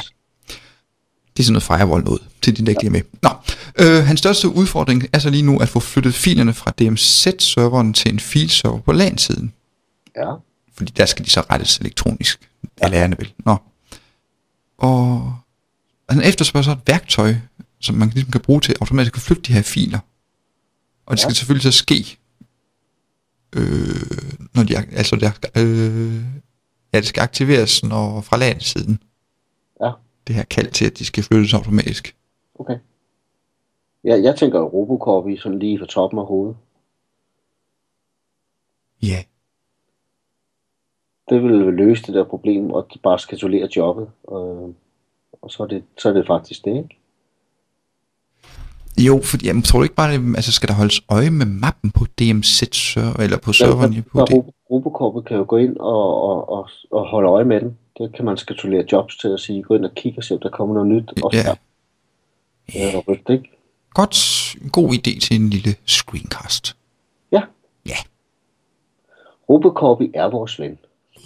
Det 1.38 1.40
er 1.40 1.44
sådan 1.44 1.54
noget 1.54 1.64
firewall 1.64 2.04
noget, 2.04 2.22
til 2.42 2.58
de 2.58 2.66
der 2.66 2.70
ikke 2.70 2.86
er 2.86 2.90
med. 2.90 3.02
Nå, 3.22 3.30
øh, 3.80 4.04
hans 4.04 4.20
største 4.20 4.50
udfordring 4.50 5.04
er 5.14 5.20
så 5.20 5.30
lige 5.30 5.44
nu 5.44 5.58
at 5.60 5.70
få 5.70 5.80
flyttet 5.80 6.14
filerne 6.14 6.54
fra 6.54 6.72
DMZ-serveren 6.72 7.94
til 7.94 8.14
en 8.14 8.20
filserver 8.20 8.80
på 8.80 8.92
LAN-siden. 8.92 9.54
Ja, 10.16 10.34
Fordi 10.74 10.92
der 10.98 11.06
skal 11.06 11.26
de 11.26 11.30
så 11.30 11.42
rettes 11.42 11.78
elektronisk. 11.78 12.50
Ja. 12.82 12.88
Lærerne 12.88 13.18
vil. 13.18 13.34
Nå. 13.46 13.58
Og 14.78 15.36
han 16.10 16.22
efterspørger 16.22 16.64
så 16.64 16.72
et 16.72 16.80
værktøj, 16.88 17.36
som 17.82 17.96
man 17.96 18.10
ligesom 18.10 18.32
kan 18.32 18.42
bruge 18.42 18.62
til 18.62 18.76
automatisk 18.82 19.16
at 19.16 19.22
flytte 19.22 19.42
de 19.44 19.54
her 19.54 19.62
filer. 19.62 20.00
Og 21.06 21.12
det 21.12 21.20
skal 21.20 21.30
Ja. 21.30 21.34
selvfølgelig 21.34 21.74
så 21.74 21.78
ske, 21.78 22.18
øh, 23.56 23.96
når 24.54 24.64
de, 24.64 24.78
altså 24.78 25.16
ak- 25.16 25.62
øh, 25.62 26.16
ja, 26.94 26.98
det 26.98 27.08
skal 27.08 27.22
aktiveres 27.22 27.84
når, 27.84 28.22
fra 28.22 28.38
LAN-siden. 28.38 29.00
ja, 29.84 29.92
Det 30.28 30.36
her 30.36 30.44
kald 30.44 30.72
til, 30.72 30.86
at 30.86 31.00
de 31.00 31.06
skal 31.06 31.24
flyttes 31.24 31.54
automatisk. 31.54 32.16
okay. 32.60 32.74
Ja, 34.04 34.16
jeg 34.24 34.36
tænker 34.36 34.60
Robocop 34.62 35.30
i 35.30 35.38
sådan 35.38 35.60
lige 35.60 35.80
for 35.80 35.86
toppen 35.86 36.20
af 36.20 36.26
hovedet. 36.26 36.56
Ja. 39.04 39.24
det 41.30 41.44
vil 41.44 41.52
løse 41.74 42.04
det 42.04 42.14
der 42.16 42.24
problem, 42.24 42.72
og 42.72 42.88
de 42.94 43.00
bare 43.00 43.20
skal 43.20 43.38
isolere 43.38 43.70
jobbet. 43.76 44.08
Og, 44.24 44.74
og 45.42 45.52
så, 45.52 45.64
er 45.64 45.68
det, 45.68 45.84
så 45.98 46.10
er 46.10 46.14
det 46.14 46.28
faktisk 46.28 46.66
det, 46.66 46.76
ikke? 46.78 46.98
Jo, 48.98 49.22
fordi 49.24 49.48
jeg 49.48 49.56
tror 49.66 49.80
du 49.80 49.84
ikke 49.84 49.96
bare, 49.96 50.12
det- 50.14 50.36
altså 50.36 50.52
skal 50.52 50.70
der 50.70 50.76
holdes 50.76 51.02
øje 51.10 51.30
med 51.30 51.46
mappen 51.46 51.92
på 51.92 52.06
DMZ 52.06 52.76
server, 52.76 53.20
eller 53.24 53.38
på 53.40 53.54
serveren 53.54 53.94
der, 53.94 54.02
på 54.12 54.20
der 54.20 54.26
det? 54.26 54.36
Ro- 54.36 54.54
Robocop 54.72 55.26
kan 55.26 55.38
jo 55.38 55.46
gå 55.48 55.58
ind 55.58 55.78
og, 55.78 56.22
og, 56.30 56.50
og, 56.50 56.70
og 56.92 57.08
holde 57.10 57.30
øje 57.30 57.46
med 57.46 57.62
den. 57.62 57.78
Det 57.98 58.16
kan 58.16 58.26
man 58.26 58.38
skatulere 58.38 58.86
jobs 58.92 59.18
til 59.18 59.28
at 59.28 59.40
sige, 59.40 59.64
gå 59.64 59.76
ind 59.76 59.86
og 59.86 59.92
kigge 59.96 60.20
og 60.20 60.24
se, 60.24 60.34
om 60.34 60.40
der 60.40 60.50
kommer 60.50 60.74
noget 60.76 60.90
nyt. 60.90 61.24
Og 61.24 61.34
Ja. 61.34 61.40
ja. 61.40 61.56
Ja, 62.76 63.00
rødt, 63.08 63.30
ikke? 63.30 63.53
Godt, 63.94 64.56
en 64.62 64.70
god 64.70 64.94
idé 64.94 65.20
til 65.20 65.36
en 65.36 65.50
lille 65.50 65.76
screencast. 65.86 66.76
Ja. 67.32 67.42
Ja. 67.86 67.98
Robocop 69.50 70.02
er 70.14 70.32
vores 70.32 70.60
ven. 70.60 70.78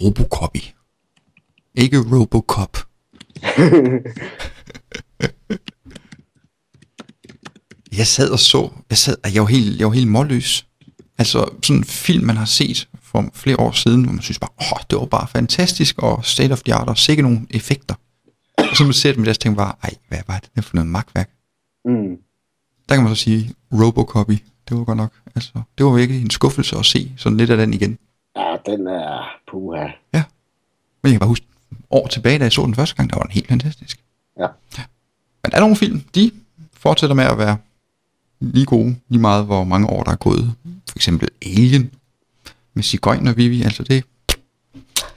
Robocopy. 0.02 0.58
Ikke 1.74 1.98
Robocop. 1.98 2.76
jeg 7.98 8.06
sad 8.06 8.30
og 8.30 8.38
så, 8.38 8.70
jeg 8.90 8.98
sad, 8.98 9.16
jeg 9.34 9.42
var 9.42 9.48
helt, 9.48 9.78
jeg 9.78 9.86
var 9.86 9.92
helt 9.92 10.08
målløs. 10.08 10.66
Altså 11.18 11.50
sådan 11.62 11.76
en 11.76 11.84
film, 11.84 12.24
man 12.24 12.36
har 12.36 12.44
set 12.44 12.88
for 13.02 13.30
flere 13.34 13.60
år 13.60 13.72
siden, 13.72 14.04
hvor 14.04 14.12
man 14.12 14.22
synes 14.22 14.38
bare, 14.38 14.50
åh, 14.60 14.80
det 14.90 14.98
var 14.98 15.06
bare 15.06 15.28
fantastisk, 15.28 15.98
og 15.98 16.24
state 16.24 16.52
of 16.52 16.62
the 16.62 16.74
art, 16.74 16.88
og 16.88 16.98
sikkert 16.98 17.24
nogle 17.24 17.46
effekter. 17.50 17.94
Og 18.58 18.76
så 18.76 18.84
man 18.84 18.92
ser 18.92 19.10
det 19.10 19.18
med 19.18 19.26
det, 19.26 19.40
tænker 19.40 19.56
bare, 19.56 19.74
ej, 19.82 19.94
hvad 20.08 20.18
var 20.26 20.40
det 20.54 20.64
for 20.64 20.76
noget 20.76 20.90
magtværk? 20.90 21.30
Mm. 21.84 22.16
Der 22.88 22.94
kan 22.94 23.04
man 23.04 23.16
så 23.16 23.22
sige, 23.22 23.54
Robocopy, 23.72 24.38
det 24.68 24.76
var 24.76 24.84
godt 24.84 24.96
nok, 24.96 25.12
altså, 25.34 25.52
det 25.78 25.86
var 25.86 25.92
virkelig 25.92 26.22
en 26.22 26.30
skuffelse 26.30 26.76
at 26.76 26.86
se 26.86 27.12
sådan 27.16 27.38
lidt 27.38 27.50
af 27.50 27.56
den 27.56 27.74
igen. 27.74 27.98
Ja, 28.36 28.56
den 28.66 28.86
er 28.86 29.28
puha. 29.50 29.86
Ja. 30.14 30.24
Men 31.02 31.10
jeg 31.10 31.12
kan 31.12 31.18
bare 31.18 31.28
huske, 31.28 31.46
år 31.90 32.06
tilbage, 32.06 32.38
da 32.38 32.44
jeg 32.44 32.52
så 32.52 32.62
den 32.62 32.74
første 32.74 32.96
gang, 32.96 33.10
der 33.10 33.16
var 33.16 33.22
den 33.22 33.32
helt 33.32 33.48
fantastisk. 33.48 34.00
Ja. 34.38 34.46
Men 35.42 35.50
der 35.50 35.56
er 35.56 35.60
nogle 35.60 35.76
film, 35.76 36.00
de 36.14 36.30
fortsætter 36.72 37.16
med 37.16 37.24
at 37.24 37.38
være 37.38 37.56
lige 38.40 38.66
gode, 38.66 38.96
lige 39.08 39.20
meget 39.20 39.44
hvor 39.44 39.64
mange 39.64 39.90
år 39.90 40.02
der 40.02 40.10
er 40.12 40.16
gået. 40.16 40.54
For 40.88 40.98
eksempel 40.98 41.28
Alien 41.46 41.90
med 42.74 42.82
Sigøjn 42.82 43.26
og 43.26 43.36
Vivi, 43.36 43.62
altså 43.62 43.82
det... 43.82 44.04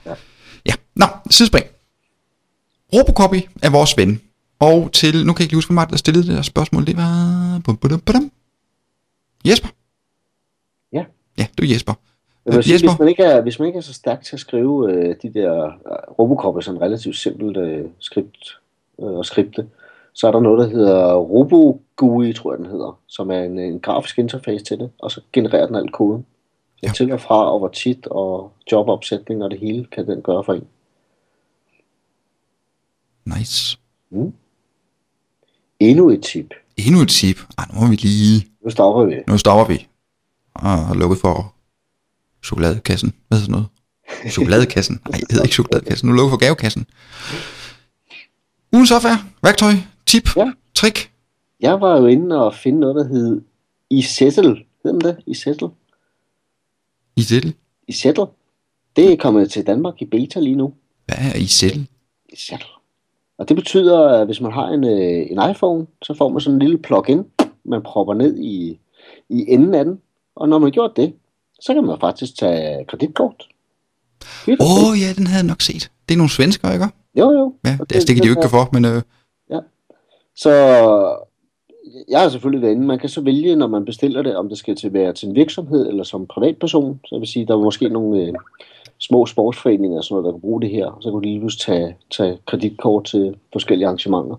Ja. 0.06 0.14
Ja, 0.66 0.72
nå, 0.94 1.06
sidespring. 1.30 1.66
Robocopy 2.92 3.48
er 3.62 3.70
vores 3.70 3.96
ven. 3.96 4.20
Og 4.68 4.92
til, 4.92 5.14
nu 5.26 5.32
kan 5.32 5.40
jeg 5.40 5.44
ikke 5.46 5.54
huske, 5.56 5.74
var 5.74 5.84
det, 5.84 5.90
der 5.90 5.96
stillede 5.96 6.26
det 6.26 6.36
der 6.36 6.42
spørgsmål, 6.42 6.86
det 6.86 6.96
var... 6.96 7.60
bum, 7.64 7.76
bum, 7.76 8.00
bum. 8.00 8.30
Jesper. 9.48 9.68
Ja. 10.92 11.04
Ja, 11.38 11.46
det 11.56 11.68
var 11.68 11.74
Jesper. 11.74 11.94
Jeg 12.46 12.52
vil 12.52 12.58
Øh, 12.58 12.64
sige, 12.64 12.74
Jesper? 12.74 12.90
hvis, 12.90 12.98
man 12.98 13.08
ikke 13.08 13.22
er, 13.22 13.40
hvis 13.40 13.58
man 13.58 13.66
ikke 13.66 13.76
er 13.76 13.82
så 13.82 13.94
stærk 13.94 14.22
til 14.22 14.36
at 14.36 14.40
skrive 14.40 14.92
øh, 14.92 15.16
de 15.22 15.34
der 15.34 15.64
øh, 15.66 15.72
Robocop 16.18 16.56
er 16.56 16.60
sådan 16.60 16.80
relativt 16.80 17.16
simpelt 17.16 17.56
øh, 17.56 17.84
skript 17.98 18.58
øh, 19.02 19.18
at 19.18 19.26
skripte, 19.26 19.68
så 20.14 20.26
er 20.26 20.30
der 20.32 20.40
noget, 20.40 20.58
der 20.58 20.76
hedder 20.76 21.14
RoboGUI, 21.14 22.32
tror 22.32 22.52
jeg 22.52 22.58
den 22.58 22.66
hedder, 22.66 22.98
som 23.06 23.30
er 23.30 23.40
en, 23.42 23.58
en 23.58 23.80
grafisk 23.80 24.18
interface 24.18 24.64
til 24.64 24.78
det, 24.78 24.90
og 24.98 25.10
så 25.10 25.20
genererer 25.32 25.66
den 25.66 25.76
al 25.76 25.90
koden. 25.90 26.26
Ja. 26.82 26.92
til 26.96 27.12
og 27.12 27.20
fra, 27.20 27.52
og 27.52 27.58
hvor 27.58 27.68
tit, 27.68 28.06
og 28.06 28.52
jobopsætning 28.72 29.44
og 29.44 29.50
det 29.50 29.58
hele 29.58 29.84
kan 29.84 30.06
den 30.06 30.22
gøre 30.22 30.44
for 30.44 30.52
en. 30.52 30.66
Nice. 33.24 33.78
Endnu 35.90 36.10
et 36.10 36.22
tip. 36.22 36.54
Endnu 36.76 37.00
et 37.00 37.08
tip. 37.08 37.38
Ej, 37.58 37.64
nu 37.74 37.80
må 37.80 37.86
vi 37.86 37.96
lige... 37.96 38.46
Nu 38.64 38.70
stopper 38.70 39.04
vi. 39.04 39.14
Nu 39.28 39.38
stopper 39.38 39.64
vi. 39.74 39.86
Og 40.54 40.70
har 40.86 40.94
lukket 40.94 41.18
for 41.18 41.54
chokoladekassen. 42.44 43.12
Hvad 43.28 43.38
hedder 43.38 43.52
sådan 43.52 43.66
noget? 44.22 44.32
Chokoladekassen. 44.32 45.00
Nej, 45.10 45.18
det 45.18 45.30
hedder 45.30 45.44
ikke 45.44 45.54
chokoladekassen. 45.54 46.06
Nu 46.08 46.12
er 46.12 46.16
lukket 46.16 46.30
for 46.30 46.36
gavekassen. 46.38 46.86
Ugen 48.72 48.86
software, 48.86 49.18
værktøj, 49.42 49.72
tip, 50.06 50.36
Ja. 50.36 50.52
trick. 50.74 51.10
Jeg 51.60 51.80
var 51.80 51.96
jo 52.00 52.06
inde 52.06 52.44
og 52.44 52.54
finde 52.54 52.80
noget, 52.80 52.96
der 52.96 53.08
hed 53.08 53.40
Isettle. 53.90 54.56
Hedder 54.84 54.98
den 54.98 55.00
det? 55.00 55.16
Isettle? 55.26 55.68
I 57.16 57.22
selv. 57.22 57.52
Isettle. 57.88 58.26
Det 58.96 59.12
er 59.12 59.16
kommet 59.16 59.50
til 59.50 59.66
Danmark 59.66 59.94
i 60.02 60.04
beta 60.04 60.40
lige 60.40 60.56
nu. 60.56 60.74
Hvad 61.06 61.16
er 61.18 61.36
I 61.36 61.46
selv? 61.46 61.84
Isettle. 62.32 62.66
Og 63.42 63.48
det 63.48 63.56
betyder, 63.56 64.08
at 64.08 64.26
hvis 64.26 64.40
man 64.40 64.52
har 64.52 64.68
en, 64.68 64.84
øh, 64.84 65.26
en 65.30 65.50
iPhone, 65.50 65.86
så 66.02 66.14
får 66.14 66.28
man 66.28 66.40
sådan 66.40 66.54
en 66.54 66.62
lille 66.62 66.78
plug-in, 66.78 67.24
man 67.64 67.82
propper 67.82 68.14
ned 68.14 68.38
i, 68.38 68.78
i 69.28 69.44
enden 69.48 69.74
af 69.74 69.84
den. 69.84 70.00
Og 70.36 70.48
når 70.48 70.58
man 70.58 70.66
har 70.66 70.70
gjort 70.70 70.96
det, 70.96 71.14
så 71.60 71.74
kan 71.74 71.84
man 71.84 72.00
faktisk 72.00 72.38
tage 72.38 72.84
kreditkort. 72.84 73.48
Åh! 74.48 74.54
Oh, 74.60 75.00
ja, 75.00 75.12
den 75.16 75.26
havde 75.26 75.42
jeg 75.42 75.48
nok 75.48 75.62
set. 75.62 75.90
Det 76.08 76.14
er 76.14 76.18
nogle 76.18 76.30
svenskere, 76.30 76.72
ikke? 76.74 76.86
Jo, 77.18 77.30
jo. 77.30 77.54
Ja, 77.64 77.76
Og 77.80 77.88
det, 77.88 77.96
altså, 77.96 78.06
det 78.06 78.14
kan 78.16 78.22
de 78.22 78.28
jo 78.28 78.32
ikke 78.32 78.48
for, 78.48 78.68
men 78.72 78.84
øh, 78.84 79.02
Så 80.36 80.52
jeg 82.08 82.20
har 82.20 82.28
selvfølgelig 82.28 82.62
været 82.62 82.72
inde. 82.72 82.86
Man 82.86 82.98
kan 82.98 83.08
så 83.08 83.20
vælge, 83.20 83.56
når 83.56 83.66
man 83.66 83.84
bestiller 83.84 84.22
det, 84.22 84.36
om 84.36 84.48
det 84.48 84.58
skal 84.58 84.76
til 84.76 84.92
være 84.92 85.12
til 85.12 85.28
en 85.28 85.34
virksomhed 85.34 85.88
eller 85.88 86.04
som 86.04 86.26
privatperson. 86.26 87.00
Så 87.04 87.14
jeg 87.14 87.20
vil 87.20 87.28
sige, 87.28 87.46
der 87.46 87.54
er 87.54 87.58
måske 87.58 87.88
nogle 87.88 88.20
øh, 88.20 88.34
små 89.02 89.26
sportsforeninger, 89.26 89.98
og 89.98 90.04
sådan 90.04 90.14
noget, 90.14 90.24
der 90.24 90.32
kan 90.32 90.40
bruge 90.40 90.60
det 90.60 90.70
her. 90.70 90.98
Så 91.00 91.10
kan 91.10 91.20
de 91.20 91.26
lige 91.26 91.40
pludselig 91.40 91.60
tage, 91.60 91.96
tage 92.10 92.38
kreditkort 92.46 93.04
til 93.04 93.36
forskellige 93.52 93.86
arrangementer. 93.86 94.36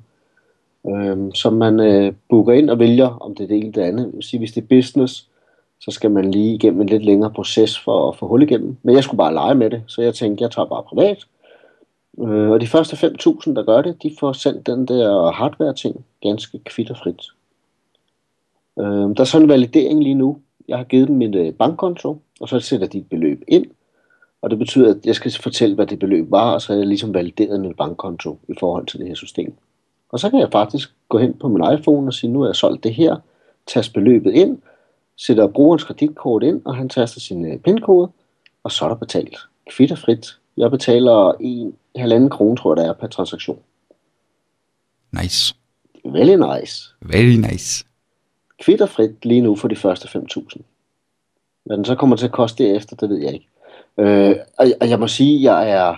Øhm, 0.87 1.33
så 1.33 1.49
man 1.49 1.79
øh, 1.79 2.13
booker 2.29 2.53
ind 2.53 2.69
og 2.69 2.79
vælger, 2.79 3.07
om 3.07 3.35
det 3.35 3.43
er 3.43 3.47
det 3.47 3.57
ene 3.57 3.67
eller 3.67 3.81
det 3.81 3.87
andet. 3.87 4.05
Jeg 4.05 4.13
vil 4.13 4.23
sige, 4.23 4.39
hvis 4.39 4.51
det 4.51 4.61
er 4.61 4.67
business, 4.67 5.27
så 5.79 5.91
skal 5.91 6.11
man 6.11 6.31
lige 6.31 6.55
igennem 6.55 6.81
en 6.81 6.89
lidt 6.89 7.05
længere 7.05 7.31
proces 7.31 7.79
for 7.79 8.09
at 8.09 8.17
få 8.17 8.27
hul 8.27 8.43
igennem. 8.43 8.77
Men 8.83 8.95
jeg 8.95 9.03
skulle 9.03 9.17
bare 9.17 9.33
lege 9.33 9.55
med 9.55 9.69
det, 9.69 9.83
så 9.87 10.01
jeg 10.01 10.15
tænkte, 10.15 10.41
jeg 10.41 10.51
tager 10.51 10.65
bare 10.65 10.83
privat. 10.83 11.25
Øh, 12.19 12.49
og 12.49 12.61
de 12.61 12.67
første 12.67 13.07
5.000, 13.07 13.53
der 13.53 13.63
gør 13.63 13.81
det, 13.81 14.03
de 14.03 14.15
får 14.19 14.33
sendt 14.33 14.67
den 14.67 14.85
der 14.85 15.31
hardware-ting 15.31 16.05
ganske 16.21 16.59
kvitterfrit. 16.59 17.21
Øh, 18.79 18.85
der 18.85 19.19
er 19.19 19.23
sådan 19.23 19.45
en 19.45 19.49
validering 19.49 20.03
lige 20.03 20.15
nu. 20.15 20.37
Jeg 20.67 20.77
har 20.77 20.83
givet 20.83 21.07
dem 21.07 21.15
min 21.15 21.33
øh, 21.33 21.53
bankkonto, 21.53 22.17
og 22.39 22.49
så 22.49 22.59
sætter 22.59 22.87
de 22.87 22.97
et 22.97 23.09
beløb 23.09 23.43
ind. 23.47 23.65
Og 24.43 24.49
det 24.49 24.59
betyder, 24.59 24.95
at 24.95 25.05
jeg 25.05 25.15
skal 25.15 25.31
fortælle, 25.41 25.75
hvad 25.75 25.87
det 25.87 25.99
beløb 25.99 26.31
var, 26.31 26.53
og 26.53 26.61
så 26.61 26.73
har 26.73 26.77
jeg 26.77 26.87
ligesom 26.87 27.13
valideret 27.13 27.59
min 27.59 27.73
bankkonto 27.73 28.39
i 28.47 28.53
forhold 28.59 28.85
til 28.85 28.99
det 28.99 29.07
her 29.07 29.15
system. 29.15 29.53
Og 30.09 30.19
så 30.19 30.29
kan 30.29 30.39
jeg 30.39 30.51
faktisk 30.51 30.93
gå 31.09 31.17
hen 31.17 31.33
på 31.33 31.47
min 31.47 31.73
iPhone 31.73 32.07
og 32.07 32.13
sige, 32.13 32.31
nu 32.31 32.39
har 32.39 32.47
jeg 32.47 32.55
solgt 32.55 32.83
det 32.83 32.93
her, 32.93 33.15
taste 33.67 33.93
beløbet 33.93 34.33
ind, 34.33 34.57
sætter 35.17 35.47
brugerens 35.47 35.83
kreditkort 35.83 36.43
ind, 36.43 36.61
og 36.65 36.75
han 36.75 36.89
taster 36.89 37.19
sin 37.19 37.45
øh, 37.45 37.59
pindkode, 37.59 38.11
og 38.63 38.71
så 38.71 38.85
er 38.85 38.89
der 38.89 38.95
betalt. 38.95 39.37
Kvitterfrit. 39.69 40.37
Jeg 40.57 40.71
betaler 40.71 41.33
en 41.39 41.75
halvanden 41.95 42.29
krone, 42.29 42.57
tror 42.57 42.71
jeg, 42.71 42.83
der 42.83 42.89
er 42.89 42.93
per 42.93 43.07
transaktion. 43.07 43.59
nice. 45.11 45.55
Very 46.05 46.59
nice. 46.59 46.89
Very 47.01 47.51
nice. 47.51 47.85
Kvitterfrit 48.59 49.25
lige 49.25 49.41
nu 49.41 49.55
for 49.55 49.67
de 49.67 49.75
første 49.75 50.19
5.000. 50.19 50.61
Hvad 51.63 51.77
den 51.77 51.85
så 51.85 51.95
kommer 51.95 52.15
til 52.15 52.25
at 52.25 52.31
koste 52.31 52.63
derefter, 52.63 52.95
det 52.95 53.09
ved 53.09 53.17
jeg 53.17 53.33
ikke. 53.33 53.47
Øh, 53.97 54.35
og, 54.57 54.67
og 54.81 54.89
jeg 54.89 54.99
må 54.99 55.07
sige, 55.07 55.35
at 55.35 55.43
jeg 55.43 55.71
er 55.71 55.95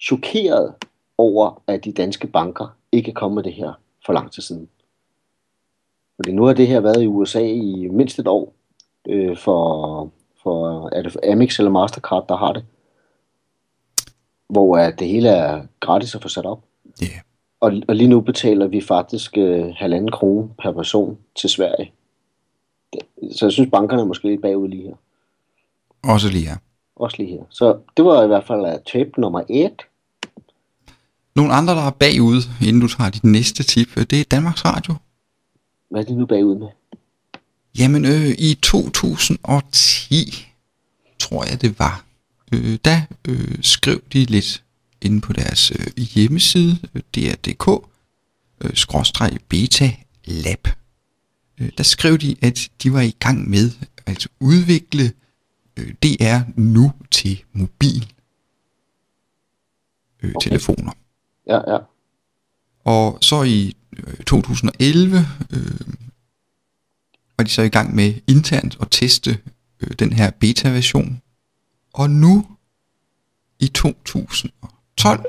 chokeret 0.00 0.74
over, 1.18 1.62
at 1.66 1.84
de 1.84 1.92
danske 1.92 2.26
banker 2.26 2.76
ikke 2.92 3.10
er 3.10 3.14
kommet 3.14 3.34
med 3.34 3.42
det 3.42 3.52
her 3.52 3.72
for 4.06 4.12
lang 4.12 4.32
tid 4.32 4.42
siden. 4.42 4.68
Fordi 6.16 6.32
nu 6.32 6.44
har 6.44 6.52
det 6.52 6.66
her 6.66 6.80
været 6.80 7.02
i 7.02 7.06
USA 7.06 7.46
i 7.46 7.88
mindst 7.88 8.18
et 8.18 8.26
år 8.26 8.54
øh, 9.08 9.36
for, 9.36 10.10
for, 10.42 10.88
er 10.92 11.02
det 11.02 11.12
for 11.12 11.20
Amex 11.32 11.58
eller 11.58 11.70
Mastercard, 11.70 12.28
der 12.28 12.36
har 12.36 12.52
det. 12.52 12.64
Hvor 14.48 14.76
at 14.76 14.98
det 14.98 15.08
hele 15.08 15.28
er 15.28 15.62
gratis 15.80 16.14
at 16.14 16.22
få 16.22 16.28
sat 16.28 16.46
op. 16.46 16.62
Ja. 17.00 17.06
Yeah. 17.06 17.20
Og, 17.60 17.72
og 17.88 17.94
lige 17.94 18.08
nu 18.08 18.20
betaler 18.20 18.66
vi 18.66 18.80
faktisk 18.80 19.38
øh, 19.38 19.66
halvanden 19.76 20.10
krone 20.10 20.48
per 20.62 20.72
person 20.72 21.18
til 21.36 21.50
Sverige. 21.50 21.92
Det, 22.92 23.00
så 23.36 23.46
jeg 23.46 23.52
synes, 23.52 23.70
bankerne 23.70 24.02
er 24.02 24.06
måske 24.06 24.28
lidt 24.28 24.42
bagud 24.42 24.68
lige 24.68 24.82
her. 24.82 24.94
Også 26.02 26.28
lige 26.28 26.48
her. 26.48 26.56
Også 26.96 27.16
lige 27.18 27.30
her. 27.30 27.42
Så 27.50 27.78
det 27.96 28.04
var 28.04 28.24
i 28.24 28.26
hvert 28.26 28.46
fald 28.46 28.60
uh, 28.60 28.82
tape 28.92 29.20
nummer 29.20 29.42
1. 29.48 29.72
Nogle 31.36 31.52
andre, 31.52 31.74
der 31.74 31.82
er 31.82 31.90
bagud, 31.90 32.42
inden 32.62 32.80
du 32.80 32.88
tager 32.88 33.10
dit 33.10 33.24
næste 33.24 33.62
tip, 33.62 33.96
øh, 33.96 34.04
det 34.10 34.20
er 34.20 34.24
Danmarks 34.24 34.64
Radio. 34.64 34.94
Hvad 35.90 36.00
er 36.00 36.04
de 36.04 36.14
nu 36.14 36.26
bagud 36.26 36.58
med? 36.58 36.68
Jamen, 37.78 38.04
øh, 38.04 38.34
i 38.38 38.58
2010, 38.62 40.46
tror 41.18 41.44
jeg 41.44 41.62
det 41.62 41.78
var, 41.78 42.04
øh, 42.52 42.78
der 42.84 43.00
øh, 43.28 43.58
skrev 43.62 44.00
de 44.12 44.24
lidt 44.24 44.64
inde 45.02 45.20
på 45.20 45.32
deres 45.32 45.70
øh, 45.70 45.86
hjemmeside, 45.96 46.78
øh, 46.94 47.02
dr.dk, 47.14 47.86
øh, 48.64 48.70
skråstreg 48.74 49.38
beta 49.48 49.92
lab. 50.24 50.68
Øh, 51.60 51.70
der 51.78 51.84
skrev 51.84 52.18
de, 52.18 52.36
at 52.42 52.68
de 52.82 52.92
var 52.92 53.00
i 53.00 53.16
gang 53.18 53.50
med 53.50 53.70
at 54.06 54.28
udvikle 54.40 55.12
øh, 55.78 55.94
DR 56.02 56.38
nu 56.56 56.92
til 57.10 57.44
mobil 57.52 58.12
øh, 60.22 60.32
Okay. 60.36 60.48
telefoner. 60.48 60.92
Ja, 61.46 61.72
ja. 61.72 61.78
Og 62.84 63.18
så 63.20 63.42
i 63.42 63.76
øh, 63.96 64.16
2011 64.16 65.16
øh, 65.52 65.94
var 67.38 67.44
de 67.44 67.50
så 67.50 67.62
i 67.62 67.68
gang 67.68 67.94
med 67.94 68.14
internt 68.28 68.76
at 68.80 68.88
teste 68.90 69.38
øh, 69.80 69.90
den 69.98 70.12
her 70.12 70.30
beta-version. 70.30 71.22
Og 71.94 72.10
nu 72.10 72.46
i 73.60 73.68
2012 73.68 75.24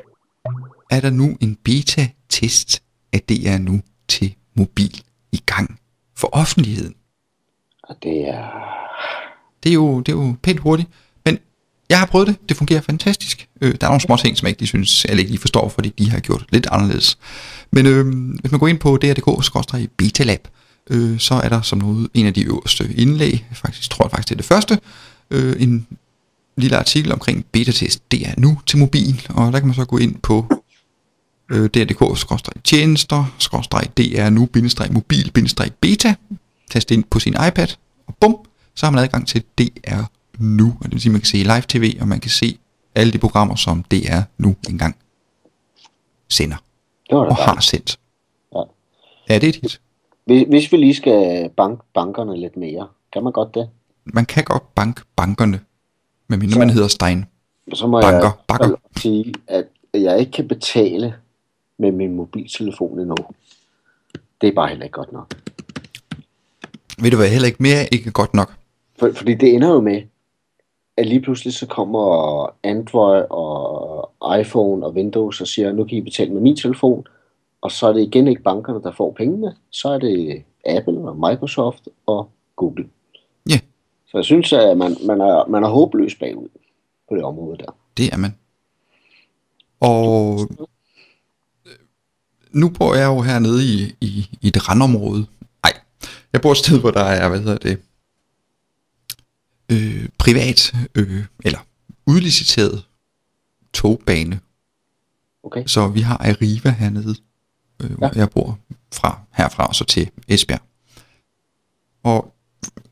er 0.92 1.00
der 1.02 1.10
nu 1.10 1.38
en 1.42 1.56
beta-test 1.56 2.84
af 3.14 3.22
DR 3.22 3.58
nu 3.58 3.82
til 4.08 4.36
mobil 4.56 5.04
i 5.32 5.42
gang 5.46 5.80
for 6.16 6.30
offentligheden. 6.32 6.96
Og 7.84 7.96
det 8.04 8.30
er... 8.30 8.85
Det 9.66 9.72
er 9.72 9.74
jo, 9.74 10.00
det 10.00 10.12
er 10.12 10.16
jo 10.16 10.36
pænt 10.44 10.60
hurtigt. 10.60 10.90
Men 11.26 11.38
jeg 11.90 12.00
har 12.00 12.06
prøvet 12.06 12.28
det. 12.28 12.50
Det 12.50 12.58
fungerer 12.58 12.82
fantastisk. 12.82 13.48
Øh, 13.62 13.76
der 13.82 13.88
er 13.88 13.92
nogle 13.92 14.02
små 14.02 14.18
ting, 14.18 14.38
som 14.38 14.46
jeg 14.46 14.50
ikke 14.50 14.62
lige 14.62 14.68
synes, 14.68 15.06
jeg 15.06 15.20
ikke 15.20 15.32
lige 15.32 15.42
forstår, 15.42 15.70
fordi 15.70 15.90
de 15.90 16.10
har 16.10 16.20
gjort 16.20 16.46
lidt 16.50 16.68
anderledes. 16.72 17.18
Men 17.72 17.86
øh, 17.86 18.06
hvis 18.40 18.52
man 18.52 18.60
går 18.60 18.68
ind 18.68 18.80
på 18.80 18.98
dr.dk-betalab, 18.98 20.48
øh, 20.90 21.20
så 21.20 21.34
er 21.34 21.50
der 21.50 21.62
som 21.62 21.80
noget 21.80 22.08
en 22.14 22.26
af 22.26 22.34
de 22.34 22.44
øverste 22.44 22.94
indlæg, 22.96 23.46
faktisk 23.54 23.90
tror 23.90 24.06
jeg 24.06 24.12
faktisk 24.12 24.30
det 24.30 24.36
er 24.36 24.38
det 24.38 24.46
første, 24.46 24.80
øh, 25.32 25.56
en 25.60 25.88
lille 26.58 26.78
artikel 26.78 27.12
omkring 27.12 27.46
beta-test 27.52 28.12
Det 28.12 28.28
er 28.28 28.34
nu 28.38 28.60
til 28.66 28.78
mobil, 28.78 29.28
og 29.30 29.54
der 29.54 29.60
kan 29.60 29.68
man 29.68 29.76
så 29.76 29.86
gå 29.86 29.98
ind 29.98 30.16
på 30.16 30.64
øh, 31.52 31.70
dr.dk-tjenester, 31.70 33.26
dr 33.98 34.30
nu, 34.30 34.50
mobil, 34.92 35.32
beta, 35.82 36.16
taste 36.72 36.94
ind 36.94 37.04
på 37.04 37.20
sin 37.20 37.36
iPad, 37.48 37.68
og 38.08 38.16
bum, 38.22 38.38
så 38.76 38.86
har 38.86 38.92
man 38.92 39.04
adgang 39.04 39.28
til 39.28 39.44
DR 39.60 40.02
nu, 40.40 40.66
og 40.80 40.84
det 40.84 40.92
vil 40.92 41.02
sige, 41.02 41.10
at 41.10 41.14
man 41.14 41.22
kan 41.22 41.28
se 41.28 41.38
live 41.38 41.62
tv, 41.68 41.98
og 42.02 42.08
man 42.08 42.20
kan 42.20 42.32
se 42.32 42.58
alle 42.96 43.14
de 43.14 43.18
programmer, 43.18 43.56
som 43.56 43.84
DR 43.84 44.22
nu 44.38 44.56
engang 44.70 44.96
sender, 46.30 46.56
Det 47.10 47.18
var 47.18 47.26
og 47.26 47.36
har 47.36 47.46
dejligt. 47.46 47.64
sendt. 47.66 48.00
Ja. 48.56 48.60
Ja, 49.30 49.36
det 49.36 49.44
er 49.44 49.50
et 49.50 49.56
hit. 49.56 49.82
Hvis, 50.26 50.44
hvis 50.50 50.72
vi 50.72 50.78
lige 50.78 50.96
skal 50.96 51.50
bank 51.58 51.80
bankerne 51.94 52.38
lidt 52.40 52.58
mere, 52.58 52.88
kan 53.14 53.24
man 53.24 53.34
godt 53.34 53.56
det? 53.56 53.70
Man 54.06 54.26
kan 54.26 54.44
godt 54.44 54.76
banke 54.76 55.02
bankerne, 55.16 55.60
medmindre 56.28 56.54
Så- 56.54 56.60
man 56.60 56.70
hedder 56.70 56.88
Stein. 56.88 57.26
Så 57.74 57.88
må 57.88 58.02
Banker, 58.02 58.20
jeg 58.24 58.32
bakker. 58.48 58.76
sige, 58.98 59.34
at 59.48 59.66
jeg 59.94 60.20
ikke 60.20 60.32
kan 60.32 60.48
betale 60.48 61.16
med 61.80 61.92
min 61.92 62.16
mobiltelefon 62.16 63.00
endnu. 63.00 63.16
Det 64.42 64.50
er 64.50 64.54
bare 64.56 64.68
heller 64.70 64.84
ikke 64.84 64.94
godt 64.94 65.12
nok. 65.12 65.34
Ved 67.00 67.12
du 67.12 67.18
hvad, 67.18 67.30
heller 67.30 67.46
ikke 67.48 67.64
mere 67.64 67.94
ikke 67.94 68.12
godt 68.12 68.34
nok. 68.34 68.54
For, 69.00 69.12
fordi 69.12 69.34
det 69.34 69.54
ender 69.54 69.70
jo 69.70 69.82
med, 69.82 70.02
at 70.98 71.08
lige 71.08 71.22
pludselig 71.22 71.54
så 71.54 71.68
kommer 71.68 72.56
Android 72.64 73.24
og 73.30 74.12
iPhone 74.40 74.86
og 74.86 74.94
Windows 74.94 75.42
og 75.42 75.48
siger, 75.48 75.72
nu 75.72 75.84
kan 75.84 75.98
I 75.98 76.02
betale 76.02 76.34
med 76.34 76.42
min 76.42 76.56
telefon, 76.56 77.08
og 77.62 77.72
så 77.72 77.88
er 77.88 77.94
det 77.94 78.02
igen 78.02 78.28
ikke 78.28 78.44
bankerne, 78.44 78.84
der 78.84 78.92
får 78.92 79.12
pengene, 79.12 79.56
så 79.70 79.90
er 79.90 80.00
det 80.00 80.44
Apple 80.66 81.10
og 81.10 81.16
Microsoft 81.16 81.88
og 82.06 82.30
Google. 82.56 82.90
Ja. 83.50 83.60
Så 84.08 84.18
jeg 84.18 84.26
synes, 84.26 84.54
at 84.54 84.78
man, 84.78 84.98
man, 85.06 85.22
er, 85.22 85.48
man 85.48 85.64
er 85.64 85.68
håbløs 85.68 86.16
bagud 86.16 86.48
på 87.10 87.16
det 87.16 87.24
område 87.24 87.58
der. 87.58 87.76
Det 87.98 88.14
er 88.14 88.18
man. 88.18 88.36
Og 89.80 90.40
øh, 91.66 91.72
nu 92.52 92.70
bor 92.70 92.96
jeg 92.96 93.06
jo 93.06 93.22
hernede 93.22 93.64
i, 93.64 93.96
i, 94.02 94.38
i 94.42 94.48
et 94.48 94.70
randområde. 94.70 95.26
Nej, 95.64 95.74
jeg 96.34 96.42
bor 96.42 96.52
et 96.52 96.58
sted, 96.58 96.80
hvor 96.80 96.92
der 96.92 97.04
er, 97.04 97.30
hvad 97.30 97.40
hedder 97.40 97.58
det, 97.58 97.82
øh, 99.72 100.10
privat, 100.18 100.76
øh, 100.96 101.26
eller 101.46 101.60
udliciteret 102.06 102.84
togbane. 103.74 104.40
Okay? 105.44 105.64
Så 105.66 105.88
vi 105.88 106.02
har 106.02 106.18
Arriva 106.18 106.70
hernede, 106.70 107.16
øh, 107.84 107.98
hvor 107.98 108.12
jeg 108.16 108.30
bor 108.30 108.60
fra 108.94 109.20
herfra 109.32 109.68
og 109.68 109.76
så 109.76 109.84
til 109.86 110.10
Esbjerg. 110.28 110.62
Og 112.04 112.34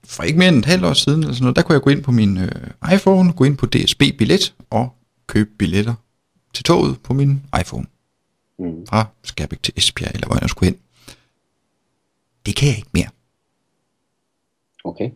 for 0.04 0.24
ikke 0.24 0.40
mere 0.40 0.50
end 0.50 0.58
et 0.58 0.66
halvt 0.66 0.86
år 0.86 0.94
siden, 0.94 1.20
eller 1.20 1.34
sådan 1.34 1.44
noget, 1.44 1.56
der 1.56 1.62
kunne 1.62 1.74
jeg 1.74 1.82
gå 1.82 1.90
ind 1.90 2.04
på 2.04 2.12
min 2.12 2.38
øh, 2.38 2.94
iPhone, 2.94 3.34
gå 3.34 3.44
ind 3.44 3.58
på 3.58 3.66
DSB 3.66 4.02
Billet 4.18 4.56
og 4.70 4.96
købe 5.28 5.50
billetter 5.58 5.94
til 6.54 6.64
toget 6.64 7.02
på 7.02 7.14
min 7.14 7.42
iPhone. 7.62 7.86
Mm. 8.60 8.88
Fra 8.88 9.06
Skærbæk 9.24 9.64
til 9.64 9.74
Esbjerg, 9.78 10.12
eller 10.14 10.28
hvor 10.28 10.38
jeg 10.42 10.50
skulle 10.50 10.72
hen. 10.72 10.80
Det 12.46 12.56
kan 12.56 12.68
jeg 12.68 12.78
ikke 12.78 12.90
mere. 12.94 13.10
Okay. 14.84 15.12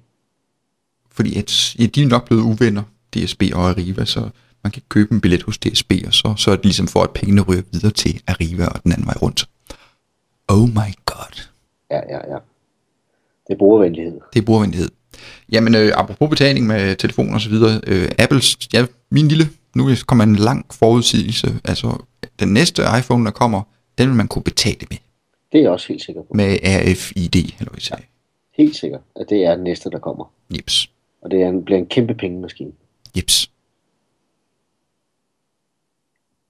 Fordi 1.17 1.37
at, 1.37 1.75
ja, 1.79 1.85
de 1.85 2.03
er 2.03 2.07
nok 2.07 2.25
blevet 2.27 2.41
uvenner, 2.41 2.83
DSB 3.15 3.43
og 3.53 3.69
Arriva, 3.69 4.05
så 4.05 4.29
man 4.63 4.71
kan 4.71 4.81
købe 4.89 5.13
en 5.13 5.21
billet 5.21 5.43
hos 5.43 5.57
DSB, 5.57 5.93
og 6.07 6.13
så, 6.13 6.33
så 6.37 6.51
er 6.51 6.55
det 6.55 6.65
ligesom 6.65 6.87
for, 6.87 7.03
at 7.03 7.09
pengene 7.11 7.41
ryger 7.41 7.61
videre 7.71 7.91
til 7.91 8.21
Arriva 8.27 8.65
og 8.65 8.83
den 8.83 8.91
anden 8.91 9.05
vej 9.05 9.15
rundt. 9.21 9.49
Oh 10.47 10.69
my 10.69 10.91
god. 11.05 11.47
Ja, 11.91 11.99
ja, 12.09 12.33
ja. 12.33 12.37
Det 13.47 13.53
er 13.53 13.57
brugervenlighed. 13.57 14.19
Det 14.33 14.39
er 14.39 14.45
brugervenlighed. 14.45 14.89
Jamen, 15.51 15.75
øh, 15.75 15.91
apropos 15.95 16.29
betaling 16.29 16.67
med 16.67 16.95
telefon 16.95 17.33
og 17.33 17.41
så 17.41 17.49
videre, 17.49 17.81
øh, 17.87 18.09
Apples, 18.19 18.57
ja, 18.73 18.85
min 19.11 19.27
lille, 19.27 19.49
nu 19.75 19.89
kommer 20.07 20.23
en 20.23 20.35
lang 20.35 20.65
forudsigelse, 20.71 21.59
altså 21.63 22.03
den 22.39 22.47
næste 22.53 22.81
iPhone, 22.99 23.25
der 23.25 23.31
kommer, 23.31 23.61
den 23.97 24.07
vil 24.07 24.15
man 24.15 24.27
kunne 24.27 24.43
betale 24.43 24.87
med, 24.89 24.97
Det 25.51 25.57
er 25.57 25.61
jeg 25.61 25.71
også 25.71 25.87
helt 25.87 26.01
sikker 26.01 26.21
på. 26.21 26.27
med 26.33 26.57
RFID, 26.63 27.35
eller 27.35 27.53
hvad 27.57 27.67
jeg 27.75 27.81
sagde. 27.81 28.03
Helt 28.57 28.75
sikker, 28.75 28.99
at 29.15 29.25
det 29.29 29.45
er 29.45 29.55
den 29.55 29.63
næste, 29.63 29.89
der 29.89 29.99
kommer. 29.99 30.25
Jeps, 30.55 30.89
Og 31.21 31.31
det 31.31 31.41
er 31.41 31.47
en, 31.47 31.65
bliver 31.65 31.77
en 31.77 31.85
kæmpe 31.85 32.13
pengemaskine. 32.13 32.71
jeps. 33.17 33.51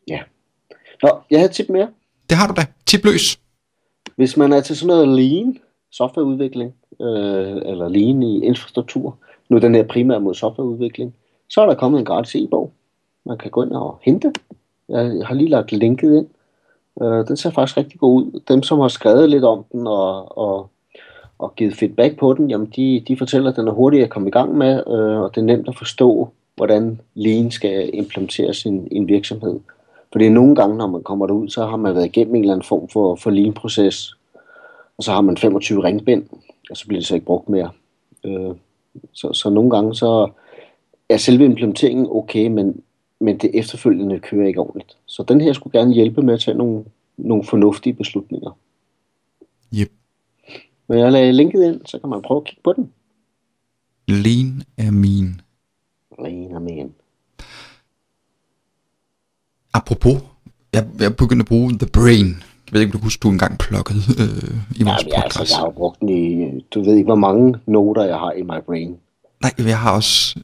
Ja. 0.08 0.20
Nå, 1.04 1.10
jeg 1.30 1.40
havde 1.40 1.50
et 1.50 1.56
tip 1.56 1.70
mere. 1.70 1.90
Det 2.30 2.38
har 2.38 2.48
du 2.48 2.54
da. 2.58 2.66
Tipløs. 2.86 3.40
Hvis 4.16 4.38
man 4.38 4.54
er 4.54 4.62
til 4.62 4.78
sådan 4.78 4.88
noget 4.88 5.08
lean 5.08 5.58
softwareudvikling, 5.92 6.74
øh, 7.02 7.58
eller 7.72 7.88
lean 7.88 8.24
i 8.24 8.46
infrastruktur, 8.46 9.18
nu 9.50 9.56
er 9.56 9.60
den 9.60 9.76
her 9.76 9.84
primært 9.84 10.22
mod 10.22 10.34
softwareudvikling, 10.34 11.16
så 11.50 11.62
er 11.62 11.66
der 11.66 11.76
kommet 11.76 12.00
en 12.00 12.06
gratis 12.06 12.36
e-bog. 12.36 12.72
Man 13.26 13.38
kan 13.38 13.52
gå 13.52 13.64
ind 13.64 13.72
og 13.72 14.00
hente. 14.02 14.34
Jeg 14.90 15.28
har 15.28 15.34
lige 15.34 15.50
lagt 15.50 15.72
linket 15.72 16.18
ind. 16.18 16.28
Øh, 17.02 17.28
den 17.28 17.38
ser 17.38 17.50
faktisk 17.50 17.78
rigtig 17.78 18.00
god 18.00 18.24
ud. 18.24 18.40
Dem, 18.48 18.64
som 18.64 18.80
har 18.80 18.88
skrevet 18.88 19.30
lidt 19.30 19.44
om 19.44 19.66
den 19.72 19.88
og, 19.88 20.38
og, 20.38 20.70
og 21.40 21.56
givet 21.56 21.76
feedback 21.76 22.18
på 22.20 22.34
den, 22.34 22.50
jamen 22.50 22.74
de, 22.76 23.04
de 23.08 23.18
fortæller, 23.18 23.50
at 23.50 23.56
den 23.56 23.68
er 23.68 23.72
hurtig 23.72 24.04
at 24.04 24.10
komme 24.10 24.28
i 24.28 24.32
gang 24.32 24.58
med, 24.58 24.74
øh, 24.88 25.20
og 25.22 25.36
det 25.36 25.42
er 25.42 25.46
nemt 25.46 25.68
at 25.68 25.78
forstå, 25.78 26.30
hvordan 26.56 27.02
lean 27.16 27.52
skal 27.52 27.90
implementeres 27.94 28.66
i 28.66 28.68
en, 28.68 28.88
i 28.92 28.96
en 28.96 29.08
virksomhed. 29.08 29.60
Fordi 30.12 30.30
nogle 30.30 30.56
gange, 30.56 30.78
når 30.78 30.88
man 30.88 31.04
kommer 31.04 31.28
derud, 31.28 31.50
så 31.50 31.66
har 31.66 31.78
man 31.78 31.96
været 31.96 32.06
igennem 32.06 32.36
en 32.36 32.42
eller 32.42 32.54
anden 32.54 32.68
form 32.68 32.90
for, 32.90 33.16
for 33.16 33.30
lean-proces, 33.30 34.16
og 34.98 35.04
så 35.04 35.12
har 35.12 35.22
man 35.22 35.38
25 35.38 35.84
ringbind, 35.84 36.24
og 36.70 36.78
så 36.78 36.88
bliver 36.88 37.00
det 37.00 37.08
så 37.08 37.16
ikke 37.16 37.26
brugt 37.26 37.50
mere. 37.50 37.70
Øh, 38.24 38.56
så, 39.14 39.34
så 39.34 39.50
nogle 39.50 39.70
gange 39.70 39.96
så 39.96 40.30
er 41.10 41.18
selve 41.18 41.46
implementeringen 41.46 42.08
okay, 42.12 42.48
men, 42.48 42.82
men 43.20 43.38
det 43.38 43.52
efterfølgende 43.54 44.20
kører 44.20 44.48
ikke 44.48 44.60
ordentligt. 44.60 44.98
Så 45.06 45.24
den 45.24 45.42
her 45.42 45.54
skulle 45.54 45.80
gerne 45.80 45.94
hjælpe 45.94 46.22
med 46.22 46.34
at 46.34 46.40
tage 46.40 46.58
nogle, 46.58 46.84
nogle 47.18 47.44
fornuftige 47.44 47.94
beslutninger. 47.94 48.58
Yep. 49.74 49.92
Men 50.90 51.00
jeg 51.00 51.12
lagde 51.12 51.34
linket 51.34 51.64
ind, 51.64 51.82
så 51.86 52.00
kan 52.00 52.10
man 52.10 52.22
prøve 52.22 52.38
at 52.42 52.44
kigge 52.48 52.62
på 52.64 52.74
den. 52.74 52.92
Lean 54.08 54.64
er 54.78 54.92
min. 54.92 55.42
Lean 56.20 56.52
og 56.56 56.62
men. 56.62 56.94
Apropos, 59.74 60.22
jeg, 60.74 60.88
jeg 61.00 61.16
begyndte 61.16 61.44
at 61.44 61.48
bruge 61.48 61.72
The 61.80 61.88
Brain. 61.94 62.28
Jeg 62.66 62.74
ved 62.74 62.82
ikke, 62.82 62.94
om 62.94 63.00
du 63.00 63.04
husker, 63.04 63.22
du 63.22 63.32
engang 63.32 63.58
plukkede 63.60 64.00
øh, 64.20 64.78
i 64.80 64.84
vores 64.84 65.02
Jamen, 65.02 65.14
jeg, 65.14 65.24
altså, 65.24 65.40
podcast. 65.40 65.52
jeg 65.52 65.58
har 65.58 65.66
jo 65.66 65.72
brugt 65.72 66.00
den 66.00 66.10
i, 66.10 66.60
du 66.74 66.84
ved 66.84 66.96
ikke, 66.96 67.06
hvor 67.06 67.16
mange 67.16 67.60
noter 67.68 68.04
jeg 68.04 68.18
har 68.18 68.32
i 68.32 68.42
my 68.42 68.60
brain. 68.66 68.98
Nej, 69.42 69.52
jeg 69.58 69.80
har 69.80 69.96
også 69.96 70.40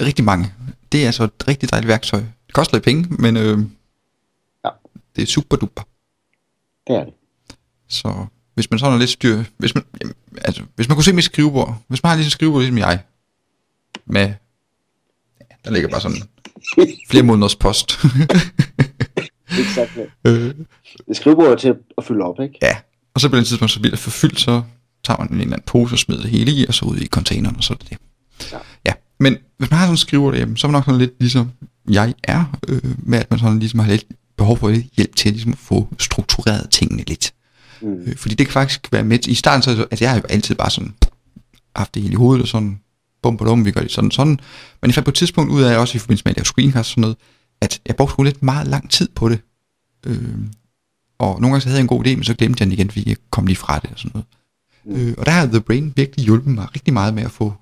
rigtig 0.00 0.24
mange. 0.24 0.44
Det 0.92 1.02
er 1.02 1.06
altså 1.06 1.24
et 1.24 1.48
rigtig 1.48 1.70
dejligt 1.70 1.88
værktøj. 1.88 2.20
Det 2.46 2.54
koster 2.54 2.76
lidt 2.76 2.84
penge, 2.84 3.06
men 3.18 3.36
øh, 3.36 3.58
Ja. 4.64 4.68
det 5.16 5.22
er 5.22 5.26
super 5.26 5.56
duper. 5.56 5.82
Det 6.86 6.96
er 6.96 7.04
det. 7.04 7.14
Så 7.88 8.26
hvis 8.54 8.70
man 8.70 8.78
sådan 8.78 8.94
er 8.94 8.98
lidt 8.98 9.10
styr, 9.10 9.44
hvis 9.58 9.74
man, 9.74 9.84
jamen, 10.00 10.14
altså, 10.42 10.62
hvis 10.76 10.88
man 10.88 10.96
kunne 10.96 11.04
se 11.04 11.12
mit 11.12 11.24
skrivebord, 11.24 11.82
hvis 11.88 12.02
man 12.02 12.10
har 12.10 12.16
lige 12.16 12.26
et 12.26 12.32
skrivebord 12.32 12.62
ligesom 12.62 12.78
jeg, 12.78 12.98
med, 14.06 14.20
ja, 15.40 15.54
der 15.64 15.70
ligger 15.70 15.88
bare 15.88 16.00
sådan 16.00 16.22
flere 17.10 17.22
måneders 17.24 17.56
post. 17.56 17.98
Exakt. 19.58 19.98
øh, 20.24 20.54
Det 21.08 21.16
skrivebord 21.16 21.58
til 21.58 21.74
at 21.98 22.04
fylde 22.04 22.24
op, 22.24 22.40
ikke? 22.40 22.58
ja, 22.62 22.76
og 23.14 23.20
så 23.20 23.28
på 23.28 23.36
den 23.36 23.44
tidspunkt, 23.44 23.72
så 23.72 23.80
bliver 23.80 23.90
det 23.90 23.98
forfyldt, 23.98 24.40
så 24.40 24.62
tager 25.04 25.18
man 25.18 25.28
en 25.28 25.40
eller 25.40 25.52
anden 25.52 25.64
pose 25.66 25.94
og 25.94 25.98
smider 25.98 26.22
det 26.22 26.30
hele 26.30 26.50
i, 26.52 26.66
og 26.66 26.74
så 26.74 26.84
ud 26.84 26.96
i 26.96 27.06
containeren, 27.06 27.56
og 27.56 27.64
så 27.64 27.72
er 27.72 27.76
det 27.76 27.90
det. 27.90 27.98
Ja. 28.52 28.58
ja. 28.86 28.92
Men 29.20 29.36
hvis 29.58 29.70
man 29.70 29.78
har 29.78 29.86
sådan 29.86 29.92
en 29.92 29.96
skrivebord 29.96 30.32
derhjemme, 30.32 30.56
så 30.56 30.66
er 30.66 30.70
man 30.70 30.78
nok 30.78 30.84
sådan 30.84 31.00
lidt 31.00 31.12
ligesom 31.20 31.50
jeg 31.90 32.14
er, 32.22 32.58
øh, 32.68 32.80
med 32.98 33.18
at 33.18 33.30
man 33.30 33.38
sådan 33.40 33.58
ligesom 33.58 33.78
har 33.78 33.90
lidt 33.90 34.04
behov 34.36 34.58
for 34.58 34.68
lidt 34.68 34.86
hjælp 34.96 35.16
til 35.16 35.32
ligesom 35.32 35.52
at 35.52 35.58
få 35.58 35.88
struktureret 35.98 36.70
tingene 36.70 37.02
lidt. 37.06 37.33
Mm. 37.84 38.02
Øh, 38.06 38.16
fordi 38.16 38.34
det 38.34 38.46
kan 38.46 38.52
faktisk 38.52 38.92
være 38.92 39.04
med 39.04 39.18
til, 39.18 39.32
i 39.32 39.34
starten, 39.34 39.62
så, 39.62 39.86
at 39.90 40.00
jeg 40.00 40.10
har 40.10 40.16
jo 40.16 40.22
altid 40.28 40.54
bare 40.54 40.70
sådan 40.70 40.94
haft 41.76 41.94
det 41.94 42.02
hele 42.02 42.12
i 42.12 42.16
hovedet, 42.16 42.42
og 42.42 42.48
sådan, 42.48 42.80
bum, 43.22 43.36
bum, 43.36 43.64
vi 43.64 43.70
gør 43.70 43.80
det 43.80 43.92
sådan, 43.92 44.10
sådan. 44.10 44.40
Men 44.80 44.88
jeg 44.88 44.94
fandt 44.94 45.04
på 45.04 45.10
et 45.10 45.14
tidspunkt 45.14 45.52
ud 45.52 45.62
af, 45.62 45.78
også 45.78 45.96
i 45.96 45.98
forbindelse 45.98 46.22
med 46.24 46.30
at 46.30 46.36
lave 46.36 46.44
screencast 46.44 46.78
og 46.78 46.84
sådan 46.84 47.00
noget, 47.00 47.16
at 47.60 47.80
jeg 47.86 47.96
brugte 47.96 48.12
sgu 48.12 48.22
lidt 48.22 48.42
meget 48.42 48.66
lang 48.66 48.90
tid 48.90 49.08
på 49.14 49.28
det. 49.28 49.40
Øh, 50.06 50.38
og 51.18 51.40
nogle 51.40 51.52
gange 51.52 51.60
så 51.60 51.68
havde 51.68 51.78
jeg 51.78 51.82
en 51.82 51.88
god 51.88 52.06
idé, 52.06 52.14
men 52.14 52.24
så 52.24 52.34
glemte 52.34 52.62
jeg 52.62 52.66
den 52.66 52.72
igen, 52.72 52.90
fordi 52.90 53.08
jeg 53.08 53.16
kom 53.30 53.46
lige 53.46 53.56
fra 53.56 53.78
det 53.78 53.90
og 53.90 53.98
sådan 53.98 54.10
noget. 54.14 54.26
Mm. 54.84 55.08
Øh, 55.08 55.14
og 55.18 55.26
der 55.26 55.32
har 55.32 55.46
The 55.46 55.60
Brain 55.60 55.92
virkelig 55.96 56.24
hjulpet 56.24 56.54
mig 56.54 56.68
rigtig 56.74 56.94
meget 56.94 57.14
med 57.14 57.22
at 57.22 57.30
få 57.30 57.52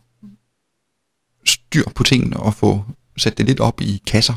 styr 1.44 1.84
på 1.94 2.02
tingene, 2.02 2.36
og 2.36 2.54
få 2.54 2.84
sat 3.16 3.38
det 3.38 3.46
lidt 3.46 3.60
op 3.60 3.80
i 3.80 4.02
kasser. 4.06 4.34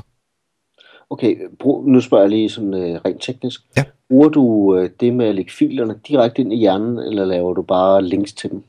Okay, 1.09 1.37
brug, 1.59 1.89
nu 1.89 2.01
spørger 2.01 2.23
jeg 2.23 2.29
lige 2.29 2.49
sådan 2.49 2.73
øh, 2.73 3.01
rent 3.05 3.21
teknisk. 3.21 3.61
Ja. 3.77 3.83
Bruger 4.09 4.29
du 4.29 4.75
øh, 4.77 4.89
det 4.99 5.13
med 5.13 5.25
at 5.25 5.35
lægge 5.35 5.51
filerne 5.51 5.99
direkte 6.07 6.41
ind 6.41 6.53
i 6.53 6.55
hjernen, 6.57 6.97
eller 6.99 7.25
laver 7.25 7.53
du 7.53 7.61
bare 7.61 8.03
links 8.03 8.33
til 8.33 8.51
dem? 8.51 8.63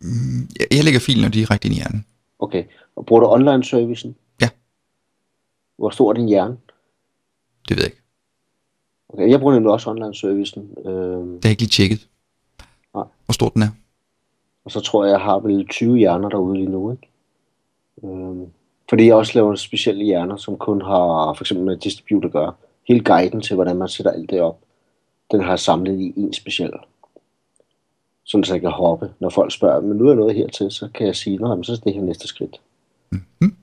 Mm, 0.00 0.48
jeg, 0.60 0.66
jeg 0.76 0.84
lægger 0.84 1.00
filerne 1.00 1.32
direkte 1.32 1.66
ind 1.68 1.74
i 1.74 1.76
hjernen. 1.78 2.06
Okay. 2.38 2.64
Og 2.96 3.06
bruger 3.06 3.20
du 3.20 3.26
online-servicen? 3.28 4.16
Ja. 4.40 4.48
Hvor 5.78 5.90
stor 5.90 6.10
er 6.10 6.14
din 6.14 6.28
hjerne? 6.28 6.56
Det 7.68 7.76
ved 7.76 7.82
jeg 7.82 7.86
ikke. 7.92 8.02
Okay, 9.08 9.30
jeg 9.30 9.38
bruger 9.40 9.54
nemlig 9.54 9.72
også 9.72 9.90
online-servicen. 9.90 10.70
Øh, 10.86 10.92
Det 10.92 10.94
har 10.94 11.38
jeg 11.44 11.50
ikke 11.50 11.62
lige 11.62 11.68
tjekket. 11.70 12.08
Nej. 12.94 13.04
Hvor 13.24 13.32
stor 13.32 13.48
den 13.48 13.62
er. 13.62 13.68
og 14.64 14.70
så 14.70 14.80
tror 14.80 15.04
jeg, 15.04 15.12
jeg 15.12 15.20
har 15.20 15.38
vel 15.38 15.66
20 15.68 15.96
hjerner 15.98 16.28
derude 16.28 16.56
lige 16.56 16.68
nu, 16.70 16.90
ikke? 16.92 17.08
Øh, 18.04 18.48
fordi 18.88 19.06
jeg 19.06 19.14
også 19.14 19.32
laver 19.34 19.54
specielle 19.54 20.04
hjerner, 20.04 20.36
som 20.36 20.56
kun 20.58 20.80
har 20.82 21.34
for 21.36 21.42
eksempel 21.42 21.66
med 21.66 21.76
distribute 21.76 22.26
at 22.26 22.32
gøre. 22.32 22.52
Hele 22.88 23.04
guiden 23.04 23.40
til, 23.40 23.54
hvordan 23.54 23.76
man 23.76 23.88
sætter 23.88 24.12
alt 24.12 24.30
det 24.30 24.40
op, 24.40 24.58
den 25.30 25.40
har 25.40 25.48
jeg 25.48 25.58
samlet 25.58 26.00
i 26.00 26.12
en 26.16 26.32
speciel. 26.32 26.72
Sådan 28.24 28.44
så 28.44 28.54
jeg 28.54 28.60
kan 28.60 28.70
hoppe, 28.70 29.10
når 29.20 29.30
folk 29.30 29.52
spørger, 29.52 29.80
men 29.80 29.96
nu 29.98 30.08
er 30.08 30.14
noget 30.14 30.34
hertil, 30.34 30.70
så 30.70 30.88
kan 30.94 31.06
jeg 31.06 31.16
sige, 31.16 31.36
nej, 31.36 31.54
men 31.54 31.64
så 31.64 31.72
er 31.72 31.76
det 31.76 31.94
her 31.94 32.02
næste 32.02 32.28
skridt. 32.28 32.60
Mhm. 33.10 33.56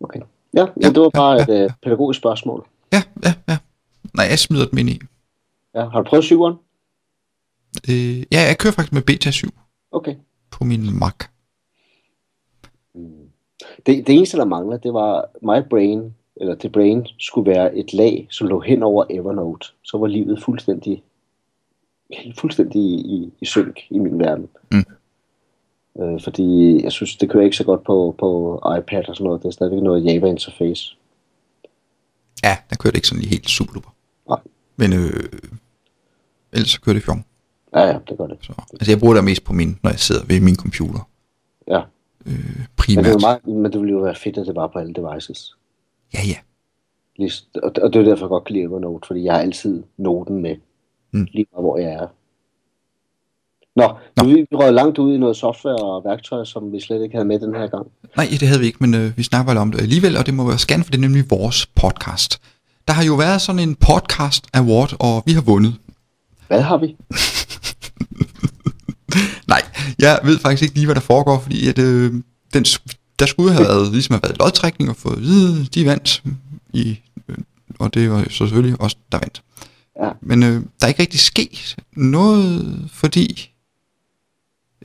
Okay. 0.00 0.20
Ja, 0.54 0.66
Ja, 0.82 0.88
det 0.88 1.00
var 1.00 1.08
bare 1.08 1.32
ja, 1.32 1.42
et 1.42 1.64
øh, 1.64 1.70
pædagogisk 1.82 2.18
spørgsmål. 2.20 2.66
Ja, 2.92 3.02
ja, 3.24 3.34
ja. 3.48 3.58
Nej, 4.14 4.26
jeg 4.26 4.38
smider 4.38 4.66
den 4.66 4.78
ind 4.78 4.88
i. 4.90 5.00
Ja, 5.74 5.88
har 5.88 6.02
du 6.02 6.08
prøvet 6.08 6.24
syveren? 6.24 6.54
Øh, 7.90 8.18
ja, 8.32 8.40
jeg 8.46 8.58
kører 8.58 8.72
faktisk 8.72 8.92
med 8.92 9.02
Beta 9.02 9.30
7 9.30 9.48
Okay. 9.92 10.14
på 10.50 10.64
min 10.64 10.98
Mac. 10.98 11.14
Det, 13.86 14.06
det 14.06 14.14
eneste, 14.14 14.36
der 14.36 14.44
mangler, 14.44 14.76
det 14.76 14.94
var 14.94 15.24
My 15.42 15.68
Brain, 15.70 16.14
eller 16.36 16.54
det 16.54 16.72
Brain, 16.72 17.06
skulle 17.18 17.50
være 17.50 17.76
et 17.76 17.94
lag, 17.94 18.26
som 18.30 18.46
lå 18.46 18.60
hen 18.60 18.82
over 18.82 19.04
Evernote. 19.10 19.68
Så 19.82 19.98
var 19.98 20.06
livet 20.06 20.42
fuldstændig, 20.42 21.02
fuldstændig 22.38 22.82
i, 22.82 22.94
i, 22.94 23.32
i 23.40 23.44
synk 23.44 23.80
i 23.90 23.98
min 23.98 24.18
verden. 24.18 24.48
Mm. 24.72 24.84
Øh, 26.02 26.20
fordi 26.22 26.80
jeg 26.84 26.92
synes, 26.92 27.16
det 27.16 27.30
kører 27.30 27.44
ikke 27.44 27.56
så 27.56 27.64
godt 27.64 27.84
på, 27.84 28.14
på 28.18 28.56
iPad 28.78 29.08
og 29.08 29.16
sådan 29.16 29.24
noget. 29.24 29.42
Det 29.42 29.48
er 29.48 29.52
stadigvæk 29.52 29.82
noget 29.82 30.04
Java-interface. 30.04 30.96
Ja, 32.44 32.56
der 32.70 32.76
kører 32.76 32.90
det 32.90 32.98
ikke 32.98 33.08
sådan 33.08 33.20
lige 33.20 33.30
helt 33.30 33.48
super 33.48 33.72
duper. 33.72 33.90
Nej. 34.28 34.38
Men 34.76 34.92
øh, 34.92 35.50
ellers 36.52 36.70
så 36.70 36.80
kører 36.80 36.94
det 36.94 37.04
fjong. 37.04 37.26
Ja, 37.74 37.80
ja, 37.80 37.98
det 38.08 38.18
gør 38.18 38.26
det. 38.26 38.38
Så, 38.40 38.52
altså 38.72 38.92
jeg 38.92 39.00
bruger 39.00 39.14
det 39.14 39.24
mest 39.24 39.44
på 39.44 39.52
min, 39.52 39.78
når 39.82 39.90
jeg 39.90 39.98
sidder 39.98 40.24
ved 40.26 40.40
min 40.40 40.56
computer. 40.56 41.08
Ja. 41.68 41.82
Øh, 42.26 42.32
Men 42.32 42.44
det, 42.58 42.68
primært. 42.76 43.20
meget, 43.20 43.46
men 43.46 43.72
det 43.72 43.80
ville 43.80 43.92
jo 43.92 43.98
være 44.00 44.14
fedt, 44.14 44.38
at 44.38 44.46
det 44.46 44.54
var 44.56 44.66
på 44.66 44.78
alle 44.78 44.92
devices. 44.94 45.54
Ja, 46.14 46.18
ja. 46.26 46.36
Lige, 47.16 47.32
og, 47.62 47.72
og 47.82 47.92
det 47.92 48.00
er 48.00 48.04
derfor, 48.04 48.24
jeg 48.24 48.28
godt 48.28 48.44
kan 48.44 48.52
lide 48.54 48.64
Evernote, 48.64 49.06
fordi 49.06 49.24
jeg 49.24 49.32
har 49.34 49.40
altid 49.40 49.82
noten 49.98 50.42
med, 50.42 50.56
Mm. 51.12 51.26
lige 51.32 51.46
meget 51.52 51.64
hvor 51.64 51.78
jeg 51.78 51.92
er. 51.92 52.06
Nå, 53.76 53.88
Nå. 54.16 54.24
vi, 54.28 54.34
vi 54.50 54.56
røg 54.56 54.72
langt 54.72 54.98
ud 54.98 55.14
i 55.14 55.18
noget 55.18 55.36
software 55.36 55.76
og 55.76 56.04
værktøj, 56.04 56.44
som 56.44 56.72
vi 56.72 56.80
slet 56.80 57.02
ikke 57.02 57.14
havde 57.14 57.24
med 57.24 57.38
den 57.40 57.54
her 57.54 57.66
gang. 57.66 57.86
Nej, 58.16 58.26
det 58.30 58.48
havde 58.48 58.60
vi 58.60 58.66
ikke, 58.66 58.78
men 58.80 58.94
øh, 58.94 59.16
vi 59.16 59.22
snakker 59.22 59.60
om 59.60 59.70
det 59.72 59.80
alligevel, 59.80 60.16
og 60.16 60.26
det 60.26 60.34
må 60.34 60.46
være 60.46 60.58
scan, 60.58 60.84
for 60.84 60.90
det 60.90 60.98
er 60.98 61.02
nemlig 61.02 61.30
vores 61.30 61.66
podcast. 61.66 62.40
Der 62.88 62.94
har 62.94 63.04
jo 63.04 63.14
været 63.14 63.40
sådan 63.40 63.58
en 63.68 63.74
podcast 63.74 64.46
award, 64.54 64.96
og 65.00 65.22
vi 65.26 65.32
har 65.32 65.42
vundet. 65.42 65.74
Hvad 66.48 66.60
har 66.60 66.76
vi? 66.76 66.96
Nej, 69.52 69.59
jeg 69.98 70.20
ved 70.24 70.38
faktisk 70.38 70.62
ikke 70.62 70.74
lige, 70.74 70.86
hvad 70.86 70.94
der 70.94 71.00
foregår, 71.00 71.40
fordi 71.40 71.68
at, 71.68 71.78
øh, 71.78 72.14
den, 72.54 72.64
der 73.18 73.26
skulle 73.26 73.52
have 73.52 73.64
været, 73.64 73.92
ligesom 73.92 74.12
have 74.12 74.22
været 74.22 74.38
lodtrækning 74.38 74.90
og 74.90 74.96
fået 74.96 75.16
at 75.16 75.22
vide, 75.22 75.64
de 75.64 75.86
vandt, 75.86 76.22
i, 76.72 77.00
øh, 77.28 77.36
og 77.78 77.94
det 77.94 78.10
var 78.10 78.26
selvfølgelig 78.30 78.80
også 78.80 78.96
der 79.12 79.18
vandt. 79.18 79.42
Ja. 80.02 80.10
Men 80.20 80.42
øh, 80.42 80.54
der 80.80 80.86
er 80.86 80.88
ikke 80.88 81.02
rigtig 81.02 81.20
sket 81.20 81.76
noget, 81.92 82.88
fordi 82.92 83.50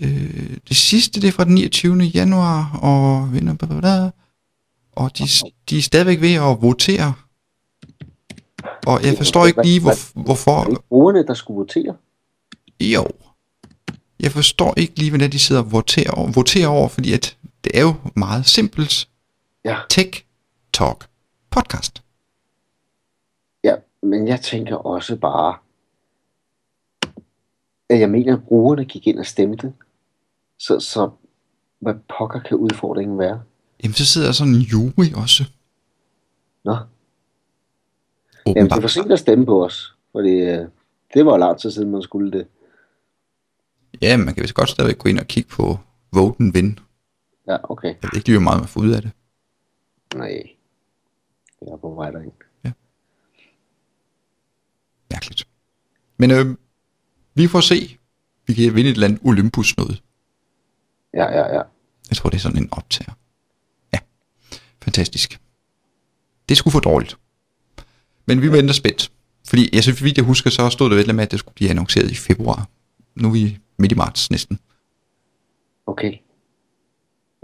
øh, 0.01 0.57
det 0.69 0.77
sidste, 0.77 1.21
det 1.21 1.27
er 1.27 1.31
fra 1.31 1.43
den 1.45 1.55
29. 1.55 1.97
januar, 2.03 2.79
og 2.81 3.33
vinder, 3.33 4.11
og 4.91 5.17
de, 5.17 5.23
de 5.69 5.77
er 5.77 5.81
stadigvæk 5.81 6.21
ved 6.21 6.33
at 6.33 6.61
votere. 6.61 7.13
Og 8.85 9.03
jeg 9.03 9.17
forstår 9.17 9.45
ikke 9.45 9.63
lige, 9.63 9.81
hvor, 9.81 10.21
hvorfor... 10.23 10.61
Er 10.61 10.69
det 10.69 10.77
brugerne, 10.89 11.27
der 11.27 11.33
skulle 11.33 11.57
votere? 11.57 11.95
Jo. 12.81 13.07
Jeg 14.20 14.32
forstår 14.32 14.74
ikke 14.78 14.99
lige, 14.99 15.11
hvordan 15.11 15.32
de 15.32 15.39
sidder 15.39 15.61
og 15.61 15.72
voterer 15.72 16.11
over, 16.11 16.32
voterer 16.32 16.68
over 16.68 16.88
fordi 16.88 17.13
at 17.13 17.38
det 17.63 17.72
er 17.78 17.82
jo 17.82 17.93
meget 18.16 18.45
simpelt. 18.45 19.09
Ja. 19.66 19.78
Tech 19.89 20.26
Talk 20.74 21.09
podcast. 21.49 22.03
Ja, 23.63 23.76
men 24.03 24.28
jeg 24.28 24.41
tænker 24.41 24.76
også 24.76 25.16
bare, 25.16 25.57
at 27.89 27.99
jeg 27.99 28.09
mener, 28.09 28.34
at 28.38 28.43
brugerne 28.43 28.86
gik 28.86 29.07
ind 29.07 29.20
og 29.20 29.26
stemte. 29.26 29.74
Så, 30.59 30.80
så 30.80 31.09
hvad 31.80 31.93
pokker 32.18 32.39
kan 32.39 32.57
udfordringen 32.57 33.20
være? 33.20 33.41
Jamen, 33.84 33.93
så 33.93 34.05
sidder 34.05 34.28
der 34.28 34.34
sådan 34.34 34.53
en 34.53 34.61
jury 34.61 35.13
også. 35.16 35.43
Nå, 36.63 36.78
Jamen, 38.47 38.55
det 38.55 38.61
Åbenbart. 38.61 38.82
for 38.82 38.88
sent 38.88 39.11
at 39.11 39.20
stemme 39.20 39.45
på 39.45 39.66
os, 39.66 39.95
fordi 40.11 40.30
øh, 40.30 40.68
det 41.13 41.26
var 41.26 41.38
lang 41.38 41.59
tid 41.59 41.72
siden, 41.72 41.91
man 41.91 42.01
skulle 42.01 42.32
det. 42.32 42.47
Ja, 44.01 44.17
man 44.17 44.33
kan 44.33 44.41
vist 44.41 44.53
godt 44.53 44.69
stadigvæk 44.69 44.97
gå 44.97 45.09
ind 45.09 45.19
og 45.19 45.27
kigge 45.27 45.49
på 45.49 45.79
Voten 46.13 46.51
Win. 46.51 46.79
Ja, 47.47 47.57
okay. 47.71 47.87
Jeg 47.87 47.97
ved 48.01 48.15
ikke 48.15 48.27
lige, 48.27 48.37
hvor 48.37 48.43
meget 48.43 48.59
man 48.59 48.67
får 48.67 48.81
ud 48.81 48.91
af 48.91 49.01
det. 49.01 49.11
Nej, 50.15 50.43
jeg 51.61 51.71
er 51.71 51.77
på 51.77 51.93
vej 51.95 52.11
derind. 52.11 52.31
Mærkeligt. 55.11 55.47
Men 56.17 56.31
øh, 56.31 56.55
vi 57.33 57.47
får 57.47 57.59
se. 57.59 57.97
Vi 58.47 58.53
kan 58.53 58.75
vinde 58.75 58.89
et 58.89 58.93
eller 58.93 59.07
andet 59.07 59.21
Olympus 59.23 59.77
noget. 59.77 60.03
Ja, 61.13 61.31
ja, 61.31 61.55
ja. 61.55 61.61
Jeg 62.09 62.17
tror, 62.17 62.29
det 62.29 62.37
er 62.37 62.41
sådan 62.41 62.63
en 62.63 62.69
optager. 62.71 63.13
Ja, 63.93 63.99
fantastisk. 64.83 65.39
Det 66.49 66.57
skulle 66.57 66.71
for 66.71 66.79
dårligt. 66.79 67.17
Men 68.25 68.41
vi 68.41 68.51
venter 68.51 68.73
spændt. 68.73 69.11
Fordi 69.47 69.69
jeg 69.75 69.83
synes, 69.83 70.03
vidt 70.03 70.17
jeg 70.17 70.25
husker, 70.25 70.49
så 70.49 70.69
stod 70.69 70.89
der 70.89 70.95
ved 70.95 71.13
med, 71.13 71.23
at 71.23 71.31
det 71.31 71.39
skulle 71.39 71.55
blive 71.55 71.69
annonceret 71.69 72.11
i 72.11 72.15
februar. 72.15 72.69
Nu 73.16 73.28
er 73.28 73.34
vi 73.34 73.57
midt 73.78 73.91
i 73.91 73.95
marts 73.95 74.32
næsten. 74.32 74.59
Okay. 75.86 76.13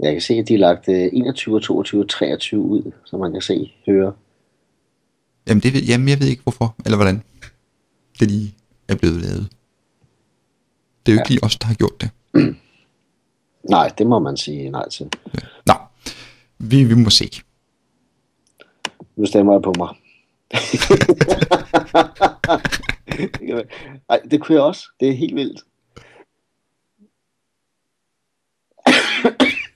Jeg 0.00 0.12
kan 0.12 0.20
se, 0.20 0.34
at 0.34 0.48
de 0.48 0.52
har 0.52 0.58
lagt 0.58 0.88
øh, 0.88 1.10
21, 1.12 1.60
22 1.60 2.00
og 2.02 2.08
23 2.08 2.60
ud, 2.60 2.92
så 3.04 3.16
man 3.16 3.32
kan 3.32 3.42
se, 3.42 3.72
høre. 3.86 4.12
Jamen, 5.48 5.62
det 5.62 5.88
jamen 5.88 6.08
jeg 6.08 6.20
ved 6.20 6.26
ikke 6.26 6.42
hvorfor, 6.42 6.74
eller 6.84 6.96
hvordan 6.96 7.22
det 8.20 8.30
lige 8.30 8.54
er 8.88 8.96
blevet 8.96 9.20
lavet. 9.20 9.48
Det 11.06 11.12
er 11.12 11.16
jo 11.16 11.20
ikke 11.20 11.26
Ja. 11.30 11.34
lige 11.34 11.44
os, 11.44 11.56
der 11.56 11.66
har 11.66 11.74
gjort 11.74 12.00
det. 12.00 12.10
Nej, 13.70 13.88
det 13.98 14.06
må 14.06 14.18
man 14.18 14.36
sige 14.36 14.70
nej 14.70 14.88
til. 14.88 15.10
Nå, 15.66 15.74
vi, 16.58 16.84
vi 16.84 16.94
må 16.94 17.10
se. 17.10 17.30
Nu 19.16 19.26
stemmer 19.26 19.52
jeg 19.52 19.62
på 19.62 19.72
mig. 19.78 19.88
Ej, 24.08 24.20
det 24.30 24.40
kunne 24.40 24.54
jeg 24.54 24.62
også. 24.62 24.84
Det 25.00 25.08
er 25.08 25.12
helt 25.12 25.34
vildt. 25.34 25.60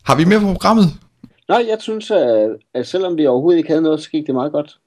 Har 0.05 0.17
vi 0.17 0.25
mere 0.25 0.41
på 0.41 0.53
programmet? 0.53 0.87
Nej, 1.49 1.65
jeg 1.69 1.79
synes, 1.81 2.11
at, 2.11 2.57
at 2.75 2.89
selvom 2.89 3.17
vi 3.17 3.27
overhovedet 3.27 3.59
ikke 3.59 3.69
havde 3.69 3.83
noget, 3.83 4.03
så 4.03 4.11
gik 4.11 4.27
det 4.27 4.35
meget 4.35 4.53
godt. 4.53 4.79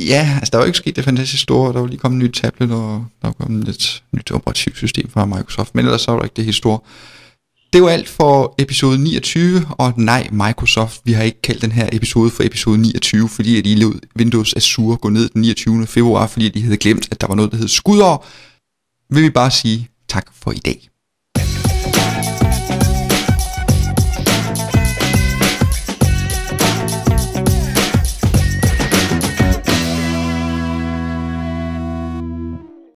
Ja, 0.00 0.26
altså 0.36 0.50
der 0.50 0.58
var 0.58 0.64
ikke 0.64 0.78
sket 0.78 0.96
det 0.96 1.04
fantastisk 1.04 1.42
store. 1.42 1.72
Der 1.72 1.80
var 1.80 1.86
lige 1.86 1.98
kommet 1.98 2.20
en 2.20 2.24
ny 2.26 2.30
tablet, 2.32 2.72
og 2.72 3.06
der 3.22 3.28
var 3.28 3.32
kommet 3.32 3.68
et 3.68 4.02
nyt 4.12 4.32
operativsystem 4.32 5.08
fra 5.08 5.24
Microsoft. 5.24 5.74
Men 5.74 5.84
ellers 5.84 6.00
så 6.00 6.10
var 6.10 6.18
der 6.18 6.24
ikke 6.24 6.36
det 6.36 6.44
helt 6.44 6.56
store. 6.56 6.78
Det 7.76 7.84
var 7.84 7.90
alt 7.90 8.08
for 8.08 8.54
episode 8.58 8.98
29, 8.98 9.66
og 9.70 9.92
nej, 9.96 10.28
Microsoft, 10.32 11.00
vi 11.04 11.12
har 11.12 11.22
ikke 11.22 11.42
kaldt 11.42 11.62
den 11.62 11.72
her 11.72 11.88
episode 11.92 12.30
for 12.30 12.42
episode 12.42 12.78
29, 12.78 13.28
fordi 13.28 13.58
at 13.58 13.66
I 13.66 13.74
lod 13.74 14.00
Windows 14.18 14.54
Azure 14.56 14.96
gå 14.96 15.08
ned 15.08 15.28
den 15.28 15.42
29. 15.42 15.86
februar, 15.86 16.26
fordi 16.26 16.48
de 16.48 16.62
havde 16.62 16.76
glemt, 16.76 17.08
at 17.10 17.20
der 17.20 17.26
var 17.26 17.34
noget, 17.34 17.52
der 17.52 17.58
hed 17.58 17.68
skudår. 17.68 18.26
Vil 19.14 19.22
vi 19.22 19.30
bare 19.30 19.50
sige 19.50 19.88
tak 20.08 20.26
for 20.32 20.52
i 20.52 20.58
dag. 20.58 20.88